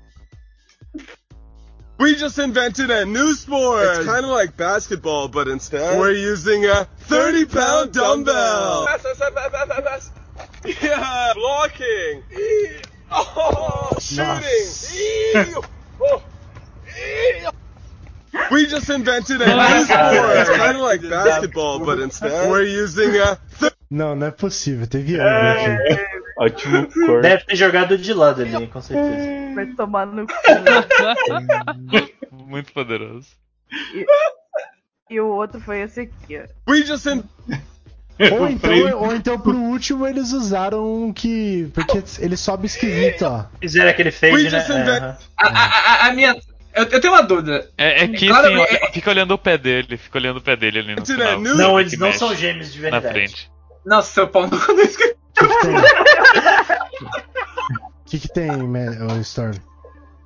[1.97, 3.85] We just invented a new sport.
[3.85, 8.85] It's kind of like basketball, but instead we're using a 30 pound dumbbell.
[8.85, 10.11] Pass, pass, pass, pass, pass, pass.
[10.81, 12.23] Yeah, blocking.
[13.11, 15.63] Oh, shooting.
[16.01, 16.21] Oh.
[18.51, 20.37] We just invented a new sport.
[20.37, 23.39] It's kind of like basketball, but instead we're using a.
[23.89, 24.85] Não, não é possível.
[24.87, 26.05] Teve ângulo aqui.
[26.37, 27.21] Ótimo cor.
[27.21, 29.55] Deve ter jogado de lado ali, com certeza.
[29.55, 30.33] Vai tomar no cu.
[32.31, 33.27] Muito poderoso.
[33.93, 34.05] E,
[35.15, 36.71] e o outro foi esse aqui, ó.
[36.71, 37.23] We just in.
[38.31, 41.69] Ou então, ou então pro último eles usaram um que.
[41.73, 43.45] Porque ele sobe esquisito, ó.
[43.59, 44.49] Fizeram aquele fade, né?
[44.49, 45.17] just É, invent- aham.
[45.37, 46.35] A, a, a- minha.
[46.73, 47.69] Eu, eu tenho uma dúvida.
[47.77, 50.41] É, é que Claro, sim, é- olha- fica olhando o pé dele, fica olhando o
[50.41, 51.39] pé dele ali no final.
[51.41, 53.13] Não, eles não são gêmeos de Na verdade.
[53.13, 53.51] frente.
[53.85, 54.57] Nossa, seu pau no
[55.35, 56.89] cu desse cara.
[57.81, 58.51] O que, que tem,
[59.21, 59.53] Storm?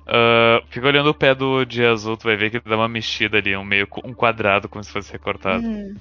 [0.06, 3.38] Ah, fica olhando o pé do dia azul, tu vai ver que dá uma mexida
[3.38, 5.62] ali, um meio um quadrado como se fosse recortado.
[5.64, 5.94] Hum.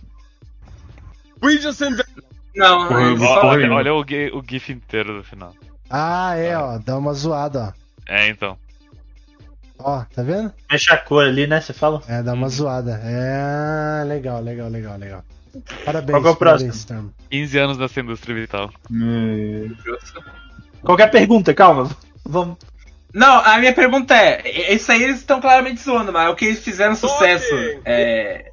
[1.44, 2.08] We just invent.
[2.56, 5.54] Não, não, Ó, olha, olha o, o GIF inteiro do final.
[5.90, 6.78] Ah, é, ó.
[6.80, 7.74] Dá uma zoada,
[8.08, 8.58] É, então.
[9.78, 10.00] ó.
[10.00, 10.52] Ó, tá vendo?
[10.70, 11.62] Mexe a cor ali, né?
[11.62, 12.02] Você fala?
[12.08, 13.00] É, dá uma zoada.
[13.04, 14.04] É.
[14.04, 15.24] Legal, legal, legal, legal.
[15.86, 16.72] Parabéns, Qual que é o parabéns, próximo?
[16.72, 17.10] Storm.
[17.30, 18.72] 15 anos nessa indústria vital.
[18.92, 19.68] É,
[20.82, 21.90] Qualquer pergunta, calma.
[22.26, 22.58] Vamos.
[23.14, 26.46] Não, a minha pergunta é: isso aí eles estão claramente zoando, mas é o que
[26.46, 27.54] eles fizeram sucesso.
[27.86, 28.52] É.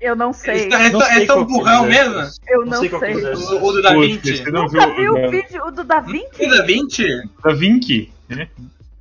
[0.00, 0.62] Eu não sei.
[0.62, 2.14] Eles eles Não tão- sei burrão mesmo?
[2.48, 3.14] Eu Não não, sei sei.
[3.34, 4.36] O, o do Da Vinci.
[4.36, 6.44] você não viu vi o vídeo o do Da Vinci?
[6.44, 7.06] O Da Vinci?
[7.44, 8.12] Da Vinci?
[8.28, 8.48] né?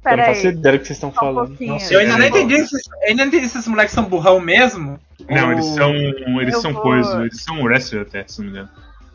[0.05, 1.47] Eu não faço ideia do que vocês estão um falando.
[1.49, 1.73] pouquinho.
[1.73, 1.95] Não sei.
[1.97, 2.27] Eu ainda não É.
[2.29, 4.99] entendi se, eu ainda não entendi se esses moleques são burrão mesmo.
[5.29, 5.93] Não, eles são.
[5.95, 8.69] Eles Eu são vou- coisa, eles são wrestler até, se não me engano.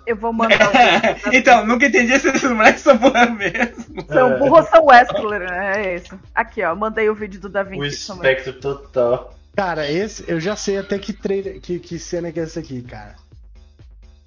[0.04, 1.30] Eu vou mandar o vídeo.
[1.38, 4.04] então, nunca entendi se esses moleques são burrão mesmo.
[4.08, 5.82] São burro ou são Westler, né?
[5.86, 6.18] É isso.
[6.34, 6.74] Aqui, ó.
[6.74, 8.32] Mandei o vídeo do Da O Vinci também.
[8.32, 9.34] espectro total.
[9.54, 12.82] Cara, esse eu já sei até que trailer, que, que cena que é essa aqui,
[12.82, 13.14] cara.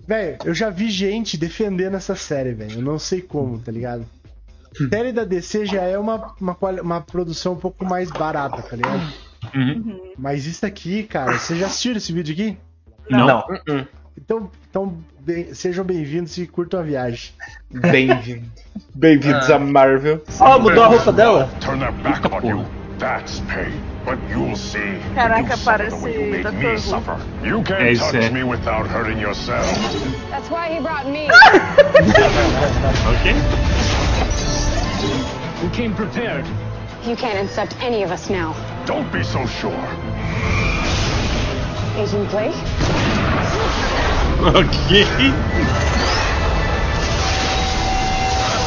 [0.08, 2.76] Velho, eu já vi gente defendendo essa série, velho.
[2.80, 4.06] Eu não sei como, tá ligado?
[4.90, 9.14] série da DC já é uma, uma, uma produção um pouco mais barata, tá ligado?
[9.54, 10.14] Uhum.
[10.18, 12.58] Mas isso aqui, cara, você já assistiu esse vídeo aqui?
[13.10, 13.28] Não.
[13.28, 13.44] Não.
[14.18, 17.32] Então, então bem- sejam bem-vindos e curtam a viagem.
[17.70, 18.50] Bem-vindo.
[18.96, 19.56] Bem-vindos Ah.
[19.56, 20.24] a Marvel.
[20.40, 21.50] Ó, mudou a roupa dela.
[21.60, 22.66] Turn their back on you.
[22.98, 23.74] That's pain.
[24.06, 25.00] But you'll see.
[25.16, 26.78] Caraca, parece suffer you Dr.
[26.80, 27.18] suffer.
[27.44, 28.30] É can't isso, touch é.
[28.30, 29.68] me without hurting yourself.
[30.30, 31.28] That's why he brought me.
[33.10, 33.34] Ok?
[35.64, 36.46] We came prepared.
[37.08, 38.56] You can't intercept any of us now.
[38.88, 39.72] Don't be so sure.
[42.02, 42.56] Agent Blake?
[44.42, 45.06] Ok.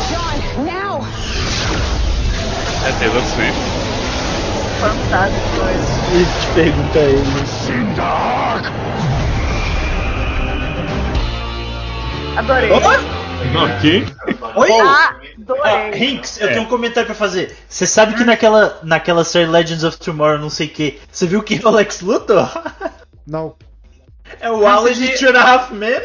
[0.09, 1.05] John, now!
[2.86, 3.59] É Taylor Swift.
[4.78, 5.66] Fantástico.
[6.09, 7.47] Swift pergunta a ele.
[7.47, 8.70] Cinderhawk!
[12.36, 12.70] Adorei.
[12.70, 14.06] Ok.
[14.56, 14.69] Oi?
[14.81, 15.16] Ah,
[15.48, 15.90] Adorei.
[16.14, 17.56] Hinks, eu tenho um comentário pra fazer.
[17.68, 21.42] Você sabe que naquela, naquela série Legends of Tomorrow, não sei o que, você viu
[21.42, 22.48] quem é o Lex Luthor?
[23.26, 23.54] Não.
[24.40, 26.02] É o Alan de Two and a Half Men.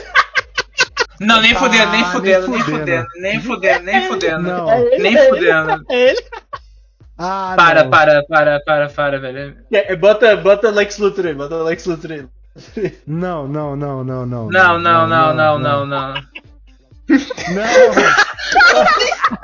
[1.20, 3.08] Não, nem Ah, fudendo, nem nem fudendo, nem fudendo.
[3.18, 4.44] nem fudendo, nem fudendo.
[4.44, 4.66] Não.
[4.98, 5.86] Nem fudendo.
[5.92, 6.24] É ele.
[7.18, 7.90] Ah, Para, não.
[7.92, 9.58] para, para, para, para, velho.
[9.74, 12.26] É, bota, bota Lex Luthor aí, bota Lex Luthor aí.
[13.06, 14.50] Não, não, não, não, não.
[14.50, 16.14] Não, não, não, não, não, não.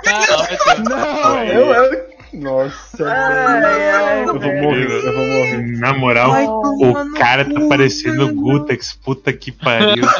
[0.06, 1.44] Não!
[1.46, 2.10] Eu, eu...
[2.32, 5.78] Nossa, Ai, eu vou morrer, eu vou morrer.
[5.80, 10.06] Na moral, Vai o cara tá parecendo o Gutex, puta que pariu.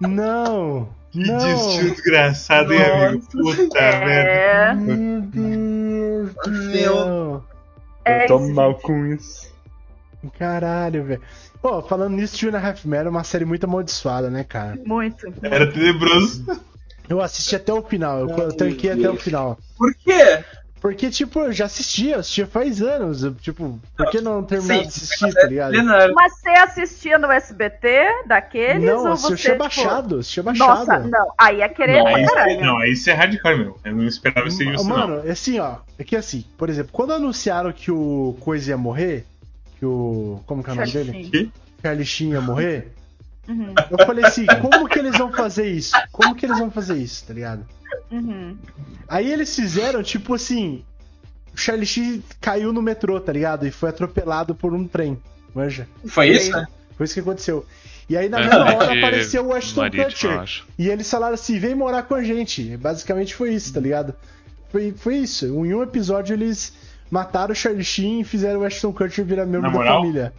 [0.00, 0.88] Não!
[1.12, 1.38] Que não!
[1.38, 3.26] destino desgraçado, hein, amigo?
[3.30, 4.30] Puta merda.
[4.30, 4.74] É.
[4.74, 7.44] Meu Deus do céu!
[8.04, 8.54] É Eu tô isso.
[8.54, 9.54] mal com isso.
[10.38, 11.22] Caralho, velho.
[11.64, 14.78] Pô, falando nisso, Two and a Half Men é uma série muito amaldiçoada, né, cara?
[14.84, 15.32] Muito.
[15.42, 16.44] Era tenebroso.
[17.08, 19.58] Eu assisti até o final, eu, eu tanquei até o final.
[19.78, 20.44] Por quê?
[20.78, 23.22] Porque, tipo, eu já assisti, eu assistia faz anos.
[23.22, 25.72] eu, tipo, por que não terminar Sim, de assistir, tá ligado?
[26.14, 28.84] Mas você assistia no SBT daqueles?
[28.84, 30.68] Não, ou você, tinha tipo, baixado, assistia baixado.
[30.68, 31.32] Nossa, não.
[31.38, 32.60] Aí é querer Não, pra aí, caralho.
[32.60, 33.76] não, aí isso é hardcore mesmo.
[33.82, 34.96] Eu não esperava ser isso, não.
[34.98, 35.76] Mano, é assim, ó.
[35.98, 39.24] É que assim, por exemplo, quando anunciaram que o Coisa ia morrer,
[39.84, 40.40] que o.
[40.46, 41.52] Como que é o nome Charlie dele?
[41.82, 42.92] Charlie Sheen ia morrer,
[43.46, 45.92] Uhum, eu falei assim, como que eles vão fazer isso?
[46.10, 47.66] Como que eles vão fazer isso, tá ligado?
[48.10, 48.56] uhum.
[49.06, 50.82] Aí eles fizeram, tipo assim,
[51.52, 53.66] o Charlie Sheen caiu no metrô, tá ligado?
[53.66, 55.20] E foi atropelado por um trem,
[55.54, 55.86] manja?
[56.06, 56.66] Foi isso, né?
[56.96, 57.66] Foi isso que aconteceu.
[58.08, 60.30] E aí na É, mesma foi hora apareceu o Ashton Kutcher.
[60.30, 60.66] eu acho.
[60.78, 62.76] E eles falaram assim: vem morar com a gente.
[62.78, 64.14] Basicamente foi isso, tá ligado?
[64.70, 65.44] Foi, foi isso.
[65.46, 66.72] Em um episódio eles
[67.14, 70.00] mataram o Charlie Sheen e fizeram o Ashton Kutcher virar membro Na da moral?
[70.00, 70.32] família.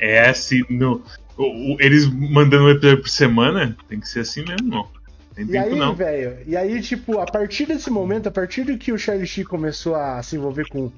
[0.00, 1.00] É assim, no,
[1.36, 4.88] o- o- eles mandando um episódio por semana, tem que ser assim mesmo, não.
[5.34, 5.94] Tem E tempo aí, não.
[5.94, 9.44] velho, e aí, tipo, a partir desse momento, a partir do que o Charlie Sheen
[9.46, 10.90] começou a se envolver com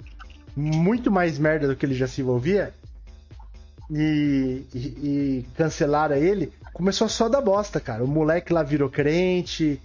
[0.56, 2.72] muito mais merda do que ele já se envolvia,
[3.90, 8.02] e, e, e cancelaram ele, começou só dar bosta, cara.
[8.04, 9.80] O moleque lá virou crente.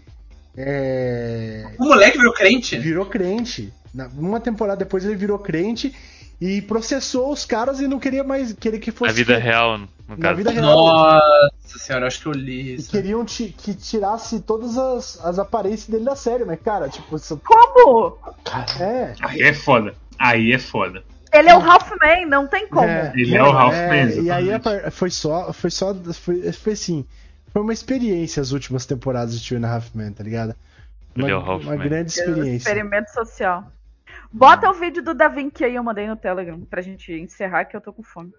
[0.56, 1.66] É...
[1.80, 2.78] O moleque virou crente?
[2.78, 3.74] Virou crente.
[3.96, 5.96] Na- Uma temporada depois ele virou crente
[6.42, 8.52] e processou os caras e não queria mais.
[8.54, 9.10] Queria que fosse.
[9.12, 10.36] Na vida real, no Na caso.
[10.36, 10.66] vida real.
[10.66, 12.92] Nossa senhora, acho que eu li E isso.
[12.92, 17.40] queriam ti- que tirasse todas as, as aparências dele da série, mas, cara, tipo, isso.
[17.46, 18.18] Como?
[18.82, 19.14] É.
[19.22, 19.94] Aí é foda.
[20.20, 21.04] Aí é foda.
[21.34, 22.88] Ele é o Halfman, não tem como.
[23.14, 24.48] Ele é o Ralph é, E aí
[24.92, 25.52] foi só.
[25.52, 25.94] Foi só.
[26.14, 27.06] Foi, foi assim.
[27.52, 30.56] Foi uma experiência as últimas temporadas de Two and a Half Men, tá ligado?
[31.16, 31.84] Uma, Ele é o Ralph uma Man.
[31.84, 32.70] grande experiência.
[32.70, 33.66] Experimento social.
[34.32, 37.76] Bota o vídeo do Da Vinci aí, eu mandei no Telegram, pra gente encerrar que
[37.76, 38.32] eu tô com fome.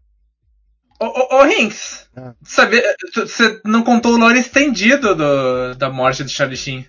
[1.01, 2.35] Ô, ô, ô Rinks, Ah.
[2.43, 2.83] sabe,
[3.15, 6.87] você não contou o lore estendido do, da morte do Charlie Sheen.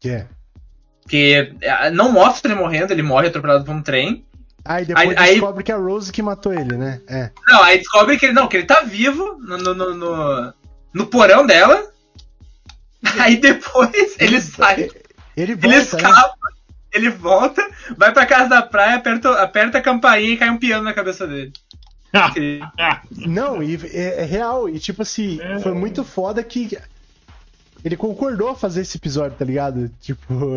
[0.00, 0.26] Que?
[1.08, 4.26] Que é, não mostra ele morrendo, ele morre atropelado por um trem.
[4.64, 7.00] Aí depois Aí- aí- descobre que é a Rose que matou ele, né?
[7.08, 7.30] É.
[7.46, 10.54] Não, aí descobre que ele não, que ele tá vivo no, no, no, no-
[10.92, 11.88] no porão dela.
[13.20, 14.90] Aí depois ele sai.
[15.36, 16.10] Ele Ele volta, né?
[16.96, 17.62] Ele volta,
[17.96, 21.26] vai pra casa da praia, aperta, aperta a campainha e cai um piano na cabeça
[21.26, 21.52] dele.
[23.14, 24.68] Não, e é, é real.
[24.68, 26.76] E tipo assim, foi muito foda que
[27.84, 29.90] ele concordou a fazer esse episódio, tá ligado?
[30.00, 30.56] Tipo.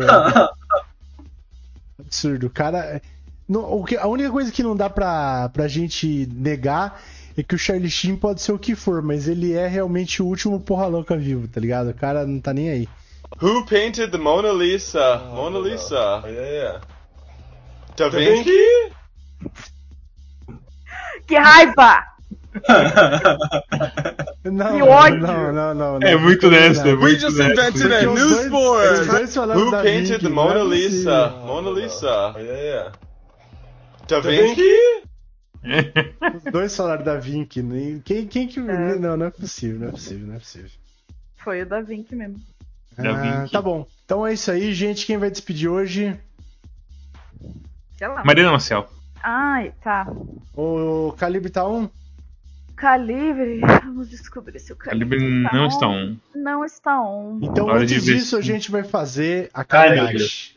[1.98, 2.46] absurdo.
[2.46, 3.00] O cara.
[3.48, 7.00] não, o que- a única coisa que não dá pra, pra gente negar
[7.36, 10.26] é que o Charlie Sheen pode ser o que for, mas ele é realmente o
[10.26, 11.90] último porra louca vivo, tá ligado?
[11.90, 12.88] O cara não tá nem aí.
[13.38, 15.18] Who painted the Mona Lisa?
[15.32, 16.22] Mona Lisa.
[16.26, 16.80] Yeah.
[17.96, 18.92] Da Vinci?
[21.26, 22.04] Que raiva!
[24.44, 25.18] Não, Que ódio!
[25.20, 26.08] não, não, não, não.
[26.08, 26.92] É muito não, dessa, é não.
[26.94, 29.36] We muito just invented a new sport.
[29.54, 31.28] Who painted Vinci, the Mona é Lisa?
[31.44, 32.34] Mona Lisa.
[32.38, 32.92] Yeah.
[34.08, 34.62] Da Vinci?
[36.36, 37.62] Os dois falaram da Vink.
[37.62, 38.00] né?
[38.04, 38.58] Quem, quem que.
[38.58, 40.70] Não, não é possível, não é possível, não é possível.
[41.36, 42.40] Foi o da Vink mesmo.
[43.08, 43.86] Ah, tá bom.
[44.04, 45.06] Então é isso aí, gente.
[45.06, 46.18] Quem vai despedir hoje?
[47.96, 48.24] Sei lá.
[48.24, 48.88] Marina Marcel.
[49.22, 50.06] Ai, tá.
[50.56, 51.88] O Calibre tá on?
[52.74, 53.60] Calibre.
[53.60, 55.68] Vamos descobrir se o calibre, Calibre tá não on.
[55.68, 56.16] está on.
[56.34, 57.38] Não está on.
[57.42, 60.54] Então Hora antes disso, a gente vai fazer a caridade.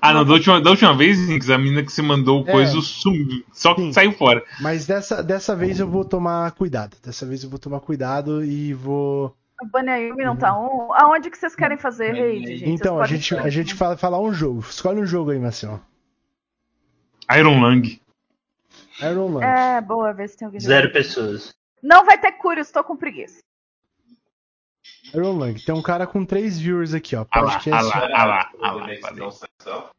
[0.00, 1.18] Ah, não, da última, da última vez,
[1.50, 2.50] a mina que você mandou É.
[2.50, 3.42] coisa sumiu.
[3.52, 4.42] Só que saiu fora.
[4.60, 6.96] Mas dessa, dessa vez eu vou tomar cuidado.
[7.02, 9.34] Dessa vez eu vou tomar cuidado e vou.
[9.64, 10.92] A Banayumi não tá on.
[10.92, 12.70] Aonde que vocês querem fazer raid, gente?
[12.70, 14.60] então, a gente, a gente fala, falar um jogo.
[14.60, 15.80] Escolhe um jogo aí, Marcelo.
[17.34, 18.00] Iron Lang.
[19.00, 19.46] Iron Lang.
[19.46, 20.60] É, boa, ver se tem alguém.
[20.60, 21.54] Zero pessoas.
[21.82, 23.40] Não vai ter Curious, tô com preguiça.
[25.14, 25.58] Iron Lang.
[25.64, 27.24] Tem um cara com três viewers aqui, ó.
[27.30, 27.92] Ah lá, Podcast.
[27.92, 29.90] ah lá, ah lá, ah lá.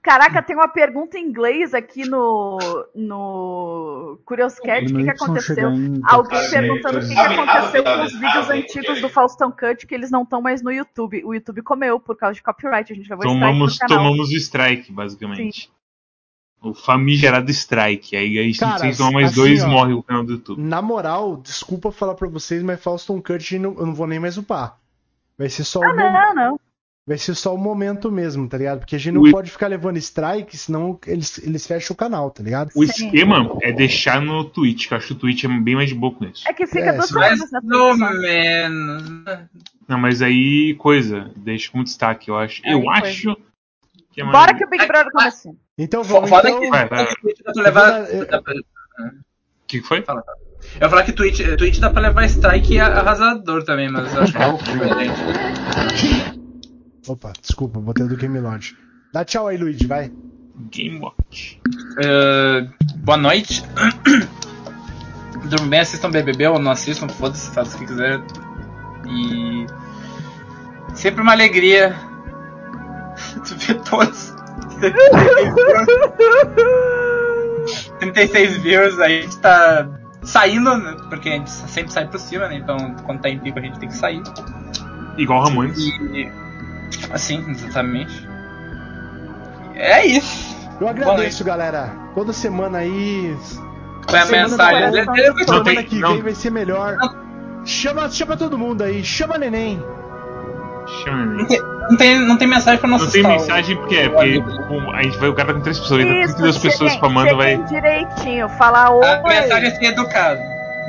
[0.00, 2.58] Caraca, tem uma pergunta em inglês aqui no,
[2.94, 4.84] no Curious Cat.
[4.84, 5.68] O que, que Não aconteceu?
[6.04, 10.10] Alguém perguntando o que, que aconteceu com os vídeos antigos do Faustão Cut que eles
[10.10, 11.22] não estão mais no YouTube.
[11.24, 12.92] O YouTube comeu por causa de copyright.
[12.92, 14.12] A gente levou Tomamos, strike no canal.
[14.12, 15.70] tomamos o strike, basicamente.
[16.62, 18.16] O famigerado strike.
[18.16, 19.68] Aí a gente Cara, tem que tomar mais assim, dois ó.
[19.68, 20.60] morre o canal do YouTube.
[20.62, 24.38] Na moral, desculpa falar pra vocês, mas Fauston Cut não- eu não vou nem mais
[24.38, 24.76] upar.
[25.36, 26.60] Vai ser só Ah, o não, mom- não.
[27.08, 28.80] Vai ser só o momento mesmo, tá ligado?
[28.80, 32.30] Porque a gente não O- pode ficar levando strike, senão eles, eles fecham o canal,
[32.30, 32.70] tá ligado?
[32.76, 35.88] O esquema é deixar no Twitch, que eu acho que o Twitch é bem mais
[35.88, 36.46] de boa com isso.
[36.46, 37.14] É que fica É, sim.
[37.50, 39.02] na No menos.
[39.88, 42.60] Não, mas aí, coisa, deixa como destaque, eu acho.
[42.66, 43.02] Aí, eu coisa.
[43.06, 43.36] acho
[44.12, 44.36] que é mais.
[44.38, 45.56] Bora que o Big Brother começou.
[45.78, 46.60] Então vamos, Foda então...
[46.60, 47.06] que Vai, vai.
[47.56, 48.02] levar.
[48.02, 50.04] Vou O que foi?
[50.06, 54.22] Eu ia falar que Twitch, Twitch dá pra levar strike e arrasador também, mas eu
[54.22, 56.37] acho que é um pouco diferente.
[57.08, 58.76] Opa, desculpa, botei do Game Lodge.
[59.14, 60.12] Dá tchau aí, Luigi, vai.
[60.70, 61.58] Game Watch.
[61.96, 62.68] Uh,
[62.98, 63.64] boa noite.
[65.48, 68.20] Durmam bem, assistam BBB ou não assistam, foda-se, faz o que quiser.
[69.08, 69.64] E.
[70.94, 71.96] Sempre uma alegria
[73.42, 74.34] de ver todos.
[78.00, 79.88] 36 views, a gente tá
[80.22, 82.56] saindo, né, porque a gente sempre sai por cima, né?
[82.56, 84.22] Então quando tá em pico a gente tem que sair.
[85.16, 85.78] Igual Ramones.
[85.78, 86.30] E.
[87.10, 88.28] Assim, exatamente.
[89.74, 90.56] É isso.
[90.80, 91.90] Eu agradeço, galera.
[92.14, 93.36] Toda semana aí.
[94.08, 95.44] Foi a Semana mensagem do- dele.
[95.44, 96.12] Semana tem- que não.
[96.14, 96.96] vem vai ser melhor.
[97.64, 99.04] Chama, chama todo mundo aí.
[99.04, 99.82] Chama neném.
[101.04, 103.94] Chama Não tem, não tem, não tem mensagem pra não Não tem o- mensagem porque,
[103.96, 104.42] é, porque
[104.94, 106.92] a gente vai, o cara tá com três pessoas, ele tá com 32 Isso, pessoas
[106.94, 107.56] spamando, vai.
[107.64, 109.04] direitinho, falar oi.
[109.06, 110.40] A mensagem é ser educado.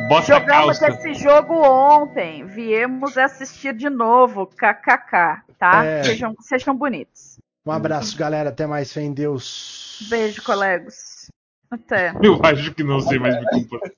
[0.08, 5.84] Bota a Jogamos esse jogo ontem, viemos assistir de novo, kkk, tá?
[5.84, 6.04] É.
[6.04, 7.38] Sejam, sejam bonitos.
[7.66, 8.50] Um abraço, galera.
[8.50, 8.92] Até mais.
[8.92, 10.08] Fé em Deus.
[10.10, 11.30] Beijo, colegas.
[11.70, 12.14] Até.
[12.24, 13.92] Eu acho que não sei mais me comportar.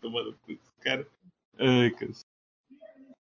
[0.00, 1.06] Tomando cu, cara.
[1.58, 2.12] Ai, cara.